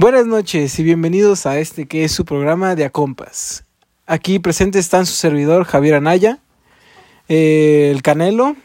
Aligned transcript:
Buenas 0.00 0.24
noches 0.24 0.78
y 0.78 0.82
bienvenidos 0.82 1.44
a 1.44 1.58
este 1.58 1.86
que 1.86 2.04
es 2.04 2.12
su 2.12 2.24
programa 2.24 2.74
de 2.74 2.86
Acompas. 2.86 3.66
Aquí 4.06 4.38
presentes 4.38 4.86
están 4.86 5.04
su 5.04 5.12
servidor 5.12 5.64
Javier 5.64 5.96
Anaya, 5.96 6.38
eh, 7.28 7.90
el 7.94 8.00
Canelo, 8.00 8.56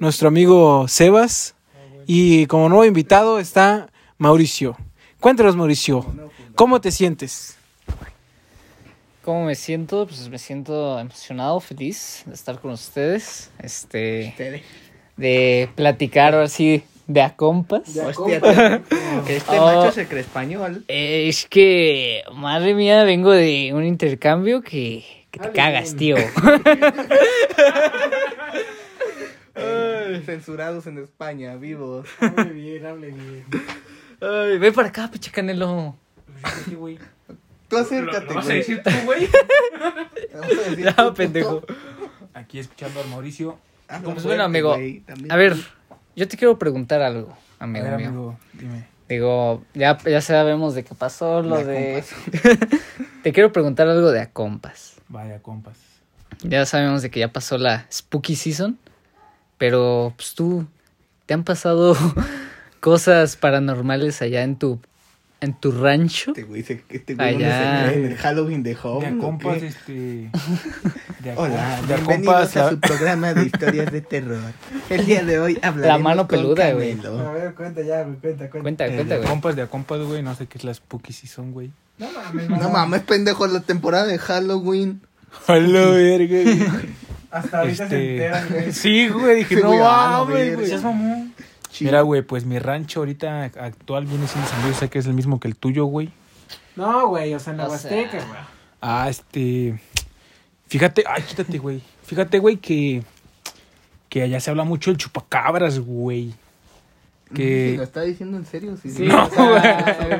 nuestro 0.00 0.26
amigo 0.26 0.88
Sebas 0.88 1.54
y 2.08 2.46
como 2.46 2.68
nuevo 2.68 2.84
invitado 2.84 3.38
está 3.38 3.88
Mauricio. 4.18 4.76
Cuéntanos 5.20 5.54
Mauricio, 5.54 6.12
¿cómo 6.56 6.80
te 6.80 6.90
sientes? 6.90 7.56
¿Cómo 9.22 9.44
me 9.44 9.54
siento? 9.54 10.08
Pues 10.08 10.28
me 10.28 10.40
siento 10.40 10.98
emocionado, 10.98 11.60
feliz 11.60 12.24
de 12.26 12.34
estar 12.34 12.58
con 12.58 12.72
ustedes. 12.72 13.52
Este. 13.60 14.64
De 15.16 15.70
platicar 15.76 16.34
ahora 16.34 16.48
sí 16.48 16.82
de 17.06 17.22
a 17.22 17.36
compas. 17.36 17.82
Hostia, 17.96 18.40
te- 18.40 18.82
este 19.36 19.58
Oh. 19.58 19.64
macho 19.66 19.92
se 19.92 20.06
cree 20.06 20.20
español. 20.22 20.84
Es 20.88 21.46
que, 21.46 22.22
madre 22.32 22.74
mía, 22.74 23.04
vengo 23.04 23.30
de 23.32 23.72
un 23.74 23.84
intercambio 23.84 24.62
que, 24.62 25.04
que 25.30 25.40
te 25.40 25.50
cagas, 25.52 25.94
tío. 25.96 26.16
Censurados 30.24 30.86
en 30.86 30.98
España, 30.98 31.54
vivos. 31.56 32.08
Hable 32.20 32.50
bien, 32.52 32.86
hable 32.86 33.08
bien. 33.08 33.44
Ay, 34.20 34.58
ven 34.58 34.72
para 34.72 34.88
acá, 34.88 35.10
pinche 35.10 35.30
canelo. 35.30 35.96
Tú 37.68 37.76
acércate, 37.76 38.26
¿Lo 38.26 38.34
vas 38.34 38.44
a 38.44 38.48
güey. 38.48 38.58
decir 38.58 38.82
tú, 38.82 38.90
güey? 39.04 39.28
Vamos 40.32 40.50
a 40.58 40.70
decir 40.70 40.84
Ya, 40.84 40.94
tú, 40.96 41.14
pendejo. 41.14 41.62
Aquí 42.34 42.58
escuchando 42.58 43.00
al 43.00 43.08
Mauricio. 43.08 43.58
Ah, 43.88 44.00
Pues 44.02 44.24
bueno, 44.24 44.44
amigo. 44.44 44.74
güey, 44.74 45.00
también. 45.00 45.30
A 45.32 45.36
ver, 45.36 45.54
yo 46.16 46.28
te 46.28 46.36
quiero 46.36 46.58
preguntar 46.58 47.02
algo, 47.02 47.36
amigo 47.58 47.84
ver, 47.84 47.96
mío. 47.96 48.08
amigo, 48.08 48.38
dime. 48.52 48.86
Digo, 49.08 49.62
ya, 49.74 49.98
ya 49.98 50.20
sabemos 50.20 50.74
de 50.74 50.82
qué 50.84 50.94
pasó 50.94 51.42
lo 51.42 51.58
De 51.58 51.64
de... 51.64 52.04
te 53.22 53.32
quiero 53.32 53.52
preguntar 53.52 53.86
algo 53.86 54.10
de 54.10 54.20
a 54.20 54.30
compas. 54.30 54.96
Vaya, 55.08 55.40
compas. 55.40 55.76
Ya 56.42 56.64
sabemos 56.64 57.02
de 57.02 57.10
que 57.10 57.20
ya 57.20 57.28
pasó 57.28 57.58
la 57.58 57.86
Spooky 57.92 58.34
Season, 58.34 58.78
pero 59.58 60.14
pues 60.16 60.34
tú, 60.34 60.66
¿te 61.26 61.34
han 61.34 61.44
pasado 61.44 61.96
cosas 62.80 63.36
paranormales 63.36 64.22
allá 64.22 64.42
en 64.42 64.56
tu, 64.56 64.80
en 65.44 65.54
tu 65.54 65.70
rancho? 65.72 66.30
Este 66.32 66.42
güey 66.42 66.62
se 66.62 66.82
este 66.90 67.14
güey 67.14 67.30
¿dónde 67.32 67.46
Allá. 67.46 67.88
se 67.90 67.94
en 67.98 68.04
el 68.06 68.16
Halloween 68.16 68.62
de 68.62 68.70
De 68.74 68.78
Home. 68.82 69.06
a 69.06 69.12
¿o 69.14 69.18
compas, 69.18 69.62
este. 69.62 70.30
De 71.20 71.30
a 71.30 71.34
Hola, 71.36 71.80
de 71.86 71.94
a 71.94 71.96
bienvenidos 71.98 72.34
compas. 72.34 72.56
a 72.56 72.62
la- 72.64 72.70
su 72.70 72.80
programa 72.80 73.34
de 73.34 73.44
historias 73.46 73.92
de 73.92 74.00
terror. 74.00 74.40
El 74.90 75.06
día 75.06 75.22
de 75.24 75.38
hoy 75.38 75.58
hablaremos 75.62 76.02
mano 76.02 76.26
con 76.28 76.38
peluda, 76.38 76.72
güey. 76.72 76.92
A 77.04 77.32
ver, 77.32 77.54
cuenta 77.54 77.82
ya, 77.82 78.02
güey, 78.02 78.16
cuenta, 78.16 78.50
cuenta. 78.50 78.62
Cuenta, 78.62 78.86
Eh, 78.86 78.94
cuenta, 78.94 79.04
De 79.08 79.14
a 79.14 79.18
güey. 79.18 79.28
compas, 79.30 79.56
de 79.56 79.62
a 79.62 79.66
compas, 79.68 80.00
güey. 80.00 80.22
No 80.22 80.34
sé 80.34 80.46
qué 80.46 80.58
es 80.58 80.64
la 80.64 80.74
spooky 80.74 81.12
season, 81.12 81.52
güey. 81.52 81.70
No 81.98 82.08
mames, 82.10 82.48
No 82.50 82.70
mames, 82.70 83.02
pendejo, 83.02 83.46
la 83.46 83.60
temporada 83.60 84.06
de 84.06 84.18
Halloween. 84.18 85.00
Hola, 85.46 85.86
verga, 85.90 86.42
güey. 86.42 86.66
Hasta 87.30 87.58
ahorita 87.60 87.88
se 87.88 87.94
Este, 87.96 88.12
enteran, 88.26 88.48
güey. 88.48 88.72
Sí, 88.72 89.08
güey, 89.08 89.36
dije, 89.38 89.56
Sí, 89.56 89.60
no 89.62 89.68
güey, 89.68 89.80
ah, 89.82 90.08
no, 90.18 90.24
mames, 90.26 90.54
güey. 90.56 90.66
seas 90.68 90.82
mamón. 90.84 91.33
Chido. 91.74 91.90
Mira, 91.90 92.02
güey, 92.02 92.22
pues 92.22 92.44
mi 92.44 92.60
rancho 92.60 93.00
ahorita 93.00 93.46
actual 93.46 94.06
viene 94.06 94.28
siendo 94.28 94.48
San 94.48 94.62
Luis, 94.62 94.76
sé 94.76 94.88
que 94.88 95.00
es 95.00 95.06
el 95.06 95.14
mismo 95.14 95.40
que 95.40 95.48
el 95.48 95.56
tuyo, 95.56 95.86
güey. 95.86 96.08
No, 96.76 97.08
güey, 97.08 97.34
o 97.34 97.40
sea, 97.40 97.50
en 97.52 97.56
la 97.56 97.66
O 97.66 97.70
Huasteca, 97.70 98.12
sea, 98.12 98.24
güey. 98.28 98.40
Ah, 98.80 99.08
este. 99.08 99.80
Fíjate, 100.68 101.02
ay, 101.04 101.22
quítate, 101.22 101.58
güey. 101.58 101.82
Fíjate, 102.04 102.38
güey, 102.38 102.58
que. 102.58 103.02
Que 104.08 104.22
allá 104.22 104.38
se 104.38 104.50
habla 104.50 104.62
mucho 104.62 104.92
del 104.92 104.98
chupacabras, 104.98 105.80
güey. 105.80 106.30
Sí, 106.30 107.34
Que. 107.34 107.74
¿Lo 107.76 107.82
está 107.82 108.02
diciendo 108.02 108.36
en 108.36 108.46
serio? 108.46 108.76
Sí, 108.80 108.92
Sí, 108.92 109.02
No, 109.08 109.28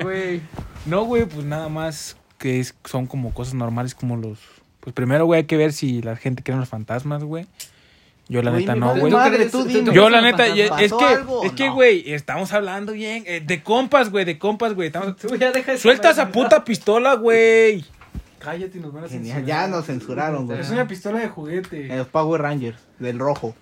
güey. 0.03 0.41
No, 0.87 1.05
güey, 1.05 1.25
pues 1.25 1.47
nada 1.47 1.69
más 1.69 2.17
que 2.39 2.59
es, 2.59 2.75
son 2.85 3.07
como 3.07 3.33
cosas 3.33 3.55
normales 3.55 3.95
como 3.95 4.17
los... 4.17 4.41
Pues 4.81 4.93
primero, 4.93 5.25
güey, 5.25 5.43
hay 5.43 5.47
que 5.47 5.57
ver 5.57 5.73
si 5.73 6.03
la 6.03 6.17
gente 6.17 6.43
cree 6.43 6.55
en 6.55 6.61
los 6.61 6.69
fantasmas, 6.69 7.23
güey. 7.23 7.47
Yo 8.29 8.43
la 8.43 8.51
neta 8.53 8.75
no, 8.75 8.97
güey. 8.97 9.13
Yo 9.93 10.09
la 10.09 10.21
neta, 10.23 10.49
y- 10.49 10.67
¿Pasó 10.69 10.81
es 10.81 10.93
que, 10.95 11.05
algo 11.05 11.45
es 11.45 11.53
que, 11.53 11.67
no? 11.67 11.75
güey, 11.75 12.13
estamos 12.13 12.53
hablando 12.53 12.93
bien, 12.93 13.23
eh, 13.27 13.43
de 13.45 13.63
compas, 13.63 14.11
güey, 14.11 14.25
de 14.25 14.39
compas, 14.39 14.73
güey. 14.75 14.87
estamos- 14.89 15.17
Suelta 15.79 16.11
esa 16.11 16.29
puta 16.33 16.65
pistola, 16.65 17.15
güey. 17.15 17.85
Cállate, 18.39 18.79
nos 18.79 18.93
van 18.93 19.05
a 19.05 19.09
Genial, 19.09 19.37
censurar. 19.37 19.45
ya 19.47 19.69
nos 19.69 19.87
censuraron, 19.87 20.47
güey. 20.47 20.61
Es 20.61 20.71
una 20.71 20.87
pistola 20.89 21.19
de 21.21 21.29
juguete. 21.29 21.89
Los 21.97 22.09
Power 22.09 22.41
Rangers, 22.43 22.79
del 22.99 23.19
rojo. 23.19 23.55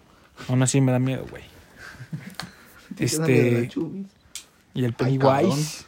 Aún 0.48 0.62
así 0.62 0.80
me 0.80 0.92
da 0.92 0.98
miedo, 0.98 1.24
güey. 1.30 1.42
Este, 2.98 3.70
y 4.74 4.84
el. 4.84 4.92
Pennywise. 4.92 5.84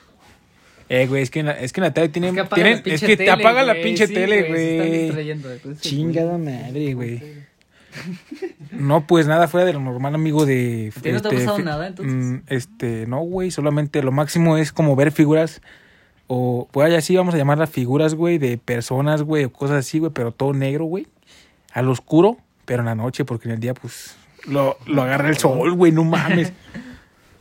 Eh, 0.89 1.07
güey, 1.07 1.23
es 1.23 1.31
que 1.31 1.41
en 1.41 1.47
la, 1.47 1.53
es 1.53 1.73
que 1.73 1.81
en 1.81 1.85
la 1.85 1.95
tele 1.95 2.09
tienen, 2.09 2.31
Es 2.31 2.35
que 2.35 2.41
apaga 2.41 2.55
tienen- 2.57 2.73
la 2.73 2.79
es 2.79 2.83
pinche 2.85 3.07
que 3.07 3.17
te 3.17 3.25
tele, 3.25 3.31
apaga 3.31 3.63
la 3.63 3.73
güey. 3.73 3.85
pinche 3.85 4.07
Sí, 4.07 4.15
tele, 4.15 4.35
se 4.37 4.41
están 4.41 4.87
güey. 4.89 5.03
distrayendo, 5.05 5.49
güey. 5.65 5.77
Chingada 5.79 6.39
madre, 6.39 6.95
güey. 6.95 7.23
No, 8.73 9.07
pues 9.07 9.27
nada 9.27 9.49
fuera 9.49 9.67
de 9.67 9.73
lo 9.73 9.81
normal, 9.81 10.15
amigo 10.15 10.47
de... 10.47 10.93
¿A 10.97 11.01
ti 11.01 11.13
no 11.13 11.23
te 11.23 11.29
ha 11.29 11.31
pasado 11.31 11.57
fi- 11.57 11.63
nada, 11.63 11.87
entonces? 11.87 12.15
mm, 12.15 12.37
Este, 12.49 13.07
no, 13.07 13.21
güey, 13.21 13.51
solamente 13.51 14.03
lo 14.03 14.13
máximo 14.13 14.57
es 14.57 14.73
como 14.73 14.97
ver 14.97 15.13
figuras 15.13 15.61
o, 16.27 16.69
pues 16.73 16.91
ya 16.93 17.01
sí 17.01 17.15
vamos 17.17 17.35
a 17.35 17.39
llamarlas 17.39 17.71
figuras, 17.71 18.15
güey, 18.15 18.39
de 18.39 18.59
personas, 18.59 19.23
güey, 19.23 19.45
o 19.45 19.53
cosas 19.53 19.79
así, 19.79 19.99
güey, 19.99 20.11
pero 20.13 20.33
todo 20.33 20.53
negro, 20.55 20.87
güey, 20.87 21.07
al 21.73 21.89
oscuro, 21.89 22.39
pero 22.65 22.81
en 22.81 22.87
la 22.87 22.95
noche, 22.95 23.25
porque 23.25 23.49
en 23.49 23.55
el 23.55 23.61
día, 23.61 23.75
pues, 23.75 24.17
lo, 24.47 24.77
lo 24.87 25.03
agarra 25.03 25.29
el 25.29 25.37
sol, 25.37 25.73
güey, 25.75 25.93
no 25.93 26.05
mames. 26.05 26.53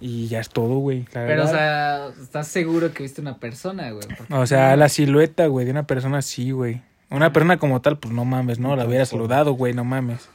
Y 0.05 0.27
ya 0.27 0.41
es 0.41 0.49
todo, 0.49 0.79
güey. 0.79 1.05
Pero, 1.13 1.45
o 1.45 1.47
sea, 1.47 2.09
¿estás 2.21 2.49
seguro 2.49 2.91
que 2.91 3.03
viste 3.03 3.21
una 3.21 3.37
persona, 3.37 3.89
güey? 3.91 4.05
O 4.31 4.45
sea, 4.45 4.75
la 4.75 4.89
silueta, 4.89 5.47
güey, 5.47 5.63
de 5.65 5.71
una 5.71 5.87
persona 5.87 6.17
así, 6.17 6.51
güey. 6.51 6.81
Una 7.13 7.31
persona 7.31 7.59
como 7.59 7.79
tal, 7.79 7.99
pues 7.99 8.11
no 8.11 8.25
mames, 8.25 8.57
no, 8.57 8.75
la 8.75 8.87
hubiera 8.87 9.05
saludado, 9.05 9.51
güey, 9.51 9.71
no 9.75 9.83
mames. 9.83 10.27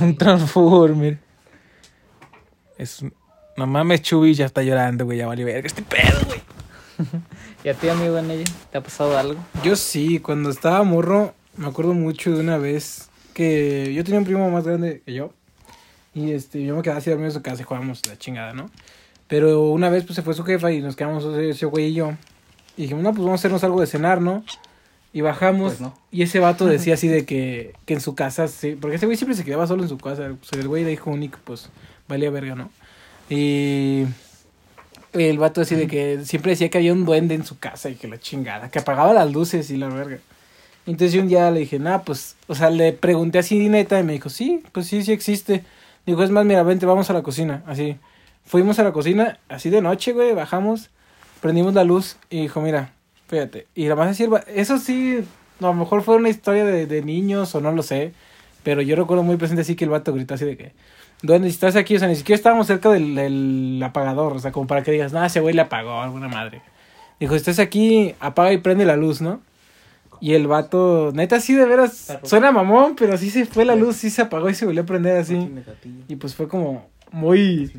Un 0.00 0.18
Transformer. 0.18 1.18
Es 2.76 3.02
No 3.56 3.66
mames, 3.66 4.02
Chubi 4.02 4.34
ya 4.34 4.44
está 4.44 4.62
llorando, 4.62 5.06
güey, 5.06 5.16
ya 5.16 5.26
vale 5.26 5.44
verga 5.44 5.66
este 5.66 5.80
pedo, 5.80 6.26
güey. 6.26 6.40
¿Y 7.64 7.70
a 7.70 7.74
ti, 7.74 7.88
amigo 7.88 8.18
en 8.18 8.30
ella? 8.30 8.44
¿Te 8.70 8.76
ha 8.76 8.82
pasado 8.82 9.16
algo? 9.16 9.40
Yo 9.64 9.76
sí, 9.76 10.18
cuando 10.18 10.50
estaba 10.50 10.82
morro, 10.82 11.32
me 11.56 11.66
acuerdo 11.66 11.94
mucho 11.94 12.32
de 12.32 12.40
una 12.40 12.58
vez 12.58 13.08
que 13.32 13.94
yo 13.94 14.04
tenía 14.04 14.18
un 14.18 14.26
primo 14.26 14.50
más 14.50 14.64
grande 14.64 15.00
que 15.06 15.14
yo. 15.14 15.32
Y 16.12 16.32
este, 16.32 16.62
yo 16.62 16.76
me 16.76 16.82
quedaba 16.82 16.98
así 16.98 17.08
dormido 17.08 17.30
en 17.30 17.34
su 17.34 17.40
casa 17.40 17.62
y 17.62 17.64
jugábamos 17.64 18.06
la 18.06 18.18
chingada, 18.18 18.52
¿no? 18.52 18.68
Pero 19.26 19.62
una 19.70 19.88
vez 19.88 20.04
pues 20.04 20.16
se 20.16 20.22
fue 20.22 20.34
su 20.34 20.44
jefa 20.44 20.70
y 20.70 20.82
nos 20.82 20.96
quedamos 20.96 21.24
ese, 21.24 21.48
ese 21.48 21.64
güey 21.64 21.86
y 21.86 21.94
yo. 21.94 22.12
Y 22.76 22.82
dijimos, 22.82 23.02
no, 23.02 23.10
pues 23.12 23.20
vamos 23.24 23.38
a 23.38 23.40
hacernos 23.40 23.64
algo 23.64 23.80
de 23.80 23.86
cenar, 23.86 24.20
¿no? 24.20 24.44
Y 25.12 25.22
bajamos 25.22 25.74
Pues 25.74 25.80
no. 25.80 25.94
y 26.10 26.22
ese 26.22 26.38
vato 26.38 26.66
decía 26.66 26.94
así 26.94 27.08
de 27.08 27.24
que, 27.26 27.74
que 27.86 27.94
en 27.94 28.00
su 28.00 28.14
casa, 28.14 28.48
sí, 28.48 28.76
porque 28.78 28.96
ese 28.96 29.06
güey 29.06 29.16
siempre 29.16 29.36
se 29.36 29.44
quedaba 29.44 29.66
solo 29.66 29.82
en 29.82 29.88
su 29.88 29.98
casa. 29.98 30.30
Pues 30.38 30.52
el 30.52 30.68
güey 30.68 30.82
era 30.82 30.92
hijo 30.92 31.10
único, 31.10 31.38
pues 31.44 31.70
valía 32.08 32.30
verga, 32.30 32.54
¿no? 32.54 32.70
Y 33.30 34.04
el 35.12 35.38
vato 35.38 35.60
así 35.60 35.74
de 35.74 35.86
que 35.86 36.24
siempre 36.24 36.52
decía 36.52 36.68
que 36.68 36.78
había 36.78 36.92
un 36.92 37.04
duende 37.04 37.34
en 37.34 37.44
su 37.44 37.58
casa 37.58 37.90
y 37.90 37.94
que 37.94 38.08
la 38.08 38.18
chingada, 38.18 38.70
que 38.70 38.78
apagaba 38.78 39.12
las 39.12 39.32
luces 39.32 39.70
y 39.70 39.76
la 39.76 39.88
verga. 39.88 40.18
Entonces 40.86 41.12
yo 41.12 41.20
un 41.20 41.28
día 41.28 41.50
le 41.50 41.60
dije, 41.60 41.78
nah, 41.78 41.98
pues, 41.98 42.36
o 42.46 42.54
sea, 42.54 42.70
le 42.70 42.92
pregunté 42.92 43.38
así 43.38 43.68
neta 43.68 44.00
y 44.00 44.04
me 44.04 44.14
dijo, 44.14 44.30
sí, 44.30 44.62
pues 44.72 44.86
sí, 44.86 45.02
sí 45.02 45.12
existe. 45.12 45.64
Dijo, 46.06 46.22
es 46.22 46.30
más, 46.30 46.46
mira, 46.46 46.62
vente, 46.62 46.86
vamos 46.86 47.10
a 47.10 47.12
la 47.12 47.22
cocina, 47.22 47.62
así. 47.66 47.96
Fuimos 48.46 48.78
a 48.78 48.84
la 48.84 48.92
cocina, 48.92 49.38
así 49.48 49.68
de 49.68 49.82
noche, 49.82 50.12
güey, 50.12 50.32
bajamos, 50.32 50.88
prendimos 51.42 51.74
la 51.74 51.84
luz 51.84 52.16
y 52.30 52.40
dijo, 52.42 52.62
mira, 52.62 52.94
fíjate. 53.28 53.66
Y 53.74 53.86
la 53.86 53.94
más 53.94 54.16
sirva, 54.16 54.40
eso 54.48 54.78
sí, 54.78 55.24
a 55.60 55.62
lo 55.62 55.74
mejor 55.74 56.02
fue 56.02 56.16
una 56.16 56.28
historia 56.28 56.64
de, 56.64 56.86
de 56.86 57.02
niños 57.02 57.54
o 57.54 57.60
no 57.60 57.72
lo 57.72 57.82
sé, 57.82 58.12
pero 58.62 58.82
yo 58.82 58.96
recuerdo 58.96 59.22
muy 59.22 59.36
presente 59.36 59.62
así 59.62 59.76
que 59.76 59.84
el 59.84 59.90
vato 59.90 60.12
gritó 60.12 60.34
así 60.34 60.44
de 60.44 60.56
que, 60.56 60.72
¿dónde 61.22 61.48
estás 61.48 61.76
aquí? 61.76 61.96
O 61.96 61.98
sea, 61.98 62.08
ni 62.08 62.16
siquiera 62.16 62.36
estábamos 62.36 62.66
cerca 62.66 62.90
del, 62.90 63.14
del 63.14 63.80
apagador, 63.84 64.34
o 64.34 64.38
sea, 64.38 64.52
como 64.52 64.66
para 64.66 64.82
que 64.82 64.90
digas, 64.90 65.12
nah, 65.12 65.26
ese 65.26 65.40
güey 65.40 65.54
le 65.54 65.62
apagó 65.62 66.00
alguna 66.00 66.28
madre. 66.28 66.62
Dijo, 67.20 67.34
estás 67.34 67.58
aquí, 67.58 68.14
apaga 68.20 68.52
y 68.52 68.58
prende 68.58 68.84
la 68.84 68.96
luz, 68.96 69.20
¿no? 69.20 69.40
Y 70.20 70.34
el 70.34 70.46
vato, 70.46 71.12
neta, 71.14 71.40
sí, 71.40 71.54
de 71.54 71.64
veras, 71.64 72.18
suena 72.24 72.50
mamón, 72.50 72.96
pero 72.96 73.16
sí 73.16 73.30
se 73.30 73.46
fue 73.46 73.64
la 73.64 73.76
luz, 73.76 73.96
sí 73.96 74.10
se 74.10 74.22
apagó 74.22 74.50
y 74.50 74.54
se 74.54 74.66
volvió 74.66 74.82
a 74.82 74.86
prender 74.86 75.16
así. 75.16 75.48
Y 76.08 76.16
pues 76.16 76.34
fue 76.34 76.48
como 76.48 76.88
muy, 77.12 77.70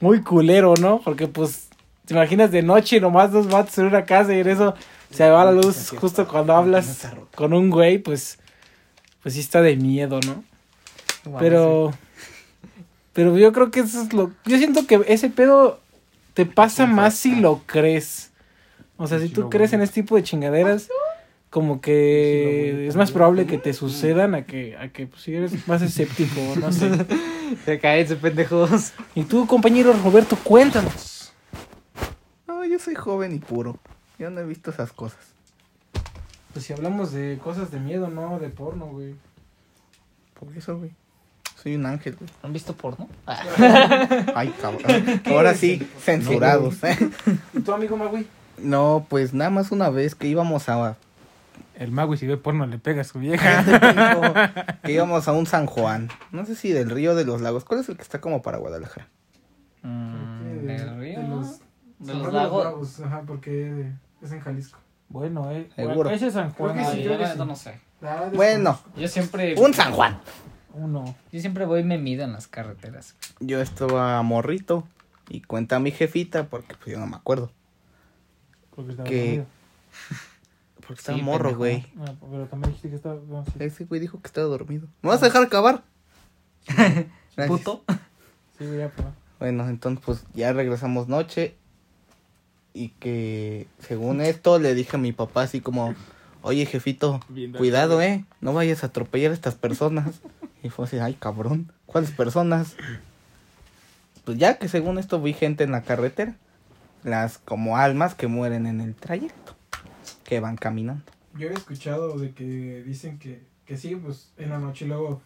muy 0.00 0.22
culero, 0.22 0.74
¿no? 0.80 1.00
Porque 1.00 1.26
pues, 1.26 1.68
te 2.04 2.14
imaginas 2.14 2.50
de 2.50 2.62
noche 2.62 3.00
nomás 3.00 3.32
dos 3.32 3.48
vatos 3.48 3.78
en 3.78 3.86
una 3.86 4.04
casa 4.04 4.34
y 4.34 4.40
en 4.40 4.48
eso 4.48 4.74
se 5.10 5.28
va 5.28 5.44
la 5.44 5.52
luz 5.52 5.90
justo 5.90 6.26
cuando 6.26 6.54
hablas 6.54 7.08
con 7.34 7.52
un 7.52 7.70
güey, 7.70 7.98
pues, 7.98 8.38
pues 9.22 9.34
sí 9.34 9.40
está 9.40 9.60
de 9.62 9.76
miedo, 9.76 10.20
¿no? 10.26 10.44
Pero, 11.38 11.92
pero 13.12 13.36
yo 13.38 13.52
creo 13.52 13.70
que 13.70 13.80
eso 13.80 14.02
es 14.02 14.12
lo, 14.12 14.32
yo 14.44 14.58
siento 14.58 14.86
que 14.86 15.02
ese 15.06 15.30
pedo 15.30 15.80
te 16.34 16.46
pasa 16.46 16.86
más 16.86 17.14
si 17.14 17.36
lo 17.36 17.62
crees. 17.66 18.30
O 18.96 19.06
sea, 19.06 19.18
si 19.18 19.28
tú 19.28 19.50
crees 19.50 19.72
en 19.72 19.82
este 19.82 20.02
tipo 20.02 20.16
de 20.16 20.22
chingaderas, 20.22 20.88
como 21.50 21.80
que 21.80 22.86
es 22.86 22.96
más 22.96 23.10
probable 23.10 23.46
que 23.46 23.58
te 23.58 23.72
sucedan 23.72 24.34
a 24.34 24.46
que, 24.46 24.76
a 24.76 24.88
que 24.88 25.06
pues, 25.06 25.22
si 25.22 25.34
eres 25.34 25.68
más 25.68 25.82
escéptico, 25.82 26.40
no 26.58 26.72
sé. 26.72 26.90
Se 27.66 27.78
caen, 27.78 28.06
pendejos. 28.16 28.92
Y 29.14 29.24
tú, 29.24 29.46
compañero 29.46 29.92
Roberto, 30.02 30.38
cuéntanos. 30.42 31.11
Soy 32.82 32.94
joven 32.96 33.34
y 33.34 33.38
puro. 33.38 33.78
Yo 34.18 34.30
no 34.30 34.40
he 34.40 34.44
visto 34.44 34.70
esas 34.70 34.92
cosas. 34.92 35.20
Pues 36.52 36.64
si 36.64 36.72
hablamos 36.72 37.12
de 37.12 37.38
cosas 37.42 37.70
de 37.70 37.78
miedo, 37.78 38.08
no 38.08 38.40
de 38.40 38.48
porno, 38.48 38.86
güey. 38.86 39.14
Por 40.38 40.56
eso, 40.56 40.78
güey. 40.78 40.90
Soy 41.62 41.76
un 41.76 41.86
ángel, 41.86 42.16
güey. 42.16 42.28
¿Han 42.42 42.52
visto 42.52 42.74
porno? 42.74 43.08
Ah, 43.26 43.40
Ay, 44.34 44.52
cabrón. 44.60 45.22
Ahora 45.26 45.54
sí, 45.54 45.88
censurados, 46.00 46.82
¿eh? 46.82 46.98
¿Y 47.52 47.60
tu 47.60 47.72
amigo 47.72 47.96
Magui? 47.96 48.26
No, 48.58 49.06
pues 49.08 49.32
nada 49.32 49.50
más 49.50 49.70
una 49.70 49.88
vez 49.88 50.16
que 50.16 50.26
íbamos 50.26 50.68
a... 50.68 50.96
El 51.76 51.92
mago 51.92 52.14
y 52.14 52.18
si 52.18 52.26
ve 52.26 52.36
porno 52.36 52.66
le 52.66 52.78
pega 52.78 53.02
a 53.02 53.04
su 53.04 53.20
vieja. 53.20 53.64
que 54.82 54.92
íbamos 54.92 55.28
a 55.28 55.32
un 55.32 55.46
San 55.46 55.66
Juan. 55.66 56.08
No 56.32 56.44
sé 56.46 56.56
si 56.56 56.72
del 56.72 56.90
Río 56.90 57.14
de 57.14 57.24
los 57.24 57.40
Lagos. 57.40 57.64
¿Cuál 57.64 57.80
es 57.80 57.88
el 57.88 57.96
que 57.96 58.02
está 58.02 58.20
como 58.20 58.42
para 58.42 58.58
Guadalajara? 58.58 59.08
mm, 59.82 61.01
de, 62.02 62.14
los, 62.14 62.26
¿De 62.26 62.32
San 62.32 62.42
los 62.42 62.50
Juan 62.52 62.64
lagos? 62.64 63.00
Ajá, 63.00 63.22
porque 63.26 63.92
es 64.20 64.32
en 64.32 64.40
Jalisco. 64.40 64.78
Bueno, 65.08 65.50
eh. 65.50 65.68
Seguro. 65.76 66.10
Ese 66.10 66.28
es 66.28 66.34
San 66.34 66.50
Juan. 66.52 66.72
Creo 66.74 66.84
que 66.86 66.90
sí, 66.92 66.98
yo 67.02 67.04
creo 67.08 67.16
que 67.18 67.22
la 67.24 67.28
sí. 67.28 67.34
neta 67.34 67.44
no 67.44 67.56
sé. 67.56 67.80
Ah, 68.02 68.30
Bueno, 68.34 68.78
Yo 68.96 69.08
siempre... 69.08 69.54
un 69.58 69.74
San 69.74 69.92
Juan. 69.92 70.18
Uno. 70.74 71.14
Yo 71.30 71.40
siempre 71.40 71.66
voy 71.66 71.84
memido 71.84 72.24
en 72.24 72.32
las 72.32 72.46
carreteras. 72.48 73.14
Yo 73.40 73.60
estaba 73.60 74.20
morrito 74.22 74.86
y 75.28 75.42
cuenta 75.42 75.78
mi 75.78 75.90
jefita, 75.90 76.44
porque 76.48 76.74
pues 76.76 76.92
yo 76.94 76.98
no 76.98 77.06
me 77.06 77.16
acuerdo. 77.16 77.52
Porque 78.74 78.92
estaba 78.92 79.08
Que- 79.08 79.18
dormido. 79.26 79.46
Porque 80.86 80.94
estaba 80.98 81.16
Sí, 81.18 81.22
morro, 81.24 81.50
pendejo. 81.50 81.58
güey. 81.58 81.86
Ah, 82.00 82.14
pero 82.28 82.46
también 82.46 82.70
dijiste 82.70 82.90
que 82.90 82.96
estaba. 82.96 83.14
no, 83.28 83.44
sí. 83.44 83.52
Ese 83.60 83.84
güey 83.84 84.00
dijo 84.00 84.20
que 84.20 84.26
estaba 84.26 84.48
dormido. 84.48 84.88
¿Me 85.02 85.10
vas 85.10 85.22
a 85.22 85.26
dejar 85.26 85.44
acabar? 85.44 85.84
Gracias. 86.66 87.46
Puto. 87.46 87.84
Sí, 88.58 88.66
güey, 88.66 88.78
ya, 88.78 88.90
pero. 88.94 89.12
Bueno, 89.38 89.68
entonces 89.68 90.02
pues 90.04 90.24
ya 90.34 90.52
regresamos 90.52 91.06
noche 91.08 91.56
y 92.74 92.88
que 92.90 93.66
según 93.78 94.20
esto 94.20 94.58
le 94.58 94.74
dije 94.74 94.96
a 94.96 95.00
mi 95.00 95.12
papá 95.12 95.42
así 95.42 95.60
como, 95.60 95.94
oye 96.42 96.66
jefito, 96.66 97.20
Bien, 97.28 97.52
cuidado 97.52 98.00
eh, 98.02 98.24
no 98.40 98.52
vayas 98.52 98.82
a 98.82 98.86
atropellar 98.88 99.30
a 99.30 99.34
estas 99.34 99.54
personas. 99.54 100.20
Y 100.62 100.68
fue 100.70 100.84
así, 100.84 100.98
ay 100.98 101.14
cabrón, 101.14 101.72
¿cuáles 101.86 102.10
personas? 102.12 102.76
Pues 104.24 104.38
ya 104.38 104.58
que 104.58 104.68
según 104.68 104.98
esto 104.98 105.20
vi 105.20 105.32
gente 105.32 105.64
en 105.64 105.72
la 105.72 105.82
carretera, 105.82 106.36
las 107.02 107.38
como 107.38 107.76
almas 107.76 108.14
que 108.14 108.28
mueren 108.28 108.66
en 108.66 108.80
el 108.80 108.94
trayecto, 108.94 109.54
que 110.24 110.38
van 110.40 110.56
caminando. 110.56 111.02
Yo 111.36 111.48
he 111.48 111.52
escuchado 111.54 112.16
de 112.18 112.30
que 112.32 112.82
dicen 112.86 113.18
que, 113.18 113.42
que 113.66 113.76
sí, 113.76 113.96
pues 113.96 114.30
en 114.38 114.50
la 114.50 114.58
noche 114.58 114.86
luego 114.86 115.20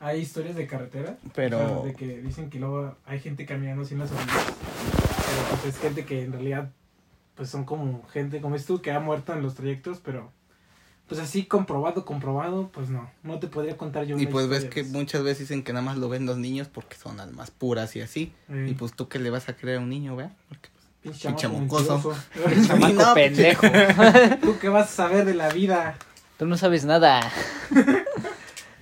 hay 0.00 0.20
historias 0.20 0.56
de 0.56 0.66
carretera. 0.66 1.16
Pero- 1.34 1.56
o 1.56 1.82
sea, 1.82 1.86
de 1.92 1.94
que 1.94 2.20
dicen 2.20 2.50
que 2.50 2.58
luego 2.58 2.94
hay 3.06 3.20
gente 3.20 3.46
caminando 3.46 3.84
sin 3.84 3.98
las 4.00 4.10
orillas. 4.12 4.44
Pero 4.46 5.60
pues 5.62 5.74
es 5.74 5.80
gente 5.80 6.04
que 6.04 6.24
en 6.24 6.32
realidad 6.32 6.70
pues 7.34 7.50
son 7.50 7.64
como 7.64 8.06
gente 8.08 8.40
como 8.40 8.54
es 8.56 8.64
tú 8.66 8.80
que 8.80 8.92
ha 8.92 9.00
muerto 9.00 9.32
en 9.32 9.42
los 9.42 9.54
trayectos, 9.54 9.98
pero 10.04 10.30
pues 11.08 11.20
así 11.20 11.44
comprobado, 11.44 12.04
comprobado, 12.04 12.70
pues 12.72 12.88
no, 12.88 13.10
no 13.22 13.38
te 13.38 13.46
podría 13.46 13.76
contar 13.76 14.06
yo 14.06 14.18
Y 14.18 14.26
pues 14.26 14.48
ves 14.48 14.64
que 14.64 14.84
muchas 14.84 15.22
veces 15.22 15.40
dicen 15.40 15.62
que 15.62 15.72
nada 15.72 15.84
más 15.84 15.98
lo 15.98 16.08
ven 16.08 16.24
los 16.24 16.38
niños 16.38 16.68
porque 16.68 16.96
son 16.96 17.20
almas 17.20 17.50
puras 17.50 17.94
y 17.96 18.00
así. 18.00 18.32
Y 18.66 18.72
pues 18.74 18.94
tú 18.94 19.08
que 19.08 19.18
le 19.18 19.30
vas 19.30 19.48
a 19.48 19.56
creer 19.56 19.78
a 19.78 19.80
un 19.80 19.90
niño, 19.90 20.16
¿verdad? 20.16 20.32
Porque, 20.48 20.68
pues, 20.74 20.86
pinche 21.02 21.28
mocoso. 21.48 22.14
no, 22.94 23.14
pendejo. 23.14 23.66
¿Tú 24.42 24.58
qué 24.58 24.68
vas 24.70 24.86
a 24.88 24.92
saber 24.92 25.26
de 25.26 25.34
la 25.34 25.50
vida? 25.50 25.96
Tú 26.38 26.46
no 26.46 26.56
sabes 26.56 26.84
nada. 26.86 27.20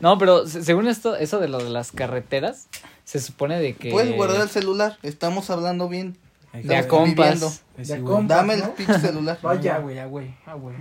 No, 0.01 0.19
pero 0.19 0.47
se- 0.47 0.63
según 0.65 0.89
esto, 0.89 1.17
eso 1.17 1.39
de 1.41 1.49
lo 1.49 1.63
de 1.63 1.71
las 1.71 1.93
carreteras, 1.93 2.69
se 3.05 3.21
supone 3.21 3.59
de 3.61 3.75
que... 3.75 3.91
Puedes 3.91 4.13
guardar 4.15 4.41
el 4.43 4.49
celular, 4.49 4.99
estamos 5.03 5.51
hablando 5.51 5.89
bien. 5.89 6.17
De 6.53 6.77
a 6.77 6.87
compas. 6.87 7.63
Ya 7.79 7.99
compas, 8.01 8.37
Dame 8.37 8.57
¿no? 8.59 8.65
el 8.67 8.71
pinche 8.73 8.99
celular. 8.99 9.39
Vaya. 9.43 9.61
Ya, 9.63 9.79
güey, 9.79 9.97
ya, 9.97 10.05
güey. 10.07 10.35
Ah, 10.47 10.55
güey. 10.55 10.77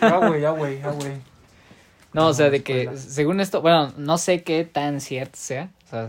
Ya, 0.00 0.16
güey, 0.28 0.40
ya, 0.40 0.50
güey, 0.50 0.78
ya, 0.80 0.90
güey. 0.90 1.12
No, 2.12 2.28
o 2.28 2.34
sea, 2.34 2.50
de 2.50 2.62
que 2.62 2.96
según 2.96 3.40
esto, 3.40 3.60
bueno, 3.62 3.92
no 3.96 4.16
sé 4.16 4.42
qué 4.42 4.64
tan 4.64 5.00
cierto 5.00 5.36
sea. 5.38 5.70
O 5.86 5.90
sea, 5.90 6.06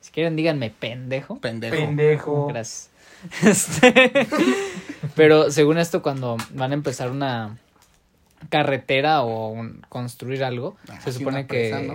si 0.00 0.10
quieren 0.10 0.36
díganme 0.36 0.70
pendejo. 0.70 1.36
Pendejo. 1.40 1.74
Pendejo. 1.76 2.46
Gracias. 2.48 2.90
Este, 3.42 4.12
pero 5.14 5.50
según 5.50 5.78
esto, 5.78 6.02
cuando 6.02 6.36
van 6.52 6.70
a 6.72 6.74
empezar 6.74 7.10
una 7.10 7.56
carretera 8.50 9.22
o 9.22 9.48
un- 9.48 9.84
construir 9.88 10.44
algo, 10.44 10.76
Ah, 10.88 11.00
se 11.00 11.12
supone 11.12 11.46
que... 11.46 11.70
presa, 11.70 11.80
¿no? 11.80 11.94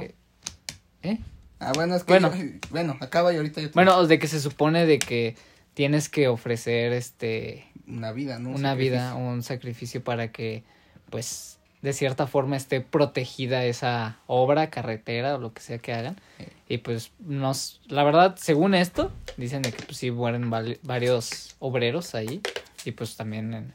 ¿Eh? 1.03 1.19
Ah, 1.59 1.71
bueno, 1.75 1.95
es 1.95 2.03
que 2.03 2.13
Bueno. 2.13 2.33
yo- 2.35 2.43
bueno, 2.71 2.97
acaba 2.99 3.31
y 3.33 3.37
ahorita 3.37 3.61
yo 3.61 3.67
te- 3.67 3.73
Bueno, 3.73 4.05
de 4.07 4.17
que 4.19 4.27
se 4.27 4.39
supone 4.39 4.85
de 4.85 4.97
que 4.99 5.35
tienes 5.73 6.09
que 6.09 6.27
ofrecer 6.27 6.93
este 6.93 7.65
una 7.87 8.11
vida, 8.11 8.39
¿no? 8.39 8.49
Un 8.49 8.55
una 8.55 8.75
vida, 8.75 9.09
sacrificio. 9.09 9.27
un 9.31 9.43
sacrificio 9.43 10.03
para 10.03 10.31
que, 10.31 10.63
pues, 11.09 11.57
de 11.81 11.93
cierta 11.93 12.27
forma 12.27 12.55
esté 12.57 12.79
protegida 12.81 13.65
esa 13.65 14.17
obra, 14.27 14.69
carretera 14.69 15.35
o 15.35 15.39
lo 15.39 15.51
que 15.53 15.61
sea 15.61 15.79
que 15.79 15.93
hagan. 15.93 16.15
Sí. 16.37 16.45
Y 16.69 16.77
pues, 16.77 17.11
nos, 17.19 17.81
la 17.87 18.03
verdad, 18.03 18.35
según 18.37 18.75
esto, 18.75 19.11
dicen 19.35 19.61
de 19.61 19.71
que 19.71 19.83
pues 19.83 19.97
sí 19.97 20.11
mueren 20.11 20.49
varios 20.83 21.55
obreros 21.59 22.15
ahí. 22.15 22.41
Y 22.85 22.91
pues 22.91 23.15
también, 23.17 23.53
en- 23.53 23.73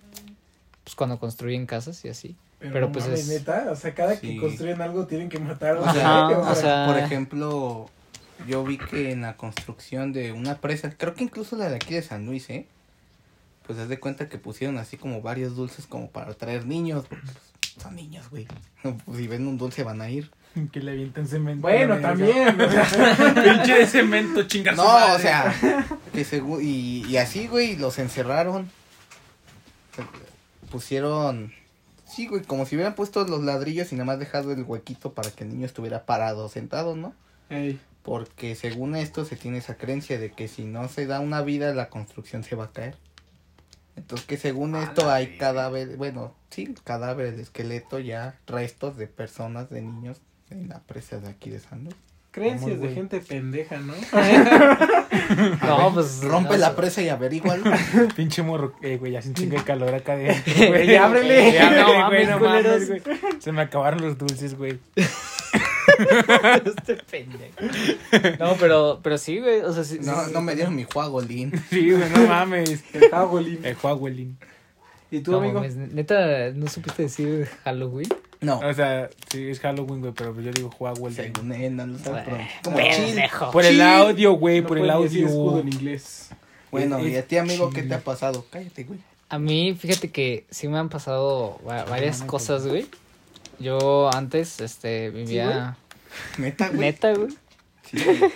pues 0.84 0.94
cuando 0.94 1.18
construyen 1.18 1.66
casas 1.66 2.04
y 2.04 2.08
así. 2.08 2.36
Pero, 2.58 2.86
no 2.86 2.92
pues 2.92 3.04
mames, 3.04 3.28
es- 3.28 3.28
neta, 3.40 3.66
o 3.70 3.76
sea, 3.76 3.94
cada 3.94 4.14
Sí. 4.16 4.34
que 4.34 4.40
construyen 4.40 4.80
algo 4.80 5.06
tienen 5.06 5.28
que 5.28 5.38
matar 5.38 5.76
a 5.76 5.80
O 5.80 5.92
sea, 5.92 6.28
o 6.28 6.54
sea- 6.54 6.86
por 6.86 6.96
ejemplo, 6.98 7.90
yo 8.46 8.64
vi 8.64 8.78
que 8.78 9.10
en 9.12 9.22
la 9.22 9.36
construcción 9.36 10.12
de 10.12 10.32
una 10.32 10.58
presa, 10.58 10.90
creo 10.96 11.14
que 11.14 11.24
incluso 11.24 11.56
la 11.56 11.68
de 11.68 11.76
aquí 11.76 11.94
de 11.94 12.02
San 12.02 12.26
Luis, 12.26 12.48
¿eh? 12.50 12.66
Pues 13.66 13.78
haz 13.78 13.88
de 13.88 13.98
cuenta 13.98 14.28
que 14.28 14.38
pusieron 14.38 14.78
así 14.78 14.96
como 14.96 15.22
varios 15.22 15.56
dulces 15.56 15.86
como 15.86 16.08
para 16.10 16.32
traer 16.34 16.66
niños, 16.66 17.04
porque 17.08 17.24
pues, 17.24 17.82
son 17.82 17.96
niños, 17.96 18.28
güey. 18.30 18.46
Pues, 19.04 19.18
si 19.18 19.26
ven 19.26 19.46
un 19.46 19.58
dulce 19.58 19.82
van 19.82 20.00
a 20.00 20.08
ir. 20.10 20.30
Que 20.72 20.80
le 20.80 20.92
avienten 20.92 21.26
cemento. 21.28 21.62
Bueno, 21.62 21.98
también. 21.98 22.56
Pinche 22.56 23.74
de 23.78 23.86
cemento, 23.86 24.44
chinga 24.44 24.70
su 24.72 24.76
No, 24.78 24.84
madre. 24.84 25.12
o 25.14 25.18
sea, 25.18 25.54
que 26.14 26.24
según, 26.24 26.60
y, 26.62 27.04
y 27.06 27.16
así, 27.18 27.46
güey, 27.46 27.76
los 27.76 27.98
encerraron. 27.98 28.70
Pusieron, 30.70 31.52
sí, 32.06 32.26
güey, 32.26 32.42
como 32.42 32.66
si 32.66 32.74
hubieran 32.76 32.94
puesto 32.94 33.24
los 33.26 33.42
ladrillos 33.42 33.92
y 33.92 33.94
nada 33.94 34.04
más 34.06 34.18
dejado 34.18 34.52
el 34.52 34.62
huequito 34.64 35.12
para 35.12 35.30
que 35.30 35.44
el 35.44 35.50
niño 35.50 35.66
estuviera 35.66 36.04
parado, 36.06 36.48
sentado, 36.48 36.96
¿no? 36.96 37.14
ey, 37.50 37.78
Porque 38.06 38.54
según 38.54 38.94
esto 38.94 39.24
se 39.24 39.34
tiene 39.34 39.58
esa 39.58 39.74
creencia 39.76 40.16
de 40.16 40.30
que 40.30 40.46
si 40.46 40.62
no 40.64 40.88
se 40.88 41.06
da 41.06 41.18
una 41.18 41.42
vida, 41.42 41.74
la 41.74 41.88
construcción 41.88 42.44
se 42.44 42.54
va 42.54 42.66
a 42.66 42.70
caer. 42.72 42.94
Entonces 43.96 44.24
que 44.28 44.36
según 44.36 44.76
esto 44.76 45.10
hay 45.10 45.36
cadáveres, 45.38 45.96
bueno, 45.96 46.32
sí, 46.50 46.72
cadáveres 46.84 47.36
de 47.36 47.42
esqueleto 47.42 47.98
ya, 47.98 48.36
restos 48.46 48.96
de 48.96 49.08
personas, 49.08 49.70
de 49.70 49.82
niños 49.82 50.20
en 50.50 50.68
la 50.68 50.78
presa 50.82 51.18
de 51.18 51.28
aquí 51.30 51.50
de 51.50 51.58
San 51.58 51.82
Luis. 51.82 51.96
creencias 52.30 52.78
de 52.80 52.94
gente 52.94 53.18
pendeja, 53.18 53.78
¿no? 53.78 53.94
No, 55.66 55.92
pues. 55.92 56.22
Rompe 56.22 56.50
no, 56.52 56.56
la 56.58 56.76
presa 56.76 57.02
y 57.02 57.08
averígualo. 57.08 57.64
Pinche 58.16 58.42
morro. 58.42 58.74
Eh, 58.82 58.98
güey, 58.98 59.12
ya 59.12 59.22
sin 59.22 59.34
chingo 59.34 59.56
de 59.56 59.64
calor 59.64 59.92
acá 59.94 60.14
de. 60.16 60.26
Güey, 60.68 60.94
ábrele. 60.94 61.52
Ya, 61.52 61.70
No 61.70 61.86
güey, 61.86 61.98
mames, 61.98 62.28
no 62.28 62.38
culeros. 62.38 62.88
mames, 62.88 63.04
güey. 63.04 63.18
Se 63.40 63.50
me 63.50 63.62
acabaron 63.62 64.02
los 64.02 64.16
dulces, 64.18 64.56
güey. 64.56 64.78
este 66.64 66.94
pendejo. 66.96 67.54
No, 68.38 68.54
pero, 68.58 69.00
pero 69.02 69.18
sí, 69.18 69.38
güey. 69.40 69.60
O 69.60 69.72
sea, 69.72 69.84
sí. 69.84 69.98
No, 70.02 70.24
sí, 70.24 70.30
no 70.32 70.40
me 70.42 70.54
dieron 70.54 70.74
mi 70.74 70.84
juagolín. 70.84 71.52
Sí, 71.70 71.90
güey, 71.92 72.08
no 72.10 72.26
mames. 72.26 72.84
El 72.92 73.12
Hagolín. 73.12 73.60
El 73.64 73.76
Huawei. 73.82 74.34
¿Y 75.10 75.20
tú, 75.20 75.32
No, 75.32 75.38
amigo? 75.38 75.54
mames, 75.54 75.76
neta, 75.76 76.50
¿no 76.50 76.66
supiste 76.68 77.04
decir 77.04 77.48
Halloween? 77.64 78.08
No, 78.40 78.58
O 78.58 78.74
sea, 78.74 79.08
sí, 79.30 79.48
es 79.48 79.60
Halloween, 79.60 80.00
güey, 80.00 80.12
pero 80.12 80.38
yo 80.40 80.50
digo 80.52 80.70
Huawei. 80.78 81.14
según 81.14 81.52
él, 81.52 81.76
no 81.76 81.86
lo 81.86 81.98
sabe 81.98 82.10
Güey, 82.10 82.24
pronunciar. 82.24 82.62
Como 82.62 82.76
pendejo. 82.76 83.44
chill. 83.46 83.52
Por 83.52 83.64
el 83.64 83.80
audio, 83.80 84.32
güey, 84.32 84.60
No 84.60 84.66
por 84.66 84.78
el 84.78 85.02
decir 85.02 85.24
escudo 85.24 85.50
audio. 85.50 85.62
en 85.62 85.68
inglés. 85.72 86.30
Bueno, 86.70 86.98
Es- 86.98 87.06
y 87.12 87.16
a 87.16 87.26
ti, 87.26 87.38
amigo, 87.38 87.70
¿qué 87.70 87.82
te 87.82 87.94
ha 87.94 88.00
pasado? 88.00 88.44
Cállate, 88.50 88.84
güey. 88.84 88.98
A 89.28 89.38
mí, 89.38 89.76
fíjate 89.78 90.10
que 90.10 90.44
sí 90.50 90.68
me 90.68 90.78
han 90.78 90.88
pasado 90.88 91.58
va- 91.66 91.84
varias 91.84 92.22
cosas, 92.22 92.66
güey. 92.66 92.86
Yo 93.58 94.10
antes, 94.12 94.60
este, 94.60 95.10
vivía... 95.10 95.76
Neta, 96.38 96.68
güey. 96.68 96.80
¿Neta, 96.80 97.12
güey? 97.14 97.28
Sí, 97.84 98.04
güey. 98.04 98.32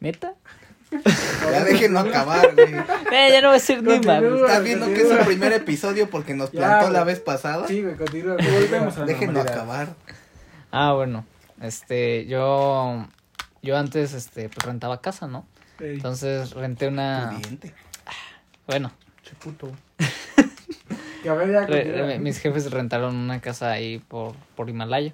¿Neta? 0.00 0.34
Ya 0.90 1.64
déjenlo 1.64 2.00
acabar, 2.00 2.54
güey. 2.54 2.74
Eh, 3.12 3.28
ya 3.30 3.42
no 3.42 3.48
va 3.48 3.56
a 3.56 3.58
ser 3.58 3.82
ni 3.82 3.98
mames. 4.00 4.32
Estás 4.40 4.64
viendo 4.64 4.86
que 4.86 5.02
es 5.02 5.10
el 5.10 5.18
primer 5.26 5.52
episodio 5.52 6.08
porque 6.08 6.34
nos 6.34 6.50
Ya, 6.52 6.60
plantó 6.60 6.90
la 6.90 7.04
vez 7.04 7.20
pasada. 7.20 7.68
Sí, 7.68 7.82
güey, 7.82 7.94
continúa. 7.96 8.36
Volvemos 8.36 8.96
a 8.96 9.00
la 9.00 9.06
Déjenlo 9.06 9.40
acabar. 9.42 9.88
Ah, 10.70 10.92
bueno. 10.94 11.24
Este, 11.60 12.26
yo... 12.26 13.06
Yo 13.60 13.76
antes, 13.76 14.14
este, 14.14 14.48
pues 14.48 14.64
rentaba 14.64 15.00
casa, 15.00 15.26
¿no? 15.26 15.46
Ey, 15.80 15.94
Entonces 15.96 16.52
renté 16.52 16.86
una... 16.88 17.32
Pudiente. 17.34 17.74
Bueno, 18.66 18.92
Che 19.24 19.34
puto. 19.34 19.70
que 21.22 21.28
a 21.28 21.34
ver, 21.34 21.50
ya 21.52 21.66
re- 21.66 21.82
continúa. 21.84 22.06
re- 22.06 22.18
mis 22.18 22.38
jefes 22.38 22.70
rentaron 22.70 23.16
una 23.16 23.40
casa 23.40 23.70
ahí 23.72 23.98
por, 23.98 24.34
por 24.56 24.70
Himalaya. 24.70 25.12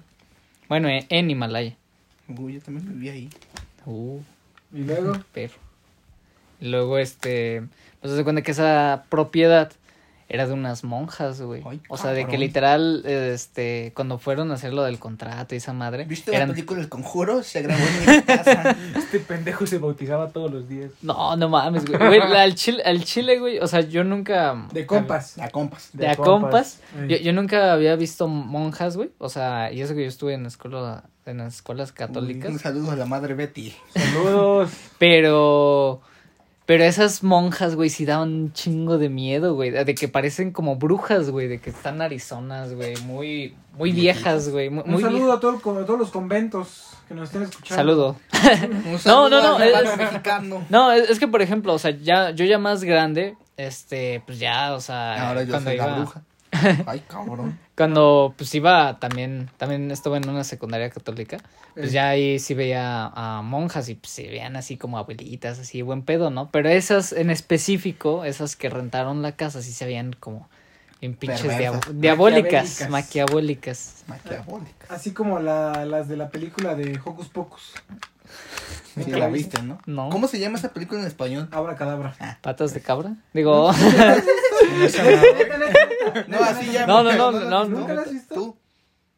Bueno, 0.67 0.87
en, 0.89 1.05
en 1.09 1.29
Himalaya. 1.29 1.75
Uy, 2.27 2.53
yo 2.53 2.61
también 2.61 2.87
viví 2.87 3.09
ahí. 3.09 3.29
Uh, 3.85 4.19
Y 4.73 4.83
luego, 4.83 5.13
pero... 5.33 5.53
Y 6.59 6.69
luego, 6.69 6.97
este, 6.97 7.63
pues 8.01 8.15
se 8.15 8.23
cuenta 8.23 8.41
que 8.41 8.51
esa 8.51 9.05
propiedad 9.09 9.71
era 10.27 10.47
de 10.47 10.53
unas 10.53 10.83
monjas, 10.83 11.39
güey. 11.41 11.61
Ay, 11.65 11.79
O 11.87 11.97
sea, 11.97 12.11
de 12.11 12.25
que 12.25 12.37
literal, 12.39 13.03
este, 13.05 13.91
cuando 13.95 14.17
fueron 14.17 14.49
a 14.51 14.55
hacer 14.55 14.73
lo 14.73 14.81
del 14.83 14.97
contrato 14.97 15.53
y 15.53 15.59
esa 15.59 15.71
madre. 15.73 16.05
¿Viste 16.05 16.31
la 16.31 16.37
eran- 16.37 16.49
película 16.49 16.79
El 16.81 16.89
Conjuro? 16.89 17.43
Se 17.43 17.61
grabó 17.61 17.81
en 17.83 18.15
mi 18.17 18.21
casa. 18.23 18.75
Este 18.95 19.19
pendejo 19.19 19.67
se 19.67 19.77
bautizaba 19.77 20.29
todos 20.29 20.51
los 20.51 20.67
días. 20.67 20.89
No, 21.03 21.35
no 21.35 21.47
mames, 21.49 21.85
güey. 21.85 21.99
Güey, 21.99 22.19
la- 22.19 22.41
al, 22.41 22.55
chile, 22.55 22.81
al 22.83 23.03
chile, 23.03 23.37
güey, 23.39 23.59
o 23.59 23.67
sea, 23.67 23.81
yo 23.81 24.03
nunca... 24.03 24.67
De 24.73 24.85
compas. 24.87 25.37
La 25.37 25.49
compas. 25.49 25.89
De 25.93 26.07
a 26.07 26.15
compas. 26.15 26.81
Yo, 27.07 27.17
yo 27.17 27.31
nunca 27.33 27.71
había 27.73 27.95
visto 27.95 28.27
monjas, 28.27 28.97
güey. 28.97 29.11
O 29.19 29.29
sea, 29.29 29.71
y 29.71 29.81
eso 29.81 29.93
que 29.93 30.01
yo 30.01 30.07
estuve 30.09 30.33
en 30.33 30.45
escuela, 30.47 31.03
en 31.27 31.37
las 31.37 31.55
escuelas 31.55 31.91
católicas. 31.91 32.49
Un 32.49 32.57
saludo 32.59 32.91
a 32.91 32.95
la 32.95 33.05
madre 33.05 33.35
Betty. 33.35 33.75
Saludos. 33.93 34.71
Pero. 34.97 36.01
Pero 36.65 36.83
esas 36.83 37.21
monjas, 37.21 37.75
güey, 37.75 37.89
sí 37.91 38.05
daban 38.05 38.33
un 38.33 38.53
chingo 38.53 38.97
de 38.97 39.07
miedo, 39.09 39.53
güey. 39.53 39.69
De 39.69 39.93
que 39.93 40.07
parecen 40.07 40.51
como 40.51 40.77
brujas, 40.77 41.29
güey. 41.29 41.47
De 41.47 41.59
que 41.59 41.69
están 41.69 42.01
arizonas, 42.01 42.73
güey. 42.73 42.95
Muy, 43.01 43.55
muy 43.77 43.91
viejas, 43.91 44.49
güey. 44.49 44.71
Muy, 44.71 44.83
Un 44.83 44.91
muy 44.93 45.01
saludo 45.03 45.33
a, 45.33 45.39
todo 45.39 45.51
el 45.55 45.61
co- 45.61 45.77
a 45.77 45.85
todos 45.85 45.99
los 45.99 46.09
conventos 46.09 46.87
que 47.07 47.13
nos 47.13 47.25
estén 47.29 47.43
escuchando. 47.43 47.75
Saludo. 47.75 48.15
Un 48.91 48.97
saludo 48.99 49.29
no, 49.29 49.59
no, 49.59 49.63
es- 49.63 49.97
mexicano. 49.97 50.65
No, 50.69 50.91
es, 50.91 51.07
es 51.11 51.19
que, 51.19 51.27
por 51.27 51.43
ejemplo, 51.43 51.71
o 51.73 51.77
sea, 51.77 51.91
ya, 51.91 52.31
yo 52.31 52.45
ya 52.45 52.57
más 52.57 52.83
grande, 52.83 53.37
este, 53.57 54.23
pues 54.25 54.39
ya, 54.39 54.73
o 54.73 54.81
sea. 54.81 55.29
Ahora 55.29 55.43
yo 55.43 55.51
cuando 55.51 55.69
soy 55.69 55.75
iba, 55.77 55.85
la 55.87 55.95
bruja. 55.97 56.23
Ay, 56.85 57.03
cabrón. 57.07 57.59
Cuando, 57.75 58.33
pues 58.37 58.53
iba 58.55 58.99
también, 58.99 59.49
también 59.57 59.91
estuve 59.91 60.17
en 60.17 60.29
una 60.29 60.43
secundaria 60.43 60.89
católica, 60.89 61.37
pues 61.73 61.89
Eh. 61.89 61.93
ya 61.93 62.09
ahí 62.09 62.39
sí 62.39 62.53
veía 62.53 63.07
a 63.13 63.41
monjas 63.41 63.89
y 63.89 63.95
pues 63.95 64.11
se 64.11 64.23
veían 64.27 64.55
así 64.55 64.77
como 64.77 64.97
abuelitas, 64.97 65.59
así 65.59 65.81
buen 65.81 66.01
pedo, 66.03 66.29
¿no? 66.29 66.49
Pero 66.51 66.69
esas 66.69 67.11
en 67.11 67.29
específico, 67.29 68.23
esas 68.25 68.55
que 68.55 68.69
rentaron 68.69 69.21
la 69.21 69.33
casa, 69.33 69.61
sí 69.61 69.71
se 69.73 69.85
veían 69.85 70.13
como 70.13 70.47
bien 71.01 71.15
pinches 71.15 71.43
diab- 71.51 71.85
diabólicas, 71.91 72.89
maquiabólicas. 72.89 74.05
Maquiavólica. 74.07 74.87
Así 74.89 75.11
como 75.11 75.39
la, 75.39 75.85
las 75.85 76.07
de 76.07 76.15
la 76.17 76.29
película 76.29 76.75
de 76.75 76.99
Hocus 77.03 77.27
Pocus. 77.27 77.73
Sí, 79.03 79.11
la 79.11 79.27
viste, 79.27 79.61
¿no? 79.61 79.77
No. 79.85 80.09
¿Cómo 80.09 80.27
se 80.27 80.39
llama 80.39 80.57
esa 80.57 80.71
película 80.71 81.01
en 81.01 81.07
español? 81.07 81.49
Abra 81.51 81.75
cadabra. 81.75 82.15
¿Patas 82.41 82.73
de 82.73 82.81
cabra? 82.81 83.15
Digo, 83.33 83.71
No, 86.27 86.39
así 86.39 86.71
ya. 86.71 86.85
No, 86.87 87.03
no, 87.03 87.13
no, 87.13 87.31
no, 87.31 87.65
¿Nunca 87.65 87.93
la 87.93 88.01
has 88.03 88.11
visto? 88.11 88.35
Tú. 88.35 88.57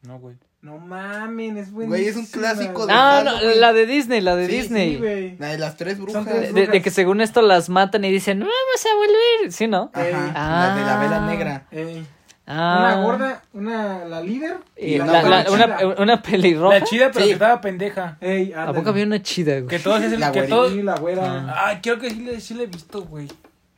No, 0.04 0.20
güey. 0.20 0.36
No 0.62 0.80
mamen, 0.80 1.58
es 1.58 1.72
buenísimo. 1.72 1.88
Güey, 1.90 2.08
es 2.08 2.16
un 2.16 2.26
clásico 2.26 2.88
de- 2.88 2.94
ah, 2.94 3.22
no, 3.24 3.32
Halloween. 3.32 3.62
la 3.62 3.74
de 3.74 3.86
Disney, 3.86 4.22
la 4.22 4.36
de 4.36 4.48
Sí, 4.48 4.52
Disney. 4.54 4.92
Sí, 4.94 4.98
güey. 4.98 5.38
La 5.38 5.48
de 5.50 5.58
las 5.60 5.78
tres 5.78 6.00
brujas. 6.00 6.26
Tres 6.26 6.54
de, 6.54 6.62
de- 6.62 6.68
de 6.68 6.82
que 6.82 6.90
según 6.90 7.22
esto 7.22 7.42
las 7.44 7.70
matan 7.70 8.04
y 8.04 8.12
dicen, 8.12 8.40
no 8.40 8.46
vamos 8.46 8.86
a 8.86 8.96
volver, 8.96 9.52
¿sí, 9.54 9.68
no? 9.68 9.92
Ajá. 9.94 10.32
Ah. 10.36 10.68
La 10.70 10.76
de 10.76 10.86
la 10.86 10.98
vela 10.98 11.26
negra. 11.28 11.68
Ey. 11.72 12.06
Ah. 12.50 12.78
Una 12.80 13.04
gorda, 13.04 13.42
una, 13.54 14.06
la 14.06 14.22
líder. 14.22 14.58
Y 14.78 14.98
la 15.00 15.22
la- 15.22 15.46
una, 15.52 15.78
una 16.00 16.22
pelirroja. 16.22 16.80
La 16.80 16.86
chida, 16.86 17.08
pero 17.12 17.22
Sí. 17.26 17.28
que 17.28 17.34
estaba 17.34 17.60
pendeja. 17.60 18.18
Ey, 18.22 18.54
¿A 18.54 18.72
poco 18.72 18.90
había 18.90 19.06
una 19.06 19.22
chida, 19.22 19.56
güey? 19.56 19.68
Que 19.68 19.80
todos 19.80 20.02
es 20.02 20.14
el 20.14 20.20
La 20.22 20.32
que 20.32 20.44
todos. 20.44 20.74
La 20.76 20.96
güera. 20.96 21.54
Ay, 21.68 21.80
creo 21.84 22.00
que 22.00 22.10
sí 22.10 22.22
le, 22.22 22.40
sí 22.40 22.54
le 22.54 22.64
he 22.64 22.68
visto, 22.68 23.02
güey. 23.04 23.28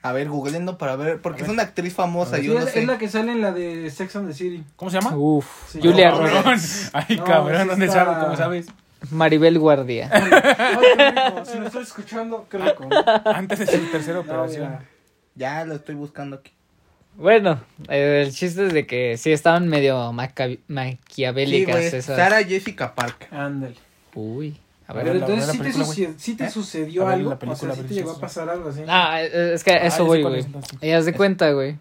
A 0.04 0.12
ver, 0.14 0.30
googleando 0.30 0.78
para 0.78 0.96
ver. 0.96 1.20
Porque 1.20 1.42
es 1.44 1.50
una 1.50 1.64
actriz 1.64 1.94
famosa. 1.96 2.38
Sí, 2.38 2.46
Yo 2.46 2.54
no 2.54 2.60
es, 2.60 2.70
sé. 2.72 2.82
es 2.82 2.88
la 2.88 2.98
que 2.98 3.10
sale 3.10 3.32
en 3.32 3.42
la 3.42 3.52
de 3.52 3.90
Sex 3.90 4.16
and 4.16 4.28
the 4.30 4.34
City. 4.36 4.64
¿Cómo 4.76 4.90
se 4.92 5.02
llama? 5.02 5.18
Uf, 5.18 5.46
Sí. 5.72 5.80
Julia 5.82 6.12
No, 6.12 6.20
Roberts. 6.20 6.90
Cabrón. 6.94 7.06
Ay, 7.10 7.18
No, 7.18 7.24
cabrón, 7.26 7.68
¿dónde 7.70 7.86
está- 7.88 8.06
sabes? 8.06 8.24
¿Cómo 8.24 8.38
sabes? 8.38 8.68
Maribel 9.12 9.58
Guardia. 9.60 10.10
Ay. 10.14 10.24
Si 11.46 11.58
lo 11.58 11.66
estoy 11.68 11.84
escuchando, 11.84 12.46
qué 12.50 12.58
rico. 12.60 12.88
Antes 13.26 13.60
de 13.60 13.66
su 13.68 13.78
tercera 13.92 14.16
No, 14.16 14.20
operación. 14.22 14.78
Ya 15.36 15.66
lo 15.66 15.74
estoy 15.76 15.96
buscando 15.96 16.38
aquí. 16.38 16.52
Bueno, 17.16 17.60
eh, 17.90 18.24
el 18.26 18.34
chiste 18.34 18.68
es 18.68 18.74
de 18.74 18.86
que 18.88 19.18
sí 19.18 19.32
estaban 19.32 19.68
medio 19.68 20.12
Sí, 20.14 20.60
maquiavélicas 20.68 21.76
güey. 21.76 21.88
esas. 21.88 22.06
Sara 22.06 22.44
Jessica 22.44 22.96
Parker. 22.96 23.28
Ándale. 23.34 23.76
Uy, 24.16 24.58
a 24.88 24.92
A 24.92 24.96
ver. 24.96 25.04
Pero 25.06 25.20
entonces 25.20 25.46
sí 25.52 25.58
te, 25.58 25.64
película, 25.64 25.86
güey. 25.86 25.96
sucedió, 25.98 26.14
sí 26.20 26.36
te 26.36 26.44
¿Eh? 26.46 26.50
sucedió 26.50 27.06
ver, 27.06 27.14
algo. 27.16 27.30
la 27.30 27.36
o 27.36 27.40
película, 27.40 27.74
sea, 27.74 27.84
sí 27.84 27.88
te 27.90 27.94
llegó 27.96 28.12
sí, 28.12 28.18
a 28.18 28.22
pasar 28.22 28.50
algo 28.50 28.70
así. 28.70 28.82
Ah, 28.88 29.22
es 29.22 29.64
que 29.64 29.72
Ah, 29.72 29.86
eso 29.88 30.06
güey. 30.06 30.40
es, 30.40 30.46
entonces. 30.46 30.78
Y 30.82 30.92
haz 30.92 31.06
de 31.06 31.14
cuenta, 31.14 31.52
güey. 31.52 31.78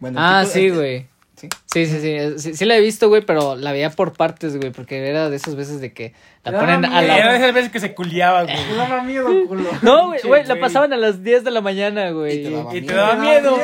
Bueno, 0.00 0.18
Ah, 0.20 0.40
tipo, 0.42 0.52
sí, 0.52 0.68
güey. 0.70 1.06
Sí. 1.38 1.48
Sí, 1.66 1.86
sí, 1.86 2.00
sí, 2.00 2.38
sí. 2.38 2.54
Sí 2.56 2.64
la 2.64 2.76
he 2.76 2.80
visto, 2.80 3.08
güey, 3.08 3.22
pero 3.24 3.54
la 3.54 3.70
veía 3.72 3.90
por 3.90 4.12
partes, 4.12 4.56
güey, 4.56 4.72
porque 4.72 5.08
era 5.08 5.30
de 5.30 5.36
esas 5.36 5.54
veces 5.54 5.80
de 5.80 5.92
que 5.92 6.12
la 6.42 6.50
Te 6.52 6.58
ponen 6.58 6.84
a 6.84 6.88
miedo. 6.88 7.00
Era 7.02 7.26
de 7.26 7.30
la... 7.32 7.36
esas 7.36 7.54
veces 7.54 7.70
que 7.70 7.78
se 7.80 7.94
culiaba, 7.94 8.42
güey. 8.42 8.56
Daba 8.76 9.02
miedo, 9.02 9.26
culo. 9.46 9.70
No, 9.82 10.08
güey, 10.08 10.20
güey, 10.24 10.44
la 10.46 10.58
pasaban 10.58 10.92
a 10.92 10.96
las 10.96 11.22
10 11.22 11.44
de 11.44 11.50
la 11.52 11.60
mañana, 11.60 12.10
güey. 12.10 12.40
Y 12.40 12.42
te 12.44 12.50
daba 12.50 12.70
Y 12.76 12.80
te 12.80 12.86
miedo. 12.92 12.96
daba 12.96 13.14
miedo. 13.16 13.56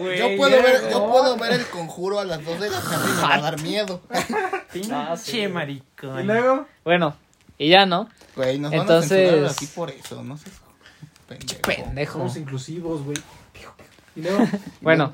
güey. 0.00 0.18
Yo 0.18 0.36
puedo, 0.36 0.62
ver, 0.62 0.80
yo 0.90 0.98
no. 0.98 1.10
puedo 1.10 1.36
ver 1.36 1.52
el 1.52 1.66
conjuro 1.66 2.18
a 2.18 2.24
las 2.24 2.44
2 2.44 2.60
de 2.60 2.70
la 2.70 2.80
tarde 2.80 3.04
y 3.08 3.14
me 3.16 3.22
va 3.22 3.34
a 3.34 3.40
dar 3.40 3.62
miedo. 3.62 4.02
Ah, 4.10 5.14
Pinche 5.14 5.38
güey. 5.40 5.48
maricón. 5.48 6.20
Y 6.20 6.22
luego, 6.24 6.66
Bueno, 6.84 7.16
y 7.56 7.68
ya, 7.70 7.86
¿no? 7.86 8.08
Güey, 8.36 8.58
nos 8.58 8.72
Entonces- 8.72 9.32
van 9.34 9.44
a 9.46 9.50
aquí 9.50 9.66
por 9.66 9.90
eso, 9.90 10.22
no 10.22 10.36
sé. 10.36 10.50
Pendejo. 11.26 11.60
Pendejo. 11.62 12.12
somos 12.18 12.36
inclusivos, 12.36 13.02
güey. 13.04 13.16
Y 14.16 14.22
luego, 14.22 14.46
Bueno, 14.80 15.12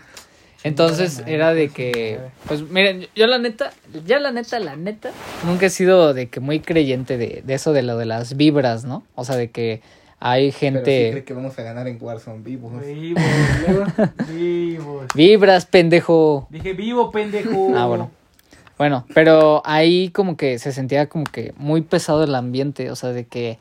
entonces 0.64 1.22
era 1.26 1.54
de 1.54 1.68
que, 1.68 2.18
pues 2.48 2.62
miren, 2.62 3.06
yo 3.14 3.26
la 3.26 3.38
neta, 3.38 3.70
ya 4.06 4.18
la 4.18 4.32
neta, 4.32 4.58
la 4.58 4.76
neta, 4.76 5.10
nunca 5.46 5.66
he 5.66 5.70
sido 5.70 6.14
de 6.14 6.28
que 6.28 6.40
muy 6.40 6.60
creyente 6.60 7.18
de, 7.18 7.42
de 7.44 7.54
eso 7.54 7.72
de 7.72 7.82
lo 7.82 7.96
de 7.98 8.06
las 8.06 8.36
vibras, 8.36 8.84
¿no? 8.84 9.04
O 9.14 9.24
sea, 9.24 9.36
de 9.36 9.50
que 9.50 9.82
hay 10.20 10.46
Pero 10.46 10.52
sí 10.52 10.58
gente... 10.58 11.10
cree 11.10 11.24
que 11.24 11.34
vamos 11.34 11.58
a 11.58 11.62
ganar 11.62 11.86
en 11.86 11.98
Warzone 12.00 12.42
vivos. 12.42 12.72
vivos, 12.80 13.22
vivos. 14.28 15.06
Vibras, 15.14 15.66
pendejo. 15.66 16.46
Dije, 16.48 16.72
vivo, 16.72 17.10
pendejo. 17.10 17.72
Ah, 17.76 17.86
bueno. 17.86 18.10
Bueno, 18.78 19.06
pero 19.14 19.62
ahí 19.64 20.08
como 20.10 20.36
que 20.36 20.58
se 20.58 20.72
sentía 20.72 21.08
como 21.08 21.24
que 21.24 21.52
muy 21.58 21.82
pesado 21.82 22.24
el 22.24 22.34
ambiente, 22.34 22.90
o 22.90 22.96
sea, 22.96 23.10
de 23.10 23.24
que 23.26 23.58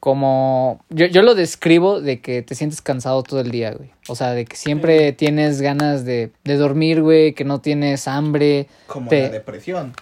como 0.00 0.82
yo, 0.88 1.06
yo 1.06 1.22
lo 1.22 1.34
describo 1.34 2.00
de 2.00 2.20
que 2.20 2.40
te 2.42 2.54
sientes 2.54 2.80
cansado 2.80 3.22
todo 3.22 3.40
el 3.40 3.50
día, 3.50 3.72
güey. 3.72 3.90
O 4.08 4.14
sea, 4.16 4.30
de 4.32 4.46
que 4.46 4.56
siempre 4.56 5.12
tienes 5.12 5.60
ganas 5.60 6.04
de, 6.04 6.32
de 6.44 6.56
dormir, 6.56 7.02
güey, 7.02 7.34
que 7.34 7.44
no 7.44 7.60
tienes 7.60 8.08
hambre. 8.08 8.66
Como 8.86 9.08
Te- 9.08 9.22
la 9.24 9.28
depresión. 9.28 9.92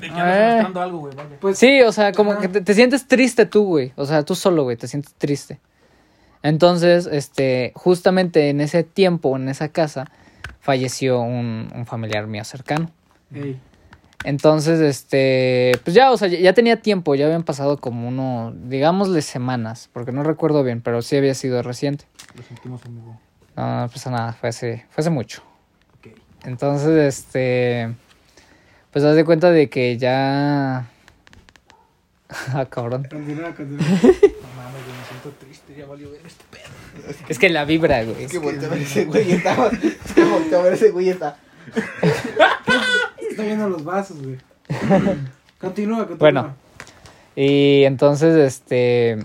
De 0.00 0.06
que 0.08 0.14
andas 0.14 0.76
Eh. 0.76 0.78
algo, 0.80 0.98
güey, 1.00 1.14
vaya. 1.16 1.36
Pues, 1.40 1.58
Sí, 1.58 1.82
o 1.82 1.90
sea, 1.90 2.12
como 2.12 2.32
Ajá. 2.32 2.40
que 2.42 2.48
te, 2.48 2.60
te 2.60 2.74
sientes 2.74 3.08
triste 3.08 3.46
tú, 3.46 3.64
güey. 3.64 3.92
O 3.96 4.06
sea, 4.06 4.22
tú 4.24 4.36
solo, 4.36 4.62
güey, 4.62 4.76
te 4.76 4.86
sientes 4.86 5.12
triste. 5.14 5.58
Entonces, 6.42 7.08
este, 7.10 7.72
justamente 7.74 8.48
en 8.50 8.60
ese 8.60 8.84
tiempo, 8.84 9.36
en 9.36 9.48
esa 9.48 9.68
casa, 9.70 10.04
falleció 10.60 11.20
un, 11.20 11.68
un 11.74 11.84
familiar 11.84 12.28
mío 12.28 12.44
cercano. 12.44 12.90
ey, 13.34 13.58
Entonces, 14.24 14.80
este, 14.80 15.72
pues 15.84 15.94
ya, 15.94 16.10
o 16.10 16.16
sea, 16.16 16.28
ya, 16.28 16.52
tenía 16.52 16.82
tiempo, 16.82 17.14
ya 17.14 17.26
habían 17.26 17.44
pasado 17.44 17.78
como 17.78 18.08
uno, 18.08 18.52
digámosle 18.64 19.22
semanas, 19.22 19.88
porque 19.92 20.10
no 20.10 20.24
recuerdo 20.24 20.64
bien, 20.64 20.80
pero 20.80 21.02
sí 21.02 21.16
había 21.16 21.34
sido 21.34 21.62
reciente. 21.62 22.04
Lo 22.36 22.42
sentimos, 22.42 22.84
amigo. 22.84 23.20
No, 23.56 23.82
no 23.82 23.88
pasa 23.88 24.10
nada, 24.10 24.32
fue 24.32 24.48
hace, 24.48 24.86
fue 24.90 25.02
hace 25.02 25.10
mucho. 25.10 25.42
Ok. 25.98 26.08
Entonces, 26.44 27.16
este, 27.16 27.94
pues 28.90 29.04
haz 29.04 29.14
de 29.14 29.24
cuenta 29.24 29.50
de 29.50 29.70
que 29.70 29.96
ya... 29.98 30.88
ah, 32.52 32.66
cabrón. 32.68 33.06
continúa, 33.10 33.54
continúa. 33.54 33.86
No 33.86 34.48
mames, 34.56 34.82
me 34.82 35.08
siento 35.08 35.30
triste. 35.38 35.74
Ya 35.76 35.86
valió 35.86 36.10
ver 36.10 36.22
este 36.26 36.44
pedo. 36.50 36.68
Es 37.28 37.38
que 37.38 37.48
la 37.48 37.64
vibra, 37.64 38.02
güey. 38.02 38.24
Es 38.24 38.32
que 38.32 38.38
volteé 38.38 38.66
a 38.66 38.70
ver 38.70 38.82
ese 38.82 39.04
güey 39.04 39.30
estaba. 39.30 39.68
Es 39.68 40.12
que 40.14 40.24
volteé 40.24 40.58
a 40.58 40.62
ver 40.62 40.72
ese 40.72 40.90
güey 40.90 41.08
está. 41.08 41.38
Está 43.38 43.46
viendo 43.46 43.68
los 43.68 43.84
vasos, 43.84 44.20
güey. 44.20 44.36
Continúa, 45.60 46.08
continúa. 46.08 46.16
Bueno. 46.18 46.54
Y 47.36 47.84
entonces, 47.84 48.36
este, 48.36 49.24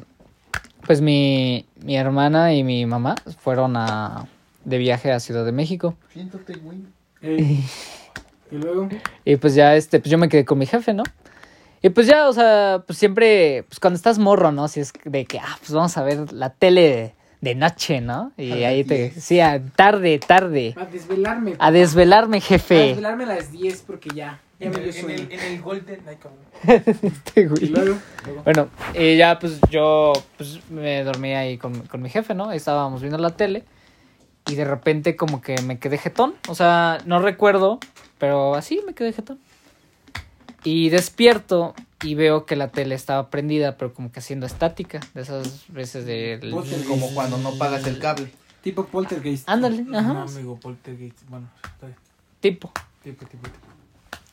pues 0.86 1.02
mi, 1.02 1.66
mi 1.84 1.98
hermana 1.98 2.54
y 2.54 2.64
mi 2.64 2.86
mamá 2.86 3.16
fueron 3.40 3.76
a, 3.76 4.28
de 4.66 4.78
viaje 4.78 5.12
a 5.12 5.20
Ciudad 5.20 5.44
de 5.44 5.52
México. 5.52 5.96
Siéntate, 6.14 6.54
güey. 6.58 6.84
Ey. 7.22 7.64
Y 8.52 8.58
luego, 8.58 8.88
Y 9.26 9.38
pues 9.38 9.56
ya, 9.56 9.76
este, 9.76 10.00
pues 10.00 10.12
yo 10.12 10.20
me 10.20 10.30
quedé 10.30 10.46
con 10.46 10.60
mi 10.60 10.68
jefe, 10.68 10.94
¿no? 10.94 11.02
Y 11.82 11.90
pues 11.90 12.06
ya, 12.06 12.30
o 12.30 12.34
sea, 12.34 12.84
pues 12.86 13.00
siempre, 13.00 13.64
pues 13.68 13.80
cuando 13.80 13.96
estás 13.96 14.20
morro, 14.20 14.52
¿no? 14.52 14.68
Si 14.68 14.80
es 14.80 14.94
de 15.06 15.26
que, 15.26 15.40
ah, 15.40 15.58
pues 15.58 15.72
vamos 15.72 15.98
a 15.98 16.04
ver 16.04 16.32
la 16.32 16.52
tele 16.52 17.16
de, 17.44 17.56
noche, 17.56 18.02
¿no? 18.02 18.32
Y 18.38 18.64
A 18.64 18.70
ahí 18.70 18.84
te, 18.84 19.10
10. 19.12 19.24
sí, 19.24 19.40
a 19.40 19.62
tarde, 19.76 20.20
tarde. 20.20 20.74
a 20.78 20.86
desvelarme. 20.86 21.54
A 21.60 21.72
desvelarme, 21.72 22.38
A 22.38 22.42
jefe. 22.42 22.76
desvelarme 22.76 23.24
a 23.26 23.28
las 23.28 23.52
10 23.52 23.82
porque 23.88 24.10
ya. 24.16 24.40
Ya 24.60 24.68
En 24.68 24.72
me 24.74 24.80
dio 24.80 24.90
el, 24.92 24.96
en, 24.96 25.02
sueño. 25.04 25.24
el, 25.24 25.32
en 25.32 25.40
el 25.54 25.62
Golden. 25.62 26.00
Este 26.64 27.42
Y 27.42 27.46
güey. 27.46 27.66
luego, 27.68 27.98
Bueno, 28.46 28.70
y 28.96 29.18
ya 29.18 29.38
pues 29.40 29.60
yo 29.70 30.14
pues 30.38 30.60
me 30.70 31.04
dormí 31.04 31.34
ahí 31.34 31.58
con, 31.58 31.82
con 31.88 32.02
mi 32.02 32.10
jefe, 32.10 32.34
¿no? 32.34 32.50
Ahí 32.50 32.58
estábamos 32.58 33.02
viendo 33.02 33.18
la 33.18 33.32
tele 33.32 33.64
y 34.48 34.56
de 34.56 34.64
repente 34.66 35.16
como 35.16 35.42
que 35.42 35.56
me 35.64 35.80
quedé 35.80 35.98
jetón, 35.98 36.36
o 36.48 36.56
sea, 36.56 37.00
no 37.06 37.20
recuerdo, 37.20 37.80
pero 38.18 38.56
así 38.56 38.82
me 38.86 38.94
quedé 38.94 39.12
jetón. 39.14 39.40
Y 40.64 40.90
despierto 40.90 41.74
y 42.04 42.16
veo 42.16 42.46
que 42.46 42.56
la 42.56 42.70
tele 42.70 42.96
estaba 42.96 43.30
prendida, 43.30 43.78
pero 43.78 43.94
como 43.94 44.12
que 44.12 44.20
haciendo 44.20 44.46
estática, 44.46 45.00
de 45.14 45.22
esas 45.22 45.66
veces 45.70 46.06
de... 46.06 46.40
Como 46.88 47.14
cuando 47.14 47.38
no 47.38 47.56
pagas 47.58 47.88
el 47.88 48.00
cable. 48.00 48.30
Tipo 48.62 48.86
poltergeist. 48.86 49.48
Ándale, 49.50 49.86
ajá. 49.94 50.14
No, 50.14 50.22
amigo, 50.22 50.58
poltergeist. 50.58 51.18
Bueno, 51.28 51.50
está 51.64 51.88
bien. 51.88 51.98
Tipo. 52.40 52.72
Tipo, 53.04 53.26
tipo, 53.26 53.44
tipo. 53.44 53.68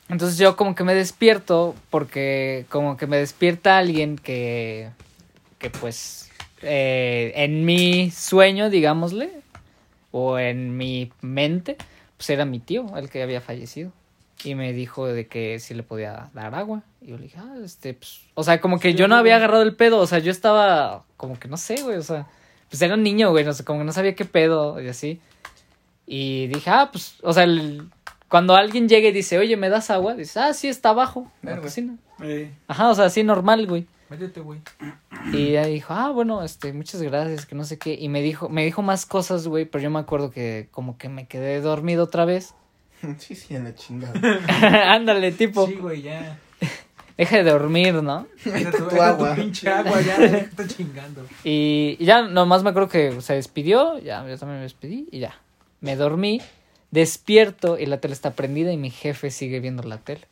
Entonces 0.08 0.38
yo 0.38 0.56
como 0.56 0.74
que 0.74 0.84
me 0.84 0.94
despierto 0.94 1.74
porque 1.90 2.66
como 2.68 2.96
que 2.96 3.06
me 3.06 3.16
despierta 3.16 3.78
alguien 3.78 4.16
que, 4.16 4.90
que 5.58 5.70
pues 5.70 6.30
eh, 6.62 7.32
en 7.36 7.64
mi 7.64 8.10
sueño, 8.10 8.70
digámosle, 8.70 9.30
o 10.10 10.38
en 10.38 10.76
mi 10.76 11.12
mente, 11.20 11.76
pues 12.16 12.30
era 12.30 12.44
mi 12.44 12.58
tío, 12.58 12.86
el 12.96 13.08
que 13.08 13.22
había 13.22 13.40
fallecido. 13.40 13.92
Y 14.44 14.54
me 14.54 14.72
dijo 14.72 15.06
de 15.06 15.26
que 15.26 15.58
si 15.58 15.74
le 15.74 15.82
podía 15.82 16.30
dar 16.34 16.54
agua. 16.54 16.82
Y 17.00 17.08
yo 17.08 17.16
le 17.16 17.24
dije, 17.24 17.38
ah, 17.38 17.54
este, 17.64 17.94
pues, 17.94 18.20
o 18.34 18.42
sea, 18.42 18.60
como 18.60 18.78
que 18.78 18.92
Sí, 18.92 18.94
yo 18.98 19.08
no 19.08 19.16
había 19.16 19.36
agarrado 19.36 19.62
el 19.62 19.74
pedo, 19.76 19.98
o 19.98 20.06
sea, 20.06 20.18
yo 20.18 20.30
estaba 20.30 21.04
como 21.16 21.38
que 21.38 21.48
no 21.48 21.56
sé, 21.56 21.82
güey, 21.82 21.96
o 21.96 22.02
sea, 22.02 22.26
pues 22.68 22.80
era 22.82 22.94
un 22.94 23.02
niño, 23.02 23.30
güey, 23.30 23.44
no 23.44 23.52
sé, 23.52 23.64
como 23.64 23.80
que 23.80 23.84
no 23.84 23.92
sabía 23.92 24.14
qué 24.14 24.24
pedo 24.24 24.80
y 24.80 24.88
así. 24.88 25.20
Y 26.06 26.46
dije, 26.48 26.70
ah, 26.70 26.88
pues, 26.90 27.16
o 27.22 27.32
sea, 27.32 27.44
el- 27.44 27.88
cuando 28.28 28.54
alguien 28.54 28.88
llega 28.88 29.08
y 29.08 29.12
dice, 29.12 29.38
oye, 29.38 29.56
¿me 29.56 29.68
das 29.68 29.90
agua? 29.90 30.14
Dices, 30.14 30.36
ah, 30.36 30.52
sí, 30.54 30.68
está 30.68 30.90
abajo, 30.90 31.30
en 31.42 31.50
la 31.50 31.60
cocina. 31.60 31.96
Eh, 32.22 32.52
Ajá, 32.68 32.90
o 32.90 32.94
sea, 32.94 33.06
así 33.06 33.22
normal, 33.24 33.66
güey. 33.66 33.86
Métete, 34.08 34.40
güey. 34.40 34.60
Y 35.32 35.48
ella 35.50 35.66
dijo, 35.66 35.92
ah, 35.94 36.10
bueno, 36.10 36.42
este, 36.42 36.72
muchas 36.72 37.00
gracias, 37.02 37.46
que 37.46 37.54
no 37.54 37.64
sé 37.64 37.78
qué. 37.78 37.94
Y 37.94 38.08
me 38.08 38.22
dijo, 38.22 38.48
me 38.48 38.64
dijo 38.64 38.82
más 38.82 39.06
cosas, 39.06 39.46
güey, 39.46 39.64
pero 39.66 39.82
yo 39.82 39.90
me 39.90 39.98
acuerdo 40.00 40.30
que 40.30 40.68
como 40.72 40.96
que 40.98 41.08
me 41.08 41.26
quedé 41.26 41.60
dormido 41.60 42.04
otra 42.04 42.24
vez. 42.24 42.54
Sí, 43.18 43.34
sí, 43.34 43.54
en 43.56 43.64
la 43.64 43.74
chingada. 43.74 44.14
Ándale, 44.94 45.32
tipo, 45.32 45.66
Sí, 45.66 45.74
güey, 45.76 46.02
ya. 46.02 46.38
deja 47.16 47.36
de 47.42 47.50
dormir, 47.50 47.94
¿no? 48.02 48.26
Deja 48.44 48.70
tu 48.70 48.86
deja 48.88 49.08
agua. 49.08 49.34
pinche 49.34 49.68
agua, 49.72 50.00
ya. 50.00 50.18
ya 50.18 50.36
Está 50.38 50.66
chingando. 50.66 51.26
Y, 51.44 51.96
y 51.98 52.04
ya 52.04 52.22
nomás 52.22 52.62
me 52.62 52.70
acuerdo 52.70 52.88
que 52.88 53.20
se 53.20 53.34
despidió, 53.34 53.98
ya 53.98 54.26
yo 54.28 54.38
también 54.38 54.58
me 54.58 54.62
despedí 54.64 55.08
y 55.10 55.18
ya. 55.20 55.34
Me 55.80 55.96
dormí, 55.96 56.40
despierto 56.90 57.78
y 57.78 57.86
la 57.86 57.98
tele 58.00 58.12
está 58.14 58.32
prendida 58.32 58.72
y 58.72 58.76
mi 58.76 58.90
jefe 58.90 59.30
sigue 59.30 59.60
viendo 59.60 59.82
la 59.82 59.98
tele. 59.98 60.26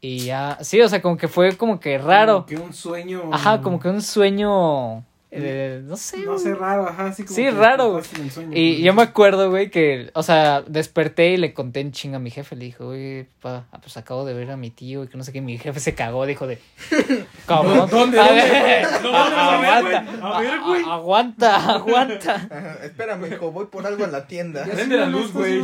Y 0.00 0.20
ya, 0.24 0.58
sí, 0.62 0.80
o 0.80 0.88
sea, 0.88 1.02
como 1.02 1.16
que 1.18 1.28
fue 1.28 1.56
como 1.56 1.78
que 1.78 1.98
raro. 1.98 2.46
como 2.46 2.46
que 2.46 2.56
un 2.56 2.72
sueño. 2.72 3.30
Ajá, 3.32 3.60
como 3.60 3.78
que 3.78 3.88
un 3.88 4.00
sueño, 4.02 5.04
eh, 5.32 5.80
no 5.84 5.96
sé. 5.96 6.18
No 6.18 6.32
güey. 6.32 6.38
sé, 6.42 6.54
raro, 6.54 6.88
ajá, 6.88 7.06
así 7.06 7.22
como. 7.24 7.36
Sí, 7.36 7.42
que 7.44 7.50
raro, 7.52 7.98
estás 7.98 8.18
en 8.18 8.24
el 8.24 8.30
sueño, 8.30 8.50
Y 8.56 8.72
güey. 8.72 8.82
yo 8.82 8.94
me 8.94 9.02
acuerdo, 9.02 9.48
güey, 9.50 9.70
que, 9.70 10.10
o 10.14 10.22
sea, 10.22 10.62
desperté 10.62 11.30
y 11.30 11.36
le 11.36 11.54
conté 11.54 11.80
en 11.80 11.92
chinga 11.92 12.16
a 12.16 12.20
mi 12.20 12.30
jefe. 12.30 12.56
Le 12.56 12.64
dije, 12.66 12.82
oye, 12.82 13.26
pa, 13.40 13.66
ah, 13.70 13.78
pues 13.80 13.96
acabo 13.96 14.24
de 14.24 14.34
ver 14.34 14.50
a 14.50 14.56
mi 14.56 14.70
tío 14.70 15.04
y 15.04 15.08
que 15.08 15.16
no 15.16 15.22
sé 15.24 15.32
qué. 15.32 15.40
Mi 15.40 15.56
jefe 15.58 15.78
se 15.80 15.94
cagó, 15.94 16.26
dijo 16.26 16.46
de. 16.46 16.58
Cabrón. 17.46 17.88
¿Dónde, 17.90 18.18
A 18.20 18.26
dónde, 18.26 18.42
ver, 18.42 18.92
güey? 19.02 19.12
Aguanta, 19.14 19.80
güey. 19.80 20.58
Güey. 20.66 20.84
aguanta, 20.90 21.56
aguanta. 21.74 22.34
Ajá, 22.34 22.78
Espérame, 22.84 23.32
hijo, 23.32 23.50
voy 23.52 23.66
por 23.66 23.86
algo 23.86 24.04
a 24.04 24.08
la 24.08 24.26
tienda. 24.26 24.66
Ya 24.66 24.72
Prende 24.74 24.96
la 24.96 25.06
luz, 25.06 25.32
güey. 25.32 25.60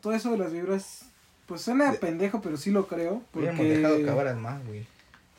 todo 0.00 0.12
eso 0.12 0.30
de 0.32 0.38
las 0.38 0.52
vibras, 0.52 1.06
pues 1.46 1.62
suena 1.62 1.92
pendejo, 1.94 2.40
pero 2.42 2.56
sí 2.56 2.70
lo 2.70 2.86
creo. 2.86 3.22
Hubiéramos 3.32 3.66
dejado 3.66 3.94
Porque, 3.96 4.10
acabar 4.10 4.36
más, 4.36 4.66
güey. 4.66 4.84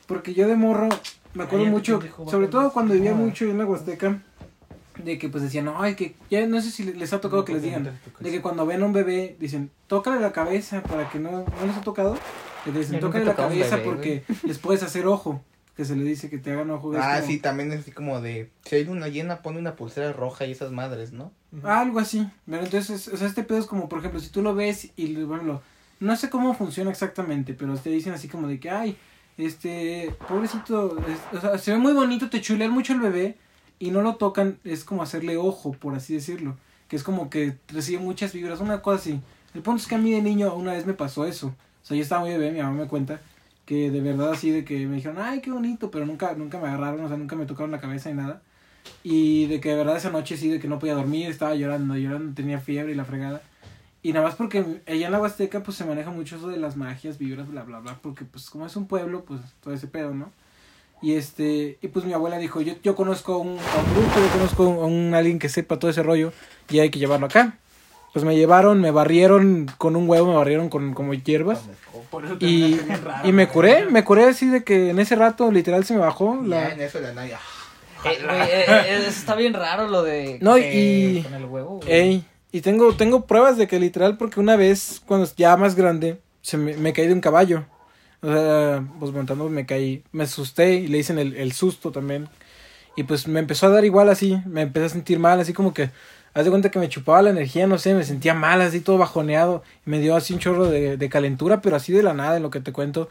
porque 0.06 0.34
yo 0.34 0.48
de 0.48 0.56
morro, 0.56 0.88
me 1.34 1.44
acuerdo 1.44 1.66
mucho, 1.66 2.00
sobre 2.30 2.48
todo 2.48 2.72
cuando 2.72 2.94
vivía 2.94 3.12
mucho 3.14 3.44
en 3.44 3.58
la 3.58 3.64
Huasteca, 3.66 4.20
de 5.02 5.18
que 5.18 5.28
pues 5.28 5.42
decían, 5.42 5.64
no, 5.64 5.80
ay, 5.80 5.94
que 5.94 6.14
ya 6.30 6.46
no 6.46 6.60
sé 6.60 6.70
si 6.70 6.84
les 6.84 7.12
ha 7.12 7.20
tocado 7.20 7.44
que 7.44 7.54
les 7.54 7.62
digan, 7.62 7.98
de 8.20 8.30
que 8.30 8.42
cuando 8.42 8.66
ven 8.66 8.82
a 8.82 8.86
un 8.86 8.92
bebé, 8.92 9.36
dicen, 9.40 9.70
tócale 9.86 10.20
la 10.20 10.32
cabeza 10.32 10.82
para 10.82 11.08
que 11.08 11.18
no, 11.18 11.30
no 11.30 11.66
les 11.66 11.76
ha 11.76 11.80
tocado, 11.80 12.18
que 12.64 12.72
te 12.72 12.78
dicen, 12.80 13.00
tócale 13.00 13.24
la 13.24 13.34
cabeza 13.34 13.76
bebé, 13.76 13.88
porque 13.88 14.24
les 14.42 14.58
puedes 14.58 14.82
hacer 14.82 15.06
ojo, 15.06 15.42
que 15.76 15.84
se 15.86 15.96
le 15.96 16.04
dice 16.04 16.28
que 16.28 16.36
te 16.36 16.52
hagan 16.52 16.70
ojo. 16.70 16.92
Ah, 16.96 17.14
como- 17.16 17.26
sí, 17.26 17.38
también 17.38 17.72
es 17.72 17.80
así 17.80 17.92
como 17.92 18.20
de. 18.20 18.50
Si 18.66 18.76
hay 18.76 18.86
una 18.88 19.08
llena, 19.08 19.40
pone 19.40 19.58
una 19.58 19.76
pulsera 19.76 20.12
roja 20.12 20.44
y 20.44 20.52
esas 20.52 20.70
madres, 20.72 21.12
¿no? 21.12 21.32
Algo 21.64 21.98
así. 22.00 22.28
Pero 22.44 22.62
entonces, 22.64 23.08
o 23.08 23.16
sea, 23.16 23.26
este 23.26 23.42
pedo 23.44 23.58
es 23.58 23.66
como, 23.66 23.88
por 23.88 24.00
ejemplo, 24.00 24.20
si 24.20 24.28
tú 24.28 24.42
lo 24.42 24.54
ves 24.54 24.90
y, 24.96 25.14
por 25.14 25.36
ejemplo, 25.36 25.62
no 26.00 26.16
sé 26.16 26.28
cómo 26.28 26.52
funciona 26.54 26.90
exactamente, 26.90 27.54
pero 27.54 27.74
te 27.76 27.88
dicen 27.88 28.12
así 28.12 28.28
como 28.28 28.48
de 28.48 28.60
que, 28.60 28.68
ay, 28.68 28.98
este, 29.42 30.14
pobrecito, 30.28 30.96
es- 31.08 31.36
o 31.38 31.40
sea, 31.40 31.58
se 31.58 31.72
ve 31.72 31.78
muy 31.78 31.92
bonito, 31.92 32.28
te 32.30 32.40
chulean 32.40 32.70
mucho 32.70 32.92
el 32.92 33.00
bebé 33.00 33.36
y 33.78 33.90
no 33.90 34.02
lo 34.02 34.16
tocan, 34.16 34.58
es 34.64 34.84
como 34.84 35.02
hacerle 35.02 35.36
ojo, 35.36 35.72
por 35.72 35.94
así 35.94 36.14
decirlo. 36.14 36.56
Que 36.88 36.96
es 36.96 37.02
como 37.04 37.30
que 37.30 37.56
recibe 37.68 38.02
muchas 38.02 38.32
vibras, 38.32 38.60
una 38.60 38.82
cosa 38.82 39.00
así. 39.00 39.20
El 39.54 39.62
punto 39.62 39.80
es 39.82 39.86
que 39.88 39.94
a 39.94 39.98
mí 39.98 40.10
de 40.12 40.22
niño 40.22 40.54
una 40.54 40.72
vez 40.72 40.86
me 40.86 40.94
pasó 40.94 41.24
eso. 41.26 41.48
O 41.48 41.86
sea, 41.86 41.96
yo 41.96 42.02
estaba 42.02 42.22
muy 42.22 42.30
bebé, 42.30 42.50
mi 42.52 42.60
mamá 42.60 42.82
me 42.82 42.88
cuenta 42.88 43.20
que 43.64 43.90
de 43.90 44.00
verdad 44.00 44.32
así 44.32 44.50
de 44.50 44.64
que 44.64 44.86
me 44.86 44.96
dijeron, 44.96 45.18
ay, 45.20 45.40
qué 45.40 45.50
bonito, 45.52 45.90
pero 45.90 46.04
nunca, 46.04 46.34
nunca 46.34 46.58
me 46.58 46.66
agarraron, 46.68 47.04
o 47.04 47.08
sea, 47.08 47.16
nunca 47.16 47.36
me 47.36 47.46
tocaron 47.46 47.70
la 47.70 47.80
cabeza 47.80 48.10
ni 48.10 48.16
nada. 48.16 48.42
Y 49.04 49.46
de 49.46 49.60
que 49.60 49.70
de 49.70 49.76
verdad 49.76 49.96
esa 49.96 50.10
noche 50.10 50.36
sí, 50.36 50.48
de 50.48 50.58
que 50.58 50.66
no 50.68 50.78
podía 50.78 50.94
dormir, 50.94 51.28
estaba 51.30 51.54
llorando, 51.54 51.96
llorando, 51.96 52.34
tenía 52.34 52.58
fiebre 52.60 52.92
y 52.92 52.96
la 52.96 53.04
fregada. 53.04 53.42
Y 54.02 54.12
nada 54.12 54.26
más 54.26 54.34
porque 54.36 54.64
allá 54.86 55.06
en 55.06 55.12
la 55.12 55.20
Huasteca 55.20 55.62
pues 55.62 55.76
se 55.76 55.84
maneja 55.84 56.10
mucho 56.10 56.36
eso 56.36 56.48
de 56.48 56.56
las 56.56 56.76
magias, 56.76 57.18
vibras, 57.18 57.48
bla, 57.48 57.62
bla, 57.64 57.80
bla, 57.80 57.98
porque 58.00 58.24
pues 58.24 58.48
como 58.48 58.64
es 58.66 58.74
un 58.76 58.86
pueblo, 58.86 59.24
pues 59.26 59.40
todo 59.62 59.74
ese 59.74 59.86
pedo, 59.88 60.14
¿no? 60.14 60.30
Y 61.02 61.14
este, 61.14 61.78
y 61.80 61.88
pues 61.88 62.04
mi 62.04 62.12
abuela 62.12 62.38
dijo, 62.38 62.60
yo, 62.60 62.74
yo 62.82 62.94
conozco 62.94 63.34
a 63.34 63.38
un, 63.38 63.48
a 63.58 63.78
un 63.78 63.94
brujo, 63.94 64.20
yo 64.20 64.32
conozco 64.32 64.62
a 64.64 64.68
un, 64.68 64.76
a 64.78 64.86
un 64.86 65.14
alguien 65.14 65.38
que 65.38 65.48
sepa 65.48 65.78
todo 65.78 65.90
ese 65.90 66.02
rollo 66.02 66.32
y 66.68 66.78
hay 66.78 66.90
que 66.90 66.98
llevarlo 66.98 67.26
acá. 67.26 67.56
Pues 68.12 68.24
me 68.24 68.34
llevaron, 68.36 68.80
me 68.80 68.90
barrieron 68.90 69.70
con 69.78 69.94
un 69.96 70.08
huevo, 70.08 70.28
me 70.28 70.34
barrieron 70.34 70.68
con 70.68 70.94
como 70.94 71.14
hierbas. 71.14 71.60
Por 72.10 72.24
eso 72.24 72.36
Y, 72.40 72.76
raro, 73.04 73.28
y 73.28 73.32
me 73.32 73.48
curé, 73.48 73.86
me 73.86 74.02
curé 74.02 74.24
así 74.24 74.48
de 74.48 74.64
que 74.64 74.90
en 74.90 74.98
ese 74.98 75.14
rato 75.14 75.50
literal 75.52 75.84
se 75.84 75.94
me 75.94 76.00
bajó 76.00 76.40
Ya 76.42 76.48
la... 76.48 76.68
en 76.72 76.80
eso 76.80 76.98
la. 77.00 77.26
Eh, 77.26 77.30
eh, 78.04 78.64
eh, 78.68 79.04
está 79.06 79.34
bien 79.36 79.54
raro 79.54 79.86
lo 79.88 80.02
de. 80.02 80.38
No, 80.40 80.58
y- 80.58 81.22
Con 81.22 81.34
el 81.34 81.44
huevo, 81.44 81.76
güey. 81.76 81.92
Ey, 81.92 82.24
y 82.52 82.62
tengo, 82.62 82.94
tengo 82.96 83.26
pruebas 83.26 83.56
de 83.56 83.68
que 83.68 83.78
literal, 83.78 84.16
porque 84.16 84.40
una 84.40 84.56
vez, 84.56 85.00
cuando 85.06 85.28
ya 85.36 85.56
más 85.56 85.74
grande, 85.76 86.20
se 86.42 86.56
me, 86.56 86.76
me 86.76 86.92
caí 86.92 87.06
de 87.06 87.12
un 87.12 87.20
caballo. 87.20 87.64
O 88.22 88.26
sea, 88.30 88.84
pues 88.98 89.12
montando 89.12 89.48
me 89.48 89.66
caí, 89.66 90.02
me 90.12 90.24
asusté 90.24 90.74
y 90.74 90.88
le 90.88 90.98
dicen 90.98 91.18
el, 91.18 91.36
el 91.36 91.52
susto 91.52 91.90
también. 91.92 92.28
Y 92.96 93.04
pues 93.04 93.28
me 93.28 93.40
empezó 93.40 93.66
a 93.66 93.70
dar 93.70 93.84
igual 93.84 94.08
así, 94.08 94.38
me 94.46 94.62
empecé 94.62 94.86
a 94.86 94.88
sentir 94.90 95.18
mal, 95.18 95.40
así 95.40 95.52
como 95.52 95.72
que, 95.72 95.90
haz 96.34 96.44
de 96.44 96.50
cuenta 96.50 96.70
que 96.70 96.78
me 96.78 96.88
chupaba 96.88 97.22
la 97.22 97.30
energía, 97.30 97.66
no 97.66 97.78
sé, 97.78 97.94
me 97.94 98.04
sentía 98.04 98.34
mal, 98.34 98.60
así 98.60 98.80
todo 98.80 98.98
bajoneado. 98.98 99.62
Y 99.86 99.90
me 99.90 100.00
dio 100.00 100.16
así 100.16 100.34
un 100.34 100.40
chorro 100.40 100.66
de, 100.66 100.96
de 100.96 101.08
calentura, 101.08 101.60
pero 101.62 101.76
así 101.76 101.92
de 101.92 102.02
la 102.02 102.14
nada, 102.14 102.36
en 102.36 102.42
lo 102.42 102.50
que 102.50 102.60
te 102.60 102.72
cuento. 102.72 103.08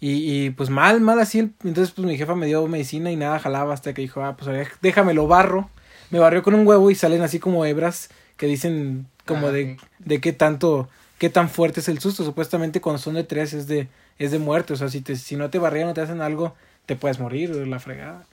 Y, 0.00 0.46
y 0.46 0.50
pues 0.50 0.70
mal, 0.70 1.00
mal 1.00 1.20
así. 1.20 1.38
Entonces 1.38 1.92
pues 1.92 2.06
mi 2.06 2.18
jefa 2.18 2.34
me 2.34 2.46
dio 2.46 2.66
medicina 2.66 3.12
y 3.12 3.16
nada 3.16 3.38
jalaba 3.38 3.74
hasta 3.74 3.94
que 3.94 4.02
dijo, 4.02 4.22
ah, 4.24 4.36
pues 4.36 4.48
a 4.48 4.52
ver, 4.52 4.68
déjamelo 4.82 5.28
barro. 5.28 5.70
Me 6.10 6.18
barrió 6.18 6.42
con 6.42 6.54
un 6.54 6.66
huevo 6.66 6.90
y 6.90 6.94
salen 6.94 7.22
así 7.22 7.38
como 7.38 7.64
hebras 7.64 8.10
que 8.36 8.46
dicen 8.46 9.06
como 9.26 9.48
Ah, 9.48 9.52
de, 9.52 9.76
de 9.98 10.20
qué 10.20 10.32
tanto, 10.32 10.88
qué 11.18 11.30
tan 11.30 11.48
fuerte 11.48 11.80
es 11.80 11.88
el 11.88 11.98
susto. 12.00 12.24
Supuestamente 12.24 12.80
cuando 12.80 13.00
son 13.00 13.14
de 13.14 13.24
tres 13.24 13.52
es 13.52 13.66
de, 13.66 13.88
es 14.18 14.30
de 14.30 14.38
muerte. 14.38 14.72
O 14.72 14.76
sea, 14.76 14.88
si 14.88 15.00
te, 15.00 15.16
si 15.16 15.36
no 15.36 15.50
te 15.50 15.58
barrieron 15.58 15.90
o 15.90 15.94
te 15.94 16.00
hacen 16.00 16.20
algo, 16.20 16.54
te 16.86 16.96
puedes 16.96 17.18
morir, 17.18 17.50
la 17.50 17.78
fregada. 17.78 18.24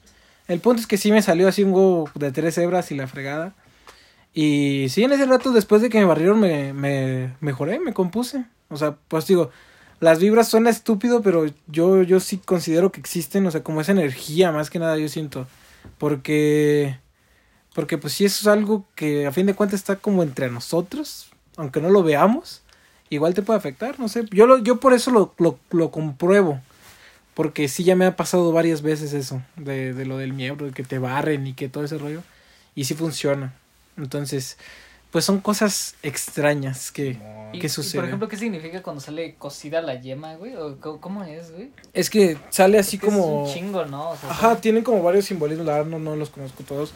El 0.47 0.59
punto 0.59 0.81
es 0.81 0.87
que 0.87 0.97
sí 0.97 1.11
me 1.11 1.21
salió 1.21 1.47
así 1.47 1.63
un 1.63 1.73
huevo 1.73 2.09
de 2.15 2.31
tres 2.31 2.57
hebras 2.57 2.91
y 2.91 2.95
la 2.95 3.07
fregada. 3.07 3.53
Y 4.33 4.87
sí, 4.89 5.03
en 5.03 5.11
ese 5.11 5.25
rato, 5.25 5.51
después 5.51 5.81
de 5.81 5.89
que 5.89 5.99
me 5.99 6.05
barrieron, 6.05 6.39
me, 6.39 6.73
me 6.73 7.33
mejoré, 7.39 7.79
me 7.79 7.93
compuse. 7.93 8.45
O 8.69 8.77
sea, 8.77 8.95
pues 9.07 9.27
digo, 9.27 9.51
las 9.99 10.19
vibras 10.19 10.47
suena 10.47 10.69
estúpido, 10.69 11.21
pero 11.21 11.45
yo, 11.67 12.03
yo 12.03 12.19
sí 12.19 12.37
considero 12.37 12.91
que 12.91 12.99
existen, 12.99 13.45
o 13.45 13.51
sea, 13.51 13.63
como 13.63 13.81
esa 13.81 13.91
energía, 13.91 14.51
más 14.51 14.69
que 14.69 14.79
nada, 14.79 14.97
yo 14.97 15.09
siento. 15.09 15.47
Porque, 15.97 16.97
porque 17.79 17.97
pues 17.97 18.11
sí, 18.11 18.25
eso 18.25 18.41
es 18.41 18.47
algo 18.47 18.83
que 18.93 19.25
a 19.25 19.31
fin 19.31 19.45
de 19.45 19.53
cuentas 19.53 19.79
está 19.79 19.95
como 19.95 20.21
entre 20.21 20.51
nosotros, 20.51 21.29
aunque 21.55 21.79
no 21.79 21.89
lo 21.89 22.03
veamos, 22.03 22.61
igual 23.09 23.33
te 23.33 23.41
puede 23.41 23.57
afectar, 23.57 23.97
no 24.01 24.09
sé. 24.09 24.25
Yo, 24.31 24.47
lo, 24.47 24.57
yo 24.57 24.81
por 24.81 24.91
eso 24.91 25.11
lo, 25.11 25.33
lo, 25.37 25.57
lo 25.69 25.89
compruebo. 25.89 26.59
Porque 27.35 27.69
sí 27.69 27.85
ya 27.85 27.95
me 27.95 28.05
ha 28.05 28.17
pasado 28.17 28.51
varias 28.51 28.81
veces 28.81 29.13
eso, 29.13 29.41
de, 29.55 29.93
de 29.93 30.05
lo 30.05 30.17
del 30.17 30.33
miembro, 30.33 30.65
de 30.65 30.73
que 30.73 30.83
te 30.83 30.99
barren 30.99 31.47
y 31.47 31.53
que 31.53 31.69
todo 31.69 31.85
ese 31.85 31.97
rollo. 31.97 32.21
Y 32.75 32.83
sí 32.83 32.95
funciona. 32.95 33.53
Entonces, 33.95 34.57
pues 35.11 35.23
son 35.23 35.39
cosas 35.39 35.95
extrañas 36.03 36.91
que... 36.91 37.13
Como- 37.17 37.39
Y- 37.53 37.59
¿Qué 37.59 37.67
y, 37.67 37.69
sucede? 37.69 38.01
por 38.01 38.05
ejemplo, 38.07 38.27
¿qué 38.27 38.35
significa 38.37 38.83
cuando 38.83 38.99
sale 38.99 39.35
cocida 39.35 39.81
la 39.81 39.95
yema, 39.95 40.35
güey? 40.35 40.53
¿O 40.57 40.77
¿Cómo 40.99 41.23
es, 41.23 41.51
güey? 41.53 41.71
Es 41.93 42.09
que 42.09 42.37
sale 42.49 42.77
así 42.77 42.97
Es 42.97 43.01
que 43.01 43.07
como... 43.07 43.45
Es 43.45 43.49
un 43.49 43.53
chingo, 43.55 43.85
¿no? 43.85 44.09
O 44.09 44.17
sea, 44.17 44.29
Ajá, 44.31 44.55
tienen 44.59 44.83
como 44.83 45.01
varios 45.01 45.23
simbolismos, 45.25 45.65
la 45.65 45.75
verdad 45.77 45.89
no, 45.89 45.97
no 45.97 46.17
los 46.17 46.29
conozco 46.29 46.63
todos. 46.63 46.91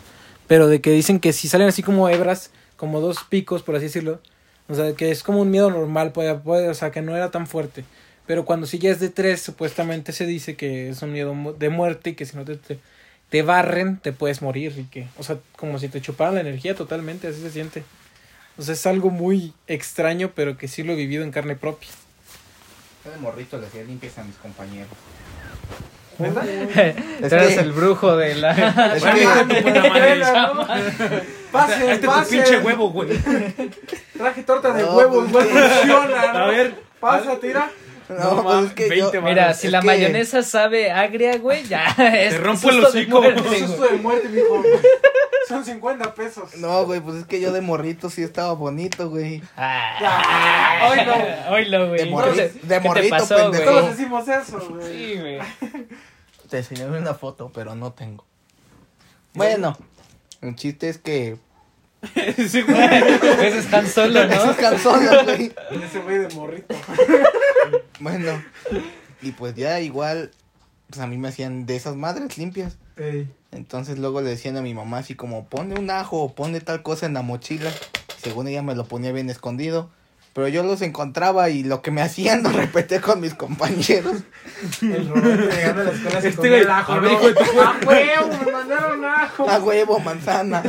Pero 0.54 0.68
de 0.68 0.82
que 0.82 0.92
dicen 0.92 1.20
que 1.20 1.34
si 1.34 1.48
salen 1.48 1.68
así 1.68 1.82
como 1.82 2.08
hebras, 2.10 2.52
como 2.78 3.00
dos 3.02 3.24
picos, 3.28 3.64
por 3.64 3.76
así 3.76 3.86
decirlo. 3.86 4.22
O 4.68 4.76
sea, 4.76 4.94
que 4.94 5.10
es 5.10 5.24
como 5.24 5.42
un 5.42 5.50
miedo 5.50 5.72
normal, 5.72 6.12
puede, 6.12 6.36
puede, 6.36 6.70
o 6.70 6.76
sea, 6.76 6.92
que 6.92 7.02
no 7.02 7.16
era 7.16 7.32
tan 7.32 7.48
fuerte. 7.48 7.86
Pero 8.28 8.46
cuando 8.46 8.68
sí 8.68 8.78
ya 8.78 8.92
es 8.92 9.00
de 9.00 9.10
tres, 9.10 9.42
supuestamente 9.42 10.12
se 10.12 10.28
dice 10.28 10.56
que 10.56 10.90
es 10.90 11.02
un 11.02 11.12
miedo 11.12 11.56
de 11.58 11.70
muerte 11.70 12.12
y 12.12 12.14
que 12.14 12.28
si 12.28 12.38
no 12.38 12.46
te, 12.46 12.60
te, 13.30 13.42
barren, 13.42 13.98
te 13.98 14.14
puedes 14.14 14.44
morir. 14.44 14.76
Y 14.78 14.84
que, 14.84 15.08
o 15.18 15.24
sea, 15.24 15.40
como 15.56 15.80
si 15.80 15.90
te 15.90 16.02
chuparan 16.02 16.36
la 16.36 16.42
energía 16.42 16.76
totalmente, 16.76 17.28
así 17.28 17.42
se 17.42 17.50
siente. 17.50 17.84
O 18.56 18.62
sea, 18.62 18.76
es 18.76 18.86
algo 18.86 19.10
muy 19.10 19.56
extraño, 19.66 20.34
pero 20.36 20.56
que 20.56 20.68
sí 20.68 20.84
lo 20.84 20.94
he 20.94 20.98
vivido 20.98 21.24
en 21.24 21.32
carne 21.32 21.56
propia. 21.56 21.90
Morrito 23.20 23.58
hacía 23.58 23.82
a 23.82 24.24
mis 24.24 24.36
compañeros. 24.36 24.92
¿Neta? 26.24 26.42
Tú 26.42 26.48
Es 27.26 27.32
eres 27.32 27.58
el 27.58 27.72
brujo 27.72 28.18
de 28.18 28.36
la... 28.36 28.52
Es 28.96 29.04
madre, 30.24 30.24
Pase, 31.52 31.74
Este 31.74 31.92
es 31.94 32.02
tu 32.02 32.08
pase. 32.08 32.36
pinche 32.36 32.58
huevo, 32.60 32.90
güey. 32.90 33.10
Traje 34.18 34.44
torta 34.44 34.74
de 34.74 34.84
No, 34.84 34.96
huevos, 34.96 35.28
pues, 35.32 35.52
güey. 35.52 35.68
Funciona. 35.68 36.22
A 36.32 36.48
ver. 36.48 36.76
Pasa, 37.00 37.40
tira. 37.40 37.70
no, 38.10 38.44
pues 38.44 38.66
es 38.66 38.74
que 38.74 38.88
yo, 38.98 39.12
20 39.12 39.22
Mira, 39.22 39.42
varos. 39.44 39.58
si 39.58 39.68
Es 39.68 39.74
la 39.74 39.82
que- 39.82 39.88
mayonesa 39.88 40.42
sabe 40.42 40.92
agria, 40.92 41.38
güey, 41.38 41.64
ya 41.66 41.86
es 41.98 42.32
Te 42.32 42.38
rompo 42.40 42.70
el 42.70 42.84
hocico. 42.84 43.24
susto 43.24 43.84
de 43.88 43.98
muerte, 43.98 44.30
mijo. 44.30 44.64
Son 45.48 45.64
50 45.66 46.16
pesos. 46.16 46.56
no, 46.56 46.86
güey, 46.86 47.02
pues 47.02 47.18
es 47.18 47.26
que 47.26 47.40
yo 47.42 47.52
de 47.52 47.60
morrito 47.62 48.10
sí 48.10 48.24
estaba 48.24 48.54
bonito, 48.54 49.10
güey. 49.10 49.44
Ah, 49.58 50.88
Hoy 50.90 50.98
no. 51.06 51.54
Oílo, 51.54 51.88
güey. 51.90 52.00
De 52.00 52.06
morri- 52.10 52.30
Entonces, 52.30 52.54
de 52.56 52.60
¿qué 52.62 52.68
te 52.68 52.80
morrito, 52.80 53.28
pendejo. 53.28 53.64
Todos 53.64 53.90
decimos 53.98 54.28
eso, 54.28 54.60
güey. 54.70 54.88
Sí, 54.88 55.20
güey. 55.20 55.40
Te 56.54 56.60
enseñé 56.60 56.86
una 56.86 57.16
foto, 57.16 57.50
pero 57.52 57.74
no 57.74 57.94
tengo. 57.94 58.26
Bueno, 59.34 59.76
el 60.42 60.56
chiste 60.56 60.88
es 60.88 61.00
que 61.00 61.40
Sí, 62.48 62.62
güey. 62.62 62.78
Ese 62.78 63.58
es 63.58 63.72
tan 63.72 63.88
solo, 63.88 64.22
esos 64.22 64.46
¿no? 64.46 64.56
canzones, 64.56 65.24
güey. 65.24 65.52
Ese 65.84 65.98
güey 65.98 66.20
de 66.20 66.30
morrito. 66.36 66.76
Bueno, 68.00 68.40
y 69.24 69.32
pues 69.32 69.56
ya 69.56 69.80
igual, 69.80 70.30
pues 70.92 71.02
a 71.02 71.08
mí 71.08 71.18
me 71.18 71.30
hacían 71.30 71.66
de 71.66 71.76
esas 71.76 71.96
madres 71.96 72.38
limpias. 72.38 72.78
Ey. 72.98 73.28
Entonces 73.52 73.98
luego 73.98 74.22
le 74.22 74.30
decían 74.30 74.56
a 74.56 74.62
mi 74.62 74.76
mamá 74.76 75.00
así 75.00 75.16
como, 75.16 75.48
ponle 75.48 75.80
un 75.80 75.90
ajo 75.90 76.22
o 76.22 76.36
ponle 76.36 76.62
tal 76.62 76.84
cosa 76.84 77.08
en 77.08 77.16
la 77.16 77.24
mochila. 77.24 77.72
Según 78.22 78.48
ella 78.48 78.62
me 78.62 78.76
lo 78.76 78.86
ponía 78.86 79.12
bien 79.12 79.32
escondido. 79.32 79.90
Pero 80.34 80.48
yo 80.48 80.64
los 80.64 80.82
encontraba 80.82 81.50
y 81.52 81.64
lo 81.64 81.82
que 81.84 81.92
me 81.92 82.02
hacían 82.02 82.42
lo 82.42 82.50
repetía 82.52 83.00
con 83.02 83.22
mis 83.22 83.36
compañeros. 83.36 84.24
El 84.82 85.08
Roberto 85.08 85.50
llegando 85.56 85.82
a 85.82 85.84
la 85.86 85.92
escuela 85.92 86.22
se 86.22 86.28
Este 86.30 86.38
comía 86.42 86.58
el 86.58 86.70
ajo, 86.72 86.92
a 86.94 86.96
¿no? 86.96 87.02
ver, 87.04 87.12
hijo 87.14 87.28
de 87.28 87.34
tu- 87.36 87.42
¡Ah, 87.62 87.76
huevo! 87.86 88.28
Me 88.46 88.52
mandaron 88.52 89.06
ajo. 89.06 89.50
A 89.50 89.60
huevo, 89.60 90.00
manzana. 90.00 90.64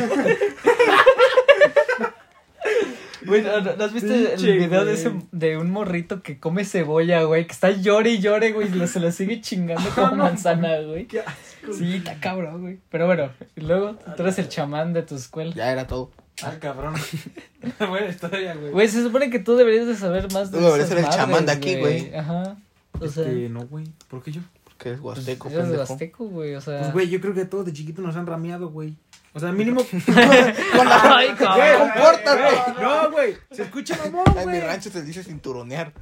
Güey, 3.27 3.41
¿no, 3.41 3.59
no- 3.63 3.75
no 3.77 3.85
has 3.85 3.93
visto 3.95 4.13
el 4.13 4.27
Pinche, 4.29 4.53
video 4.53 4.85
de, 4.85 4.93
güey. 4.93 5.07
ese, 5.07 5.13
de 5.33 5.57
un 5.57 5.71
morrito 5.71 6.23
que 6.23 6.39
come 6.39 6.67
cebolla, 6.67 7.23
güey? 7.23 7.47
Que 7.47 7.53
está 7.55 7.71
llore 7.71 8.11
y 8.11 8.19
llore, 8.19 8.53
güey, 8.53 8.69
y 8.69 8.73
lo- 8.73 8.87
se 8.87 9.01
lo 9.01 9.11
sigue 9.13 9.41
chingando 9.41 9.89
como 9.95 10.09
no, 10.11 10.17
manzana, 10.25 10.79
güey. 10.81 11.07
Qué 11.07 11.21
asco. 11.21 11.73
Sí, 11.73 11.97
está 11.97 12.21
cabrón, 12.21 12.61
güey. 12.61 12.81
Pero 12.91 13.07
bueno, 13.07 13.31
y 13.57 13.63
luego 13.63 13.97
tú 14.15 14.23
eres 14.25 14.39
el 14.39 14.51
chamán 14.51 14.93
de 14.93 15.03
tu 15.05 15.15
escuela. 15.17 15.55
Ya 15.55 15.73
era 15.73 15.87
todo. 15.87 16.11
Ah, 16.43 16.55
cabrón. 16.61 16.95
Buena 17.79 18.09
historia, 18.09 18.55
güey. 18.55 18.73
Güey, 18.73 18.89
se 18.89 19.03
supone 19.03 19.31
que 19.31 19.39
tú 19.39 19.57
deberías 19.57 19.87
de 19.87 19.97
saber 19.97 20.33
más 20.33 20.51
de 20.51 20.59
Tú 20.59 20.65
deberías 20.65 20.89
ser 20.89 20.99
el 20.99 21.09
chamán 21.09 21.47
de 21.47 21.53
aquí, 21.53 21.77
güey. 21.77 22.15
Ajá. 22.15 22.57
O 23.01 23.09
sea, 23.09 23.25
Este, 23.25 23.49
no, 23.49 23.67
güey. 23.67 23.87
¿Por 24.09 24.23
qué 24.23 24.33
yo? 24.33 24.41
Porque 24.65 24.89
eres 24.91 25.01
pues, 25.01 25.17
huasteco, 25.19 25.49
eres 25.49 25.59
de 25.59 25.65
pendejo. 25.65 25.93
Huasteco, 25.93 26.25
güey, 26.27 26.55
o 26.57 26.61
sea... 26.61 26.81
Pues, 26.81 26.93
güey, 26.93 27.09
yo 27.09 27.21
creo 27.21 27.35
que 27.35 27.45
todos 27.45 27.67
de 27.67 27.73
chiquito 27.73 28.03
nos 28.03 28.17
han 28.17 28.27
rameado, 28.27 28.71
güey. 28.71 28.95
O 29.33 29.41
sea, 29.41 29.53
mínimo. 29.53 29.81
Ay, 30.17 31.29
cabrón. 31.39 31.91
compórtate. 31.93 32.81
No, 32.81 33.11
güey. 33.11 33.37
Se 33.51 33.63
escucha 33.63 33.97
mamón, 33.99 34.25
En 34.29 34.37
mi 34.39 34.43
güey. 34.45 34.61
rancho 34.61 34.91
se 34.91 35.03
dice 35.03 35.25
cinturonear. 35.25 35.93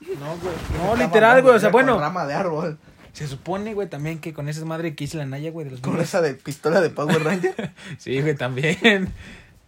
No, 0.00 0.36
güey. 0.36 0.54
No, 0.78 0.96
literal, 0.96 1.40
güey. 1.42 1.54
O 1.56 1.58
sea, 1.60 1.70
Con 1.70 1.84
bueno. 1.84 1.98
rama 1.98 2.26
de 2.26 2.34
árbol. 2.34 2.78
Se 3.14 3.26
supone, 3.28 3.74
güey, 3.74 3.88
también 3.88 4.18
que 4.18 4.34
con 4.34 4.48
esa 4.48 4.64
madre 4.64 4.94
que 4.94 5.04
hice 5.04 5.16
la 5.16 5.24
Naya, 5.24 5.50
güey, 5.50 5.64
de 5.64 5.70
los 5.70 5.80
Con 5.80 5.98
esa 6.00 6.20
de 6.20 6.34
pistola 6.34 6.80
de 6.80 6.90
Power 6.90 7.22
Ranger. 7.22 7.72
Sí, 7.98 8.20
güey, 8.20 8.34
también. 8.34 9.12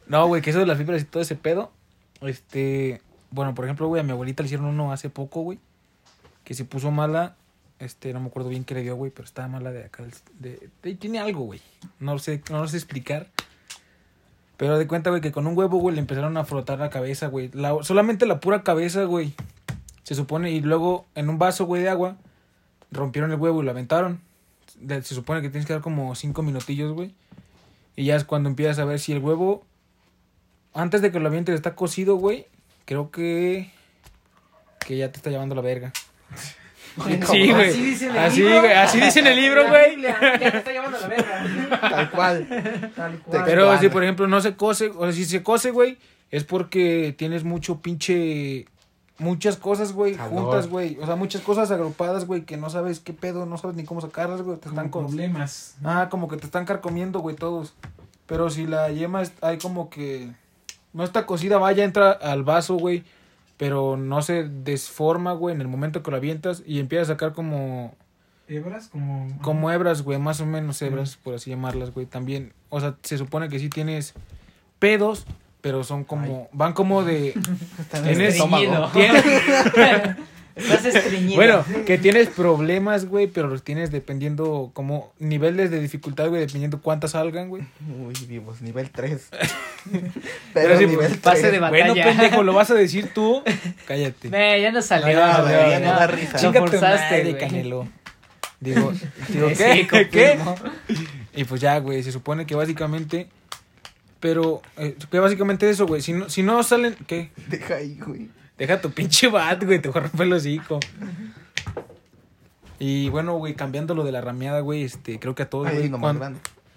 No, 0.06 0.26
güey, 0.26 0.42
que 0.42 0.50
eso 0.50 0.58
de 0.60 0.66
las 0.66 0.78
fibras 0.78 1.02
y 1.02 1.04
todo 1.04 1.22
ese 1.22 1.36
pedo. 1.36 1.72
Este. 2.20 3.00
Bueno, 3.30 3.54
por 3.54 3.64
ejemplo, 3.64 3.88
güey, 3.88 4.00
a 4.00 4.04
mi 4.04 4.12
abuelita 4.12 4.42
le 4.42 4.46
hicieron 4.46 4.66
uno 4.66 4.92
hace 4.92 5.10
poco, 5.10 5.42
güey. 5.42 5.58
Que 6.44 6.54
se 6.54 6.64
puso 6.64 6.90
mala. 6.90 7.36
Este, 7.78 8.12
no 8.14 8.20
me 8.20 8.28
acuerdo 8.28 8.48
bien 8.48 8.64
qué 8.64 8.74
le 8.74 8.82
dio, 8.82 8.96
güey, 8.96 9.10
pero 9.10 9.24
estaba 9.26 9.48
mala 9.48 9.70
de 9.70 9.84
acá. 9.84 10.04
De, 10.38 10.70
tiene 10.94 11.18
algo, 11.18 11.40
güey. 11.40 11.60
No 11.98 12.12
lo 12.14 12.18
sé, 12.18 12.42
no 12.50 12.60
lo 12.62 12.68
sé 12.68 12.76
explicar. 12.76 13.26
Pero 14.56 14.78
de 14.78 14.86
cuenta, 14.86 15.10
güey, 15.10 15.20
que 15.20 15.32
con 15.32 15.46
un 15.46 15.56
huevo, 15.58 15.76
güey, 15.78 15.94
le 15.94 16.00
empezaron 16.00 16.36
a 16.38 16.44
frotar 16.44 16.78
la 16.78 16.88
cabeza, 16.88 17.26
güey. 17.26 17.50
La- 17.52 17.76
solamente 17.82 18.24
la 18.24 18.40
pura 18.40 18.62
cabeza, 18.62 19.04
güey. 19.04 19.34
Se 20.04 20.14
supone, 20.14 20.52
y 20.52 20.60
luego 20.60 21.04
en 21.14 21.28
un 21.28 21.38
vaso, 21.38 21.66
güey, 21.66 21.82
de 21.82 21.90
agua, 21.90 22.16
rompieron 22.90 23.30
el 23.32 23.38
huevo 23.38 23.60
y 23.60 23.64
lo 23.66 23.70
aventaron. 23.72 24.20
Se 24.88 25.02
supone 25.02 25.42
que 25.42 25.50
tienes 25.50 25.66
que 25.66 25.74
dar 25.74 25.82
como 25.82 26.14
cinco 26.14 26.42
minutillos, 26.42 26.92
güey. 26.92 27.14
Y 27.96 28.04
ya 28.06 28.16
es 28.16 28.24
cuando 28.24 28.48
empiezas 28.48 28.78
a 28.78 28.84
ver 28.86 28.98
si 29.00 29.12
el 29.12 29.18
huevo, 29.18 29.64
antes 30.76 31.02
de 31.02 31.10
que 31.10 31.18
lo 31.20 31.28
avientes, 31.28 31.54
está 31.54 31.74
cocido, 31.74 32.16
güey. 32.16 32.46
Creo 32.84 33.10
que. 33.10 33.70
Que 34.86 34.96
ya 34.96 35.10
te 35.10 35.16
está 35.16 35.30
llevando 35.30 35.54
la 35.54 35.62
verga. 35.62 35.92
Sí, 37.04 37.50
güey. 37.52 37.70
Así 37.70 37.82
dice 37.82 38.06
en 38.06 38.10
el 38.12 38.18
Así, 38.18 38.40
libro. 38.42 38.60
güey. 38.60 38.72
Así 38.72 39.00
dice 39.00 39.20
en 39.20 39.26
el 39.26 39.36
libro, 39.36 39.68
güey. 39.68 40.00
Ya 40.00 40.38
te 40.38 40.58
está 40.58 40.72
llevando 40.72 40.98
la 40.98 41.08
verga. 41.08 41.80
Tal 41.80 42.10
cual. 42.10 42.92
Tal 42.94 43.18
cual. 43.20 43.42
Pero 43.44 43.78
si, 43.78 43.88
por 43.88 44.02
ejemplo, 44.02 44.26
no 44.26 44.40
se 44.40 44.56
cose, 44.56 44.90
o 44.96 45.02
sea, 45.02 45.12
si 45.12 45.24
se 45.24 45.42
cose, 45.42 45.70
güey, 45.70 45.98
es 46.30 46.44
porque 46.44 47.14
tienes 47.16 47.44
mucho 47.44 47.80
pinche. 47.80 48.66
Muchas 49.18 49.56
cosas, 49.56 49.92
güey, 49.94 50.14
juntas, 50.14 50.68
güey. 50.68 50.98
O 51.00 51.06
sea, 51.06 51.16
muchas 51.16 51.40
cosas 51.40 51.70
agrupadas, 51.70 52.26
güey, 52.26 52.42
que 52.44 52.58
no 52.58 52.68
sabes 52.68 53.00
qué 53.00 53.14
pedo, 53.14 53.46
no 53.46 53.56
sabes 53.56 53.74
ni 53.74 53.84
cómo 53.84 54.02
sacarlas, 54.02 54.42
güey. 54.42 54.58
Te 54.58 54.68
están 54.68 54.90
con... 54.90 55.06
problemas. 55.06 55.74
Ah, 55.82 56.08
como 56.10 56.28
que 56.28 56.36
te 56.36 56.44
están 56.44 56.66
carcomiendo, 56.66 57.20
güey, 57.20 57.34
todos. 57.34 57.74
Pero 58.26 58.50
si 58.50 58.66
la 58.66 58.90
yema 58.90 59.22
hay 59.40 59.56
como 59.56 59.88
que 59.88 60.32
no 60.96 61.04
está 61.04 61.26
cocida, 61.26 61.58
vaya, 61.58 61.84
entra 61.84 62.10
al 62.10 62.42
vaso, 62.42 62.74
güey. 62.74 63.04
Pero 63.56 63.96
no 63.96 64.20
se 64.22 64.44
desforma, 64.48 65.32
güey, 65.32 65.54
en 65.54 65.60
el 65.60 65.68
momento 65.68 66.02
que 66.02 66.10
lo 66.10 66.16
avientas 66.18 66.62
y 66.66 66.78
empieza 66.80 67.02
a 67.02 67.06
sacar 67.14 67.32
como, 67.32 67.94
Hebras, 68.48 68.88
como. 68.88 69.28
como 69.40 69.70
hebras, 69.70 70.02
güey, 70.02 70.18
más 70.18 70.40
o 70.40 70.46
menos 70.46 70.80
hebras, 70.82 71.16
por 71.16 71.34
así 71.34 71.50
llamarlas, 71.50 71.92
güey. 71.94 72.04
También, 72.06 72.52
o 72.68 72.80
sea, 72.80 72.96
se 73.02 73.16
supone 73.16 73.48
que 73.48 73.58
sí 73.58 73.70
tienes 73.70 74.12
pedos, 74.78 75.26
pero 75.62 75.84
son 75.84 76.04
como, 76.04 76.48
van 76.52 76.74
como 76.74 77.02
de... 77.02 77.32
En 77.92 78.06
el 78.06 78.16
Tienes- 78.16 78.34
estómago. 78.34 78.90
tienes- 78.92 79.24
Estás 80.56 80.86
estreñido. 80.86 81.36
bueno, 81.36 81.64
que 81.84 81.98
tienes 81.98 82.28
problemas, 82.28 83.04
güey, 83.04 83.26
pero 83.26 83.46
los 83.48 83.62
tienes 83.62 83.90
dependiendo 83.90 84.70
como 84.72 85.12
niveles 85.18 85.70
de 85.70 85.80
dificultad, 85.80 86.28
güey, 86.28 86.40
dependiendo 86.40 86.80
cuántas 86.80 87.10
salgan, 87.10 87.50
güey. 87.50 87.62
Uy, 87.86 88.14
vivos, 88.26 88.62
nivel 88.62 88.90
3. 88.90 89.28
Pero 89.86 90.10
Pero 90.54 90.78
sí, 90.78 90.86
nivel 90.86 91.18
pase 91.18 91.42
3. 91.42 91.52
de 91.52 91.58
batalla. 91.60 91.86
Bueno, 91.92 92.02
pendejo, 92.02 92.42
lo 92.42 92.54
vas 92.54 92.70
a 92.70 92.74
decir 92.74 93.10
tú. 93.14 93.42
Cállate. 93.86 94.30
Ve, 94.30 94.60
ya 94.60 94.72
no 94.72 94.82
salió. 94.82 95.06
No, 95.06 95.12
ya, 95.12 95.40
güey, 95.42 95.54
güey, 95.54 95.70
ya 95.70 95.80
no 95.80 95.86
da 95.86 96.06
risa. 96.08 96.32
Lo 96.32 96.38
Chinga 96.38 96.60
tu 96.64 96.66
forzaste, 96.66 97.18
madre, 97.18 97.22
güey. 97.30 97.38
Canelo. 97.38 97.88
Digo, 98.58 98.92
digo 99.28 99.48
¿qué? 99.56 99.86
¿Qué? 100.10 100.38
Y 101.34 101.44
pues 101.44 101.60
ya, 101.60 101.78
güey, 101.78 102.02
se 102.02 102.10
supone 102.10 102.46
que 102.46 102.54
básicamente... 102.54 103.28
Pero, 104.18 104.62
eh, 104.78 104.96
que 105.10 105.18
básicamente 105.18 105.68
eso, 105.68 105.86
güey. 105.86 106.00
Si 106.00 106.14
no, 106.14 106.30
si 106.30 106.42
no 106.42 106.62
salen... 106.62 106.96
¿Qué? 107.06 107.30
Deja 107.48 107.76
ahí, 107.76 107.98
güey. 108.04 108.28
Deja 108.58 108.80
tu 108.80 108.90
pinche 108.90 109.28
bat, 109.28 109.62
güey. 109.62 109.80
Te 109.80 109.88
voy 109.88 109.98
a 109.98 110.02
romper 110.04 110.26
el 110.26 110.32
hocico. 110.32 110.80
Y 112.78 113.08
bueno, 113.08 113.36
güey, 113.36 113.54
cambiando 113.54 113.94
lo 113.94 114.04
de 114.04 114.12
la 114.12 114.20
rameada, 114.20 114.60
güey, 114.60 114.82
este, 114.82 115.18
creo 115.18 115.34
que 115.34 115.44
a 115.44 115.50
todos, 115.50 115.70
güey, 115.72 115.90
cuando, 115.90 116.32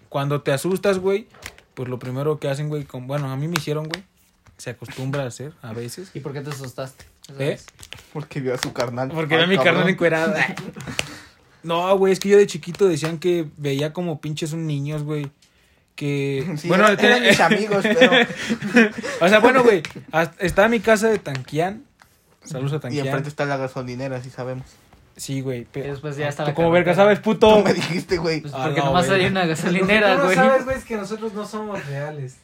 cuando 0.07 0.41
te 0.41 0.53
asustas, 0.53 0.97
güey, 0.97 1.27
pues 1.73 1.89
lo 1.89 1.99
primero 1.99 2.39
que 2.39 2.47
hacen, 2.49 2.69
güey, 2.69 2.85
con, 2.85 3.05
bueno, 3.05 3.29
a 3.29 3.35
mí 3.35 3.47
me 3.49 3.57
hicieron, 3.57 3.89
güey, 3.89 4.03
se 4.57 4.69
acostumbra 4.69 5.23
a 5.23 5.27
hacer 5.27 5.53
a 5.61 5.73
veces. 5.73 6.11
¿Y 6.13 6.21
por 6.21 6.31
qué 6.31 6.41
te 6.41 6.51
asustaste? 6.51 7.05
¿Eh? 7.37 7.59
Porque 8.13 8.39
vio 8.39 8.53
a 8.53 8.57
su 8.57 8.71
carnal. 8.71 9.09
Porque 9.09 9.35
Ay, 9.35 9.41
era 9.41 9.47
mi 9.47 9.55
cabrón. 9.57 9.75
carnal 9.75 9.89
encuerada. 9.89 10.55
no, 11.63 11.97
güey, 11.97 12.13
es 12.13 12.19
que 12.19 12.29
yo 12.29 12.37
de 12.37 12.47
chiquito 12.47 12.87
decían 12.87 13.19
que 13.19 13.47
veía 13.57 13.91
como 13.91 14.21
pinches 14.21 14.53
un 14.53 14.67
niños, 14.67 15.03
güey. 15.03 15.29
Que. 15.99 16.53
Sí, 16.55 16.69
bueno, 16.69 16.87
eran, 16.87 17.21
mis 17.21 17.39
amigos, 17.41 17.83
pero. 17.83 18.11
o 19.21 19.27
sea, 19.27 19.39
bueno, 19.39 19.63
güey. 19.63 19.83
Estaba 20.39 20.69
mi 20.69 20.79
casa 20.79 21.09
de 21.09 21.19
Tanquián. 21.19 21.83
Saludos 22.41 22.71
a 22.71 22.75
Y 22.77 22.79
Tanquián. 22.79 23.05
enfrente 23.07 23.27
está 23.27 23.43
la 23.43 23.57
gasolinera, 23.57 24.21
si 24.23 24.29
sabemos. 24.29 24.65
Sí, 25.17 25.41
güey. 25.41 25.59
Y 25.63 25.67
pero- 25.73 25.91
después 25.91 26.15
ya 26.15 26.29
está 26.29 26.45
¿Tú 26.45 26.51
la 26.51 26.55
como 26.55 26.71
verga 26.71 26.95
sabes, 26.95 27.19
puto? 27.19 27.57
Tú 27.57 27.63
me 27.65 27.73
dijiste, 27.73 28.15
güey. 28.17 28.39
Pues 28.39 28.53
Ah, 28.55 28.63
porque 28.63 28.79
no, 28.79 28.85
nomás 28.85 29.07
güey. 29.07 29.19
hay 29.19 29.27
una 29.27 29.45
gasolinera, 29.45 30.13
tú 30.13 30.17
no 30.19 30.23
güey. 30.23 30.35
sabes, 30.37 30.63
güey, 30.63 30.77
es 30.77 30.85
que 30.85 30.95
nosotros 30.95 31.33
no 31.33 31.45
somos 31.45 31.85
reales. 31.87 32.37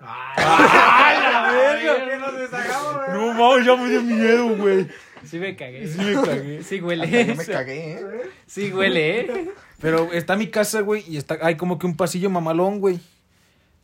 ¡Ah, 0.00 0.34
la 1.32 1.52
verga! 1.52 2.04
Que 2.10 2.16
nos 2.18 2.36
deshagamos, 2.38 2.94
güey. 2.94 3.10
No, 3.18 3.32
mames, 3.32 3.66
ya 3.66 3.76
me 3.76 3.88
dio 3.88 4.02
miedo, 4.02 4.48
güey. 4.56 4.86
Sí 5.24 5.38
me 5.38 5.56
cagué. 5.56 5.88
Sí 5.88 5.98
me 5.98 6.12
cagué. 6.12 6.62
Sí 6.62 6.74
Hasta 6.76 6.86
huele. 6.86 7.26
yo 7.26 7.34
me 7.34 7.46
cagué, 7.46 7.92
¿eh? 7.92 8.00
Sí 8.46 8.70
huele, 8.70 9.20
¿eh? 9.20 9.50
Pero 9.80 10.12
está 10.12 10.36
mi 10.36 10.48
casa, 10.48 10.80
güey, 10.80 11.04
y 11.08 11.16
está, 11.16 11.38
hay 11.42 11.56
como 11.56 11.78
que 11.78 11.86
un 11.86 11.96
pasillo 11.96 12.30
mamalón, 12.30 12.80
güey. 12.80 13.00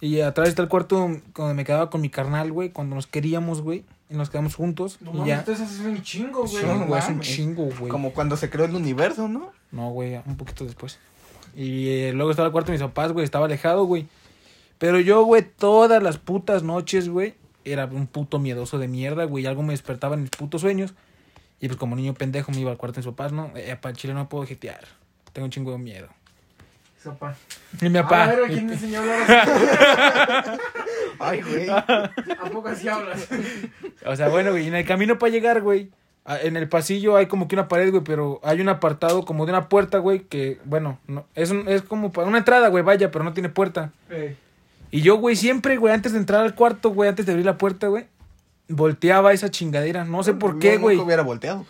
Y 0.00 0.20
atrás 0.20 0.48
está 0.48 0.60
el 0.62 0.68
cuarto 0.68 1.08
donde 1.34 1.54
me 1.54 1.64
quedaba 1.64 1.88
con 1.88 2.00
mi 2.00 2.10
carnal, 2.10 2.52
güey, 2.52 2.70
cuando 2.70 2.94
nos 2.96 3.06
queríamos, 3.06 3.62
güey. 3.62 3.84
Y 4.10 4.14
nos 4.16 4.28
quedamos 4.28 4.54
juntos. 4.54 4.98
No 5.00 5.10
y 5.10 5.14
mames, 5.14 5.28
ya. 5.28 5.38
entonces 5.38 5.70
es 5.72 5.80
un 5.80 6.02
chingo, 6.02 6.46
Sí, 6.46 6.58
güey. 6.60 6.78
no 6.78 6.86
güey, 6.86 7.00
es 7.00 7.08
un 7.08 7.20
chingo, 7.20 7.68
güey. 7.78 7.88
Como 7.88 8.12
cuando 8.12 8.36
se 8.36 8.50
creó 8.50 8.66
el 8.66 8.74
universo, 8.74 9.28
¿no? 9.28 9.50
No, 9.70 9.90
güey, 9.90 10.16
un 10.26 10.36
poquito 10.36 10.64
después. 10.64 10.98
Y 11.56 11.88
eh, 11.88 12.12
luego 12.12 12.30
estaba 12.30 12.46
el 12.46 12.52
cuarto 12.52 12.72
de 12.72 12.78
mis 12.78 12.86
papás, 12.86 13.12
güey, 13.12 13.24
estaba 13.24 13.46
alejado, 13.46 13.84
güey. 13.84 14.06
Pero 14.78 15.00
yo, 15.00 15.24
güey, 15.24 15.42
todas 15.42 16.02
las 16.02 16.18
putas 16.18 16.62
noches, 16.64 17.08
güey, 17.08 17.34
era 17.64 17.86
un 17.86 18.06
puto 18.06 18.38
miedoso 18.38 18.78
de 18.78 18.88
mierda, 18.88 19.24
güey. 19.24 19.44
y 19.44 19.46
Algo 19.46 19.62
me 19.62 19.72
despertaba 19.72 20.16
en 20.16 20.22
mis 20.22 20.30
putos 20.30 20.60
sueños. 20.60 20.92
Y 21.60 21.68
pues 21.68 21.78
como 21.78 21.96
niño 21.96 22.12
pendejo 22.12 22.50
me 22.52 22.58
iba 22.60 22.70
al 22.72 22.76
cuarto 22.76 23.00
de 23.00 23.06
mis 23.06 23.14
papás, 23.14 23.32
¿no? 23.32 23.50
Eh, 23.54 23.74
para 23.80 23.92
el 23.92 23.96
chile 23.96 24.12
no 24.12 24.28
puedo 24.28 24.44
jetear. 24.44 24.84
Tengo 25.34 25.44
un 25.44 25.50
chingo 25.50 25.72
de 25.72 25.78
miedo. 25.78 26.08
Sopa. 27.02 27.36
Y 27.82 27.88
mi 27.90 27.98
Ah, 27.98 28.02
papá. 28.04 28.24
a 28.24 28.26
ver, 28.34 28.38
¿quién 28.48 28.64
me 28.66 28.72
enseñó 28.72 29.00
a 29.00 29.02
hablar 29.02 29.30
así? 29.30 30.50
Ay, 31.18 31.42
güey. 31.42 31.68
¿A 31.68 32.50
poco 32.50 32.68
así 32.68 32.88
hablas? 32.88 33.28
O 34.06 34.16
sea, 34.16 34.28
bueno, 34.30 34.52
güey, 34.52 34.68
en 34.68 34.74
el 34.74 34.86
camino 34.86 35.18
para 35.18 35.30
llegar, 35.30 35.60
güey, 35.60 35.90
a- 36.24 36.40
en 36.40 36.56
el 36.56 36.66
pasillo 36.68 37.16
hay 37.16 37.26
como 37.26 37.46
que 37.46 37.56
una 37.56 37.68
pared, 37.68 37.90
güey, 37.90 38.02
pero 38.02 38.40
hay 38.42 38.62
un 38.62 38.70
apartado 38.70 39.26
como 39.26 39.44
de 39.44 39.52
una 39.52 39.68
puerta, 39.68 39.98
güey, 39.98 40.20
que, 40.20 40.58
bueno, 40.64 40.98
no, 41.06 41.26
es, 41.34 41.50
un- 41.50 41.68
es 41.68 41.82
como 41.82 42.10
para 42.10 42.26
una 42.26 42.38
entrada, 42.38 42.68
güey, 42.68 42.82
vaya, 42.82 43.10
pero 43.10 43.22
no 43.24 43.34
tiene 43.34 43.50
puerta. 43.50 43.92
Ey. 44.08 44.36
Y 44.90 45.02
yo, 45.02 45.16
güey, 45.16 45.36
siempre, 45.36 45.76
güey, 45.76 45.92
antes 45.92 46.12
de 46.12 46.18
entrar 46.18 46.42
al 46.42 46.54
cuarto, 46.54 46.88
güey, 46.90 47.10
antes 47.10 47.26
de 47.26 47.32
abrir 47.32 47.44
la 47.44 47.58
puerta, 47.58 47.88
güey, 47.88 48.06
volteaba 48.68 49.32
esa 49.32 49.50
chingadera. 49.50 50.04
No 50.04 50.22
sé 50.22 50.34
por 50.34 50.58
qué, 50.58 50.74
Yo 50.74 50.80
güey. 50.80 50.96
nunca 50.96 51.06
hubiera 51.06 51.22
volteado. 51.22 51.66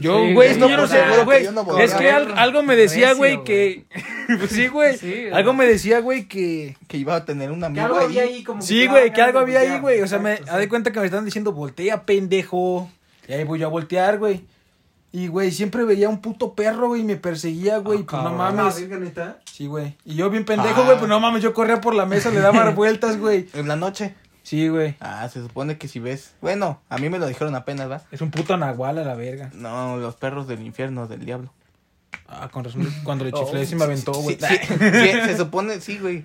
Yo, 0.00 0.32
güey, 0.32 0.54
que 0.54 0.60
yo 0.60 0.68
no 0.76 0.84
o 0.84 0.86
sé, 0.86 0.94
sea, 0.96 1.24
güey. 1.24 1.44
yo 1.44 1.52
no 1.52 1.78
es 1.78 1.92
que 1.94 2.10
al- 2.10 2.38
algo 2.38 2.62
me 2.62 2.76
decía, 2.76 3.12
güey, 3.14 3.44
que. 3.44 3.84
pues 4.38 4.50
sí, 4.50 4.68
güey. 4.68 4.96
Sí, 4.96 5.26
algo 5.32 5.52
me 5.52 5.66
decía, 5.66 6.00
güey, 6.00 6.26
que. 6.28 6.76
Que 6.88 6.96
iba 6.96 7.14
a 7.14 7.24
tener 7.24 7.50
un 7.50 7.60
Que 7.60 7.66
amigo 7.66 7.84
algo 7.84 7.98
ahí. 7.98 8.04
había 8.06 8.22
ahí 8.22 8.42
como 8.44 8.62
Sí, 8.62 8.86
güey, 8.86 9.12
que 9.12 9.20
algo 9.22 9.38
había 9.40 9.60
ahí, 9.60 9.78
güey. 9.80 10.00
O 10.00 10.06
sea, 10.08 10.18
me 10.18 10.32
Exacto, 10.32 10.52
haz 10.52 10.56
de 10.58 10.62
sí. 10.64 10.68
cuenta 10.68 10.92
que 10.92 11.00
me 11.00 11.06
están 11.06 11.24
diciendo, 11.24 11.52
voltea, 11.52 12.04
pendejo. 12.06 12.88
Y 13.28 13.32
ahí 13.32 13.44
voy 13.44 13.58
yo 13.58 13.66
a 13.66 13.70
voltear, 13.70 14.18
güey. 14.18 14.44
Y, 15.12 15.28
güey, 15.28 15.50
siempre 15.50 15.84
veía 15.84 16.08
un 16.10 16.20
puto 16.20 16.54
perro, 16.54 16.88
güey, 16.88 17.00
y 17.00 17.04
me 17.04 17.16
perseguía, 17.16 17.78
güey. 17.78 18.02
pues 18.02 18.22
no. 18.22 18.28
Ah, 18.28 18.52
mames. 18.52 18.88
neta. 18.88 19.38
Sí, 19.50 19.66
güey. 19.66 19.96
Y 20.04 20.14
yo 20.14 20.28
bien 20.30 20.44
pendejo, 20.44 20.82
Ah. 20.82 20.84
güey, 20.84 20.98
pues 20.98 21.08
no 21.08 21.20
mames, 21.20 21.42
yo 21.42 21.54
corría 21.54 21.80
por 21.80 21.94
la 21.94 22.04
mesa, 22.06 22.30
le 22.30 22.40
daba 22.40 22.70
vueltas, 22.70 23.18
güey. 23.18 23.46
En 23.54 23.66
la 23.68 23.76
noche. 23.76 24.14
Sí, 24.46 24.68
güey. 24.68 24.94
Ah, 25.00 25.28
se 25.28 25.42
supone 25.42 25.76
que 25.76 25.88
si 25.88 25.98
ves. 25.98 26.34
Bueno, 26.40 26.80
a 26.88 26.98
mí 26.98 27.08
me 27.08 27.18
lo 27.18 27.26
dijeron 27.26 27.56
apenas, 27.56 27.90
¿va? 27.90 28.02
Es 28.12 28.20
un 28.20 28.30
puto 28.30 28.56
nahual 28.56 28.96
a 28.96 29.02
la 29.02 29.16
verga. 29.16 29.50
No, 29.52 29.96
los 29.96 30.14
perros 30.14 30.46
del 30.46 30.62
infierno, 30.62 31.08
del 31.08 31.24
diablo. 31.24 31.52
Ah, 32.28 32.48
con 32.52 32.62
razón, 32.62 32.88
cuando 33.02 33.24
le 33.24 33.32
Oh, 33.34 33.44
chiflé 33.44 33.66
sí 33.66 33.74
me 33.74 33.82
aventó, 33.82 34.12
güey. 34.12 34.38
Sí, 34.40 34.56
sí, 34.68 34.74
sí, 34.78 35.10
se 35.26 35.36
supone, 35.36 35.80
sí, 35.80 35.98
güey. 35.98 36.24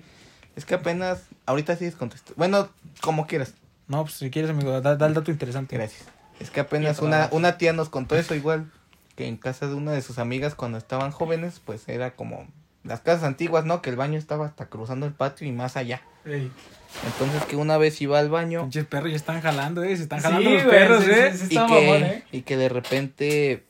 Es 0.54 0.64
que 0.64 0.76
apenas. 0.76 1.22
Ahorita 1.46 1.74
sí 1.74 1.84
descontesté. 1.84 2.32
Bueno, 2.36 2.68
como 3.00 3.26
quieras. 3.26 3.54
No, 3.88 4.04
pues 4.04 4.14
si 4.14 4.30
quieres, 4.30 4.52
amigo, 4.52 4.80
da, 4.80 4.94
da 4.94 5.06
el 5.08 5.14
dato 5.14 5.32
interesante. 5.32 5.76
Gracias. 5.76 6.04
Es 6.38 6.50
que 6.50 6.60
apenas 6.60 7.00
una, 7.00 7.28
una 7.32 7.58
tía 7.58 7.72
nos 7.72 7.88
contó 7.88 8.14
eso 8.14 8.36
igual. 8.36 8.70
Que 9.16 9.26
en 9.26 9.36
casa 9.36 9.66
de 9.66 9.74
una 9.74 9.90
de 9.90 10.00
sus 10.00 10.20
amigas 10.20 10.54
cuando 10.54 10.78
estaban 10.78 11.10
jóvenes, 11.10 11.60
pues 11.64 11.88
era 11.88 12.12
como 12.12 12.46
las 12.84 13.00
casas 13.00 13.24
antiguas, 13.24 13.64
¿no? 13.64 13.82
Que 13.82 13.90
el 13.90 13.96
baño 13.96 14.18
estaba 14.18 14.46
hasta 14.46 14.66
cruzando 14.66 15.06
el 15.06 15.12
patio 15.12 15.46
y 15.46 15.52
más 15.52 15.76
allá. 15.76 16.02
Ey. 16.24 16.50
Entonces 17.06 17.44
que 17.46 17.56
una 17.56 17.78
vez 17.78 18.00
iba 18.02 18.18
al 18.18 18.28
baño 18.28 18.62
Pinches 18.62 18.84
perros 18.84 19.10
ya 19.10 19.16
están 19.16 19.40
jalando, 19.40 19.82
eh. 19.82 19.96
Se 19.96 20.02
están 20.02 20.20
Sí, 20.20 20.24
jalando 20.24 20.50
los 20.50 20.64
güey, 20.64 20.76
perros, 20.76 21.04
sí, 21.04 21.10
eh. 21.10 21.30
sí, 21.32 21.38
sí, 21.38 21.44
y 21.46 21.48
que, 21.48 21.56
mamón, 21.56 22.02
¿eh? 22.04 22.24
y 22.32 22.42
que 22.42 22.56
de 22.56 22.68
repente 22.68 23.64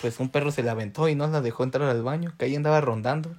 pues 0.00 0.18
un 0.18 0.28
perro 0.28 0.50
se 0.50 0.62
la 0.62 0.72
aventó 0.72 1.08
y 1.08 1.14
no 1.14 1.26
la 1.28 1.40
dejó 1.40 1.62
entrar 1.62 1.88
al 1.88 2.02
baño, 2.02 2.34
que 2.36 2.46
ahí 2.46 2.56
andaba 2.56 2.80
rondando. 2.80 3.34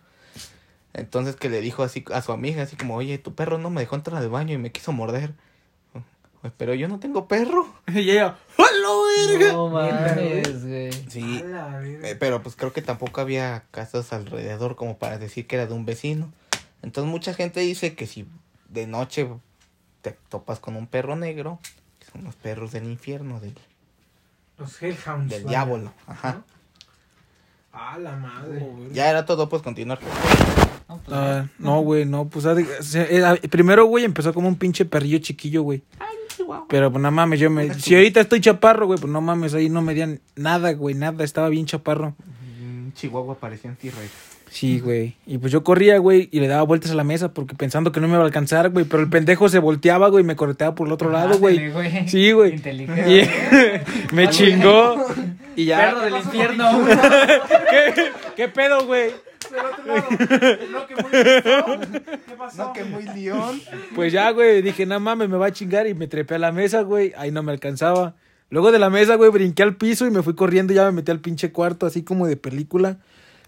Entonces 0.93 1.35
que 1.35 1.49
le 1.49 1.59
dijo 1.59 1.83
así 1.83 2.05
a 2.13 2.21
su 2.21 2.31
amiga, 2.31 2.63
así 2.63 2.77
como, 2.77 2.95
oye, 2.95 3.17
tu 3.17 3.35
perro 3.35 3.57
no 3.57 3.69
me 3.69 3.81
dejó 3.81 3.95
entrar 3.97 4.17
al 4.17 4.29
baño 4.29 4.53
y 4.53 4.57
me 4.57 4.71
quiso 4.71 4.93
morder. 4.93 5.33
Pero 6.57 6.73
yo 6.73 6.87
no 6.87 6.99
tengo 6.99 7.27
perro. 7.27 7.67
Y 7.93 8.11
ella, 8.11 8.37
¡hola, 8.57 9.29
verga! 9.37 9.53
No 9.53 9.69
mames, 9.69 10.65
güey. 10.67 10.91
Sí, 11.09 11.43
eh, 11.43 12.15
pero 12.19 12.41
pues 12.43 12.55
creo 12.55 12.73
que 12.73 12.81
tampoco 12.81 13.21
había 13.21 13.63
casas 13.71 14.11
alrededor 14.13 14.75
como 14.75 14.97
para 14.97 15.17
decir 15.17 15.47
que 15.47 15.55
era 15.55 15.65
de 15.67 15.73
un 15.73 15.85
vecino. 15.85 16.31
Entonces 16.81 17.09
mucha 17.11 17.33
gente 17.33 17.59
dice 17.61 17.95
que 17.95 18.05
si 18.07 18.27
de 18.69 18.85
noche 18.87 19.27
te 20.01 20.11
topas 20.29 20.59
con 20.59 20.75
un 20.75 20.87
perro 20.87 21.15
negro, 21.15 21.59
que 21.99 22.05
son 22.11 22.23
los 22.23 22.35
perros 22.35 22.71
del 22.71 22.83
infierno, 22.85 23.39
del, 23.39 23.55
Los 24.57 24.81
Hellhounds. 24.81 25.29
del 25.31 25.45
vaya. 25.45 25.65
diablo. 25.65 25.91
Ajá. 26.05 26.43
A 27.73 27.97
la 27.97 28.15
madre. 28.15 28.65
Ya 28.93 29.09
era 29.09 29.25
todo, 29.25 29.49
pues 29.49 29.61
continuar. 29.61 29.99
No, 30.87 30.97
pues, 30.99 31.17
Ah, 31.17 31.47
no, 31.59 31.81
güey, 31.81 32.05
no, 32.05 32.25
pues 32.29 32.45
ah, 32.45 32.53
de- 32.53 32.83
se- 32.83 33.17
eh, 33.17 33.25
ah, 33.25 33.35
primero, 33.49 33.85
güey, 33.85 34.05
empezó 34.05 34.33
como 34.33 34.47
un 34.47 34.55
pinche 34.55 34.85
perrillo 34.85 35.17
chiquillo, 35.17 35.63
güey. 35.63 35.83
Pero 36.69 36.91
pues 36.91 37.01
no 37.01 37.11
mames, 37.11 37.39
yo 37.39 37.49
me. 37.49 37.73
Si 37.73 37.95
ahorita 37.95 38.21
estoy 38.21 38.41
chaparro, 38.41 38.87
güey, 38.87 38.99
pues 38.99 39.11
no 39.11 39.21
mames, 39.21 39.53
ahí 39.53 39.69
no 39.69 39.81
me 39.81 39.93
dieron 39.93 40.19
nada, 40.35 40.73
güey, 40.73 40.95
nada, 40.95 41.23
estaba 41.23 41.49
bien 41.49 41.65
chaparro. 41.65 42.15
Mm, 42.61 42.91
Chihuahua 42.93 43.35
parecía 43.35 43.69
un 43.69 43.75
T-Rex. 43.75 44.35
Sí, 44.49 44.79
güey. 44.79 45.15
Y 45.27 45.37
pues 45.37 45.51
yo 45.51 45.65
corría, 45.65 45.97
güey, 45.97 46.29
y 46.31 46.39
le 46.39 46.47
daba 46.47 46.63
vueltas 46.63 46.91
a 46.91 46.95
la 46.95 47.03
mesa 47.03 47.33
porque 47.33 47.55
pensando 47.55 47.91
que 47.91 47.99
no 47.99 48.07
me 48.07 48.13
iba 48.13 48.23
a 48.23 48.25
alcanzar, 48.25 48.69
güey. 48.69 48.85
Pero 48.85 49.03
el 49.03 49.09
pendejo 49.09 49.49
se 49.49 49.59
volteaba, 49.59 50.07
güey, 50.07 50.23
y 50.23 50.27
me 50.27 50.37
correteaba 50.37 50.75
por 50.75 50.87
el 50.87 50.93
otro 50.93 51.09
lado, 51.11 51.37
güey. 51.39 51.73
Sí, 52.07 52.31
güey. 52.31 52.53
Inteligente. 52.53 53.29
Y 54.11 54.15
me 54.15 54.29
chingó. 54.29 55.07
Y 55.57 55.65
ya. 55.65 55.79
Perro 55.79 56.01
del 56.01 56.15
infierno. 56.15 56.85
¿Qué, 57.69 58.11
¿Qué 58.37 58.47
pedo, 58.47 58.85
güey? 58.85 59.11
Del 59.51 59.65
otro 59.65 59.85
lado. 59.85 60.05
No, 60.71 60.87
que 60.87 60.95
muy 60.95 61.11
listo. 61.11 62.21
¿Qué 62.27 62.33
pasó? 62.37 62.57
No, 62.65 62.73
que 62.73 62.83
muy 62.83 63.03
león. 63.03 63.61
Pues 63.95 64.11
ya, 64.13 64.29
güey, 64.31 64.61
dije, 64.61 64.85
no 64.85 64.99
mames, 64.99 65.29
me 65.29 65.37
va 65.37 65.47
a 65.47 65.51
chingar. 65.53 65.87
Y 65.87 65.93
me 65.93 66.07
trepé 66.07 66.35
a 66.35 66.39
la 66.39 66.51
mesa, 66.51 66.81
güey. 66.81 67.13
Ahí 67.17 67.31
no 67.31 67.43
me 67.43 67.51
alcanzaba. 67.51 68.15
Luego 68.49 68.71
de 68.71 68.79
la 68.79 68.89
mesa, 68.89 69.15
güey, 69.15 69.29
brinqué 69.31 69.63
al 69.63 69.75
piso 69.75 70.05
y 70.05 70.11
me 70.11 70.21
fui 70.23 70.35
corriendo. 70.35 70.73
y 70.73 70.75
Ya 70.77 70.85
me 70.85 70.91
metí 70.91 71.11
al 71.11 71.19
pinche 71.19 71.51
cuarto, 71.51 71.85
así 71.85 72.03
como 72.03 72.27
de 72.27 72.37
película. 72.37 72.97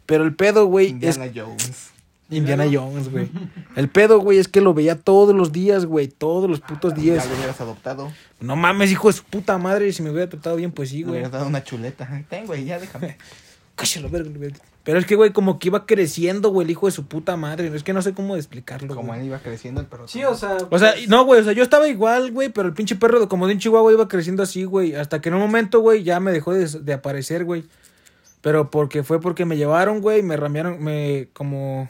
Pero 0.06 0.24
el 0.24 0.36
pedo, 0.36 0.66
güey, 0.66 0.88
es 1.02 1.18
Indiana 1.18 1.32
Jones. 1.36 1.90
Indiana 2.30 2.66
Jones, 2.72 3.10
güey. 3.10 3.30
El 3.76 3.88
pedo, 3.90 4.20
güey, 4.20 4.38
es 4.38 4.48
que 4.50 4.60
lo 4.60 4.74
veía 4.74 4.96
todos 5.00 5.34
los 5.36 5.52
días, 5.54 5.86
güey. 5.86 6.08
Todos 6.10 6.50
los 6.50 6.60
putos 6.60 6.94
Ya 6.96 7.02
días. 7.02 7.30
lo 7.30 7.36
hubieras 7.36 7.62
adoptado. 7.62 8.12
No 8.42 8.56
mames, 8.56 8.92
hijo 8.92 9.08
de 9.08 9.14
su 9.14 9.24
puta 9.24 9.58
madre. 9.58 9.92
Si 9.94 10.02
me 10.04 10.10
hubiera 10.12 10.30
tratado 10.30 10.56
bien, 10.58 10.72
pues 10.72 10.90
sí, 10.90 11.04
güey. 11.04 11.12
hubieras 11.14 11.32
dado 11.32 11.48
una 11.48 11.64
chuleta. 11.64 12.24
Ten, 12.30 12.46
güey, 12.46 12.66
ya 12.66 12.80
déjame. 12.80 13.18
Cállalo, 13.76 14.10
verga, 14.10 14.30
verga. 14.34 14.58
Pero 14.88 15.00
es 15.00 15.06
que, 15.06 15.16
güey, 15.16 15.34
como 15.34 15.60
que 15.60 15.68
iba 15.68 15.86
creciendo, 15.86 16.50
güey, 16.50 16.64
el 16.66 16.72
hijo 16.72 16.86
de 16.86 16.94
su 16.94 17.06
puta 17.08 17.36
madre. 17.36 17.68
Es 17.76 17.84
que 17.84 17.92
no 17.92 18.02
sé 18.02 18.14
cómo 18.14 18.38
explicarlo, 18.38 18.96
Como 18.96 19.10
güey. 19.10 19.20
él 19.20 19.26
iba 19.28 19.38
creciendo 19.40 19.82
el 19.82 19.88
perro. 19.88 20.08
Sí, 20.08 20.24
o 20.24 20.34
sea. 20.34 20.56
O 20.72 20.80
sea, 20.80 20.94
pues, 20.94 21.10
no, 21.10 21.26
güey, 21.26 21.42
o 21.42 21.44
sea, 21.44 21.52
yo 21.52 21.62
estaba 21.62 21.90
igual, 21.90 22.32
güey, 22.32 22.48
pero 22.48 22.70
el 22.70 22.74
pinche 22.74 22.96
perro, 22.96 23.20
de- 23.20 23.28
como 23.28 23.48
de 23.48 23.54
un 23.56 23.60
chihuahua, 23.60 23.92
iba 23.92 24.08
creciendo 24.08 24.44
así, 24.44 24.64
güey. 24.64 24.96
Hasta 24.96 25.20
que 25.20 25.28
en 25.28 25.36
un 25.36 25.42
momento, 25.42 25.82
güey, 25.82 26.04
ya 26.04 26.22
me 26.22 26.32
dejó 26.32 26.54
de, 26.54 26.66
de 26.68 26.94
aparecer, 26.94 27.44
güey. 27.44 27.66
Pero 28.42 28.72
porque 28.72 29.04
fue 29.04 29.20
porque 29.20 29.44
me 29.44 29.58
llevaron, 29.58 30.00
güey, 30.00 30.24
me 30.24 30.38
ramearon, 30.38 30.82
me, 30.82 31.28
como, 31.34 31.90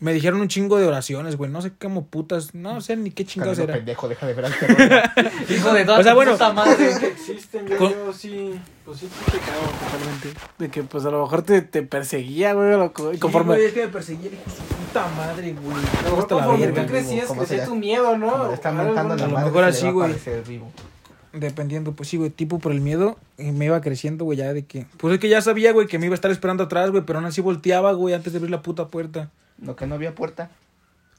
me 0.00 0.12
dijeron 0.12 0.40
un 0.40 0.48
chingo 0.48 0.78
de 0.78 0.86
oraciones, 0.86 1.36
güey. 1.36 1.50
No 1.50 1.60
sé 1.60 1.72
cómo 1.78 2.06
putas, 2.06 2.54
no 2.54 2.80
sé 2.80 2.96
ni 2.96 3.10
qué 3.10 3.24
chingados 3.24 3.58
era. 3.58 3.74
pendejo, 3.74 4.08
deja 4.08 4.26
de 4.26 4.34
ver 4.34 4.44
al 4.46 4.54
perro. 4.54 4.74
Hijo 5.48 5.72
de 5.72 5.84
toda 5.84 5.98
O 5.98 6.02
sea, 6.02 6.14
bueno. 6.14 6.32
puta 6.32 6.52
madre. 6.52 6.76
que 7.00 7.06
existen, 7.08 7.66
yo, 7.66 7.76
Con- 7.78 7.90
yo 7.92 8.12
sí. 8.12 8.60
Pues 8.84 9.00
sí, 9.00 9.08
sí 9.08 9.30
te 9.32 9.38
cago 9.38 9.60
totalmente. 9.84 10.40
De 10.58 10.68
que, 10.70 10.82
pues 10.84 11.04
a 11.04 11.10
lo 11.10 11.22
mejor 11.22 11.42
te, 11.42 11.60
te 11.62 11.82
perseguía, 11.82 12.52
güey. 12.54 12.70
loco, 12.70 13.12
Y 13.12 13.18
conforme. 13.18 13.54
Sí, 13.54 13.58
güey, 13.60 13.66
es 13.68 13.74
que 13.74 13.86
me 13.86 13.92
perseguía, 13.92 14.30
puta 14.86 15.08
madre, 15.16 15.52
güey. 15.52 15.76
a 15.76 16.02
lo 16.02 16.10
mejor 16.16 16.28
conforme 16.28 16.66
tú 16.68 16.86
crecías, 16.86 17.26
¿Cómo 17.26 17.42
crecía 17.44 17.64
tu 17.66 17.74
miedo, 17.74 18.16
¿no? 18.16 18.52
Están 18.52 18.76
¿no? 18.76 18.92
la 18.92 19.00
A 19.00 19.04
lo 19.04 19.08
madre. 19.28 19.44
mejor 19.46 19.64
así, 19.64 19.90
güey. 19.90 20.14
Dependiendo, 21.32 21.92
pues 21.92 22.08
sí, 22.08 22.16
güey, 22.16 22.30
tipo 22.30 22.58
por 22.58 22.72
el 22.72 22.80
miedo, 22.80 23.18
y 23.36 23.50
me 23.52 23.66
iba 23.66 23.78
creciendo, 23.82 24.24
güey, 24.24 24.38
ya 24.38 24.54
de 24.54 24.64
que... 24.64 24.86
Pues 24.96 25.12
es 25.14 25.20
que 25.20 25.28
ya 25.28 25.42
sabía, 25.42 25.72
güey, 25.72 25.86
que 25.86 25.98
me 25.98 26.06
iba 26.06 26.14
a 26.14 26.16
estar 26.16 26.30
esperando 26.30 26.64
atrás, 26.64 26.90
güey, 26.90 27.02
pero 27.04 27.18
aún 27.18 27.26
así 27.26 27.42
volteaba, 27.42 27.92
güey, 27.92 28.14
antes 28.14 28.32
de 28.32 28.38
abrir 28.38 28.50
la 28.50 28.62
puta 28.62 28.86
puerta. 28.88 29.28
Lo 29.62 29.76
que 29.76 29.86
no 29.86 29.94
había 29.96 30.14
puerta. 30.14 30.50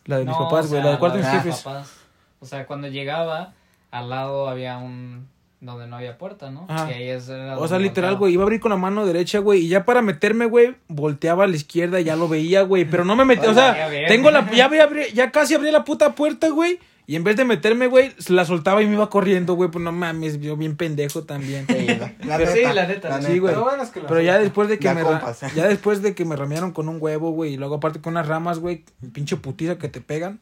La 0.06 0.18
de 0.18 0.26
mis 0.26 0.34
No, 0.38 0.46
papás, 0.46 0.66
o 0.66 0.70
güey, 0.70 0.82
sea, 0.82 0.84
la 0.84 0.90
del 0.92 1.00
cuarto 1.00 1.18
de 1.18 1.24
mis 1.24 1.32
de 1.34 1.38
jefes. 1.40 1.62
papás. 1.62 1.94
O 2.40 2.46
sea, 2.46 2.66
cuando 2.66 2.88
llegaba, 2.88 3.54
al 3.92 4.10
lado 4.10 4.48
había 4.48 4.78
un... 4.78 5.28
Donde 5.62 5.88
no 5.88 5.98
había 5.98 6.18
puerta, 6.18 6.50
¿no? 6.52 6.66
Ajá. 6.70 6.88
Que 6.88 6.94
ahí 6.94 7.10
es- 7.10 7.28
era 7.28 7.60
O 7.60 7.68
sea, 7.68 7.80
literal, 7.80 8.16
güey, 8.16 8.32
iba 8.34 8.44
a 8.44 8.46
abrir 8.46 8.62
con 8.62 8.70
la 8.72 8.78
mano 8.78 9.06
derecha, 9.06 9.40
güey, 9.40 9.66
y 9.66 9.68
ya 9.68 9.84
para 9.84 10.02
meterme, 10.02 10.46
güey, 10.46 10.78
volteaba 10.88 11.44
a 11.44 11.48
la 11.48 11.56
izquierda 11.58 12.00
y 12.00 12.06
ya 12.06 12.16
lo 12.16 12.30
veía, 12.30 12.62
güey, 12.62 12.86
pero 12.86 13.04
no 13.04 13.18
me 13.18 13.26
metí, 13.26 13.46
o 13.46 13.54
sea, 13.54 13.90
tengo 14.08 14.32
la, 14.32 14.50
ya, 14.52 14.70
abrí- 14.70 15.12
ya 15.14 15.32
casi 15.32 15.56
abrí 15.56 15.70
la 15.70 15.84
puta 15.84 16.16
puerta, 16.16 16.48
güey, 16.48 16.80
y 17.10 17.16
en 17.16 17.24
vez 17.24 17.36
de 17.36 17.44
meterme, 17.44 17.88
güey, 17.88 18.14
la 18.28 18.46
soltaba 18.46 18.84
y 18.84 18.86
me 18.86 18.94
iba 18.94 19.10
corriendo, 19.10 19.56
güey, 19.56 19.72
pues 19.72 19.84
no 19.84 19.92
mames, 19.92 20.40
yo 20.40 20.56
bien 20.56 20.78
pendejo 20.78 21.24
también. 21.24 21.66
Sí, 21.66 21.88
la, 21.88 22.14
la 22.24 22.38
Pero 22.38 22.38
neta, 22.38 22.54
sí, 22.54 22.62
la 22.76 22.88
neta, 22.88 23.22
sí, 23.24 23.40
güey. 23.40 23.52
Pero 23.52 23.64
bueno, 23.64 23.82
es 23.82 23.90
que 23.90 24.02
la 24.02 24.08
Pero 24.08 24.22
ya 24.22 24.38
después 24.38 24.70
de 24.70 24.78
que 24.78 24.94
me 24.94 25.02
compas. 25.02 25.42
ya 25.56 25.68
después 25.68 26.04
de 26.04 26.14
que 26.14 26.24
me 26.24 26.36
ramearon 26.36 26.72
con 26.72 26.88
un 26.88 26.98
huevo, 27.00 27.32
güey, 27.32 27.54
y 27.54 27.58
luego 27.58 27.78
aparte 27.78 28.00
con 28.00 28.14
unas 28.14 28.28
ramas, 28.28 28.60
güey, 28.60 28.86
pinche 29.12 29.38
putiza 29.38 29.80
que 29.80 29.90
te 29.90 30.02
pegan. 30.02 30.40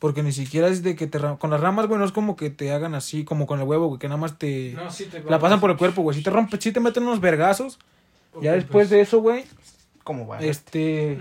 Porque 0.00 0.24
ni 0.24 0.32
siquiera 0.32 0.66
es 0.66 0.82
de 0.82 0.96
que 0.96 1.06
te 1.06 1.20
con 1.38 1.50
las 1.50 1.60
ramas, 1.60 1.86
güey, 1.86 2.00
no 2.00 2.04
es 2.04 2.10
como 2.10 2.34
que 2.34 2.50
te 2.50 2.72
hagan 2.72 2.96
así 2.96 3.24
como 3.24 3.46
con 3.46 3.60
el 3.60 3.68
huevo, 3.68 3.86
güey, 3.86 4.00
que 4.00 4.08
nada 4.08 4.20
más 4.20 4.36
te 4.38 4.72
No, 4.72 4.90
sí 4.90 5.04
te 5.04 5.22
la 5.22 5.38
pasan 5.38 5.60
por 5.60 5.70
el 5.70 5.76
cuerpo, 5.76 6.02
güey. 6.02 6.16
Si 6.16 6.24
te 6.24 6.30
rompen, 6.30 6.60
si 6.60 6.72
te 6.72 6.80
meten 6.80 7.04
unos 7.04 7.20
vergazos. 7.20 7.78
Ya 8.42 8.54
después 8.54 8.88
pues, 8.88 8.90
de 8.90 9.00
eso, 9.00 9.20
güey, 9.20 9.44
¿Cómo 10.02 10.26
va? 10.26 10.40
este. 10.40 11.20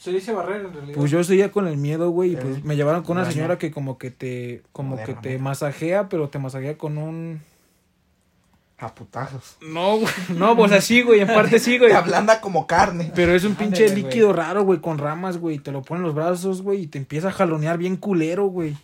Se 0.00 0.10
dice 0.12 0.32
barrera 0.32 0.66
en 0.66 0.72
realidad. 0.72 0.96
pues 0.96 1.10
yo 1.10 1.22
seguía 1.22 1.52
con 1.52 1.66
el 1.68 1.76
miedo, 1.76 2.08
güey, 2.10 2.32
y 2.32 2.36
pues 2.36 2.56
Eh, 2.56 2.60
me 2.64 2.74
llevaron 2.74 3.02
con 3.02 3.12
una 3.18 3.22
daño. 3.24 3.34
señora 3.34 3.58
que 3.58 3.70
como 3.70 3.98
que 3.98 4.10
te 4.10 4.62
como 4.72 4.96
que 5.04 5.12
te 5.12 5.38
masajea, 5.38 6.08
pero 6.08 6.30
te 6.30 6.38
masajea 6.38 6.78
con 6.78 6.96
un 6.96 7.40
A 8.78 8.94
putazos. 8.94 9.58
No, 9.60 9.98
güey, 9.98 10.12
no, 10.34 10.56
pues 10.56 10.72
así, 10.72 11.02
güey, 11.02 11.20
en 11.20 11.26
parte 11.26 11.58
sí, 11.58 11.76
güey. 11.76 11.90
Te 11.92 11.96
ablanda 11.96 12.40
como 12.40 12.66
carne. 12.66 13.12
Pero 13.14 13.34
es 13.34 13.44
un 13.44 13.54
pinche 13.54 13.84
Ándale, 13.88 14.02
líquido 14.04 14.32
raro, 14.32 14.62
güey, 14.64 14.80
con 14.80 14.96
ramas, 14.96 15.36
güey. 15.36 15.58
Te 15.58 15.70
lo 15.70 15.82
ponen 15.82 16.00
en 16.00 16.06
los 16.06 16.14
brazos, 16.14 16.62
güey, 16.62 16.80
y 16.82 16.86
te 16.86 16.96
empieza 16.96 17.28
a 17.28 17.32
jalonear 17.32 17.76
bien 17.76 17.98
culero, 17.98 18.46
güey. 18.46 18.74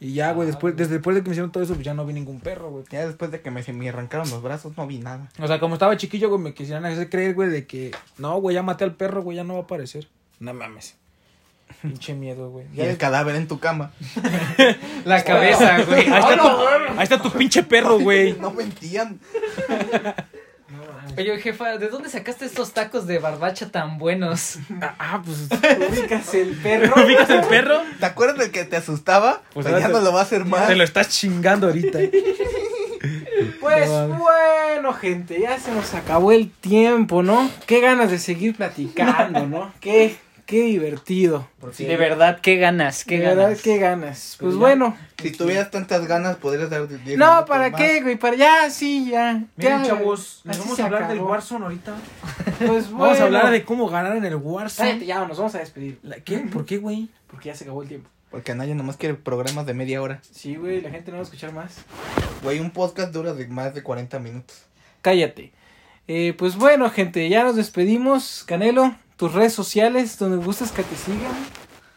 Y 0.00 0.14
ya, 0.14 0.32
güey, 0.32 0.46
después, 0.46 0.74
desde 0.74 0.94
después 0.94 1.14
de 1.16 1.22
que 1.22 1.28
me 1.28 1.34
hicieron 1.34 1.52
todo 1.52 1.62
eso, 1.62 1.74
pues 1.74 1.84
ya 1.84 1.92
no 1.92 2.06
vi 2.06 2.14
ningún 2.14 2.40
perro, 2.40 2.70
güey. 2.70 2.84
Ya 2.90 3.06
después 3.06 3.30
de 3.30 3.42
que 3.42 3.50
me, 3.50 3.62
se 3.62 3.74
me 3.74 3.86
arrancaron 3.90 4.30
los 4.30 4.42
brazos, 4.42 4.74
no 4.78 4.86
vi 4.86 4.98
nada. 4.98 5.28
O 5.38 5.46
sea, 5.46 5.60
como 5.60 5.74
estaba 5.74 5.98
chiquillo, 5.98 6.30
güey, 6.30 6.40
me 6.40 6.54
quisieran 6.54 6.86
hacer 6.86 7.10
creer, 7.10 7.34
güey, 7.34 7.50
de 7.50 7.66
que, 7.66 7.90
no, 8.16 8.38
güey, 8.40 8.54
ya 8.54 8.62
maté 8.62 8.84
al 8.84 8.94
perro, 8.94 9.22
güey, 9.22 9.36
ya 9.36 9.44
no 9.44 9.52
va 9.54 9.60
a 9.60 9.62
aparecer. 9.64 10.08
No 10.40 10.54
mames. 10.54 10.94
Pinche 11.82 12.14
miedo, 12.14 12.50
güey. 12.50 12.66
Y 12.74 12.80
el 12.80 12.96
cadáver 12.96 13.34
en 13.36 13.48
tu 13.48 13.58
cama. 13.58 13.90
La 15.04 15.22
cabeza, 15.24 15.82
güey. 15.86 16.08
Ahí 16.08 16.20
está, 16.20 16.36
tu, 16.36 16.48
ahí 16.98 17.02
está 17.02 17.22
tu 17.22 17.30
pinche 17.32 17.62
perro, 17.62 17.98
güey. 17.98 18.34
No 18.38 18.50
mentían. 18.52 19.18
Oye, 21.18 21.38
jefa, 21.40 21.78
¿de 21.78 21.88
dónde 21.88 22.10
sacaste 22.10 22.44
estos 22.44 22.72
tacos 22.72 23.06
de 23.06 23.18
barbacha 23.18 23.70
tan 23.70 23.96
buenos? 23.98 24.58
Ah, 24.98 25.22
pues. 25.24 25.48
Ubicas 25.90 26.34
el 26.34 26.50
perro. 26.56 27.02
¿Ubicas 27.04 27.30
el 27.30 27.40
perro? 27.42 27.80
¿Te 27.98 28.06
acuerdas 28.06 28.38
del 28.38 28.50
que 28.50 28.64
te 28.64 28.76
asustaba? 28.76 29.40
Pues 29.54 29.66
Pues 29.66 29.80
ya 29.80 29.86
te- 29.86 29.92
no 29.92 30.00
lo 30.00 30.12
va 30.12 30.20
a 30.20 30.22
hacer 30.24 30.44
más. 30.44 30.66
Te 30.68 30.76
lo 30.76 30.84
estás 30.84 31.08
chingando 31.08 31.68
ahorita. 31.68 31.98
Pues 33.60 33.88
No 33.88 34.08
mames. 34.08 34.18
bueno, 34.18 34.92
gente, 34.94 35.40
ya 35.40 35.58
se 35.58 35.70
nos 35.72 35.92
acabó 35.94 36.32
el 36.32 36.50
tiempo, 36.50 37.22
¿no? 37.22 37.50
Qué 37.66 37.80
ganas 37.80 38.10
de 38.10 38.18
seguir 38.18 38.56
platicando, 38.56 39.46
¿no? 39.46 39.72
Qué, 39.80 40.16
qué 40.46 40.62
divertido. 40.62 41.48
Sí. 41.72 41.84
De 41.84 41.96
verdad, 41.96 42.40
qué 42.40 42.56
ganas, 42.56 43.04
qué 43.04 43.18
de 43.18 43.26
verdad, 43.26 43.42
ganas. 43.44 43.62
qué 43.62 43.78
ganas. 43.78 44.36
Pues 44.40 44.54
ya. 44.54 44.58
bueno. 44.60 44.96
Si 45.20 45.30
tuvieras 45.32 45.70
tantas 45.70 46.06
ganas, 46.06 46.36
podrías 46.36 46.70
dar 46.70 46.86
10 46.88 47.18
No, 47.18 47.44
¿para 47.46 47.70
más. 47.70 47.80
qué, 47.80 48.00
güey? 48.02 48.16
Para 48.16 48.36
ya, 48.36 48.70
sí, 48.70 49.08
ya. 49.10 49.42
Miren, 49.56 49.82
ya, 49.82 49.88
chavos, 49.88 50.40
nos 50.44 50.58
vamos 50.58 50.80
a 50.80 50.84
hablar 50.86 51.08
del. 51.08 51.20
Warzone 51.20 51.64
ahorita. 51.64 51.94
Pues 52.58 52.88
bueno. 52.90 52.98
Vamos 53.04 53.20
a 53.20 53.24
hablar 53.24 53.50
de 53.50 53.64
cómo 53.64 53.88
ganar 53.90 54.16
en 54.16 54.24
el 54.24 54.36
Warzone. 54.36 54.88
Cállate, 54.90 55.06
ya, 55.06 55.24
nos 55.26 55.36
vamos 55.36 55.54
a 55.54 55.58
despedir. 55.58 55.98
La- 56.02 56.20
¿Qué? 56.20 56.38
¿Por 56.38 56.64
qué, 56.64 56.78
güey? 56.78 57.10
Porque 57.26 57.48
ya 57.50 57.54
se 57.54 57.64
acabó 57.64 57.82
el 57.82 57.88
tiempo. 57.88 58.08
Porque 58.30 58.54
nadie 58.54 58.74
nomás 58.74 58.96
quiere 58.96 59.14
programas 59.14 59.66
de 59.66 59.74
media 59.74 60.00
hora. 60.00 60.20
Sí, 60.30 60.56
güey, 60.56 60.80
la 60.80 60.90
gente 60.90 61.10
no 61.10 61.18
va 61.18 61.20
a 61.22 61.24
escuchar 61.24 61.52
más. 61.52 61.76
Güey, 62.42 62.60
un 62.60 62.70
podcast 62.70 63.12
dura 63.12 63.34
de 63.34 63.46
más 63.48 63.74
de 63.74 63.82
40 63.82 64.18
minutos. 64.20 64.62
Cállate. 65.02 65.52
Eh, 66.08 66.34
pues 66.38 66.56
bueno, 66.56 66.88
gente, 66.90 67.28
ya 67.28 67.44
nos 67.44 67.56
despedimos. 67.56 68.42
Canelo, 68.46 68.94
tus 69.16 69.32
redes 69.32 69.54
sociales, 69.54 70.18
donde 70.18 70.44
gustas 70.44 70.72
que 70.72 70.82
te 70.82 70.94
sigan. 70.96 71.32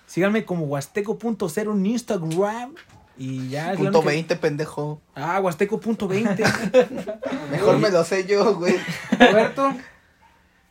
Síganme 0.07 0.45
como 0.45 0.65
huasteco.0 0.65 1.71
en 1.73 1.85
Instagram. 1.85 2.75
Y 3.17 3.49
ya. 3.49 3.73
Punto 3.75 3.99
única- 3.99 4.13
20, 4.13 4.35
pendejo. 4.37 5.01
Ah, 5.15 5.39
huasteco.20. 5.41 7.49
Mejor 7.51 7.77
me 7.77 7.89
lo 7.91 8.03
sé 8.05 8.25
yo, 8.25 8.55
güey. 8.55 8.75
Roberto, 9.19 9.73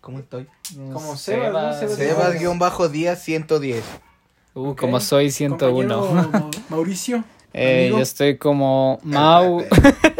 ¿Cómo 0.00 0.20
estoy? 0.20 0.46
Como 0.92 1.16
Sebas, 1.16 1.52
¿no? 1.52 1.74
Sebas. 1.96 2.38
Sebas-díaz 2.38 3.22
110. 3.22 3.84
Uh, 4.54 4.68
Ok. 4.70 4.80
como 4.80 5.00
soy 5.00 5.30
101. 5.30 6.00
Compañero 6.00 6.50
Mauricio. 6.70 7.24
Eh, 7.52 7.88
yo 7.90 7.98
estoy 8.00 8.38
como 8.38 8.98
Mau. 9.02 9.62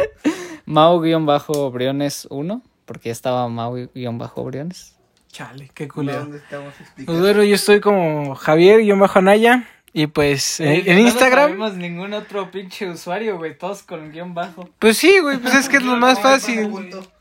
Mau-Briones 0.65 2.27
1. 2.29 2.61
Porque 2.85 3.09
ya 3.09 3.13
estaba 3.13 3.47
Mau-Briones. 3.47 4.95
Chale, 5.31 5.69
qué 5.73 5.87
culero. 5.87 6.19
¿Dónde 6.19 6.37
estamos? 6.37 6.73
Pues 7.05 7.19
bueno, 7.19 7.43
yo 7.43 7.55
estoy 7.55 7.79
como 7.79 8.35
Javier-Anaya. 8.35 9.63
Y 9.91 10.07
pues 10.07 10.59
en, 10.59 10.87
en 10.87 10.99
Instagram. 10.99 11.57
No 11.57 11.65
tenemos 11.65 11.73
ningún 11.75 12.13
otro 12.13 12.51
pinche 12.51 12.87
usuario, 12.89 13.37
güey. 13.37 13.57
Todos 13.57 13.81
con 13.83 14.11
guion 14.11 14.33
bajo. 14.35 14.69
Pues 14.77 14.97
sí, 14.97 15.19
güey, 15.19 15.39
pues 15.39 15.55
es 15.55 15.67
que 15.67 15.77
es 15.77 15.83
lo 15.83 15.97
más 15.97 16.19
fácil. 16.21 16.69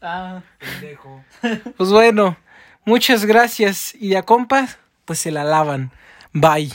Ah. 0.02 0.42
Pendejo. 0.58 1.24
Pues 1.76 1.90
bueno, 1.90 2.36
muchas 2.84 3.24
gracias. 3.24 3.94
Y 3.94 4.14
a 4.16 4.22
compas, 4.22 4.78
pues 5.04 5.18
se 5.18 5.30
la 5.30 5.44
lavan. 5.44 5.92
Bye. 6.32 6.72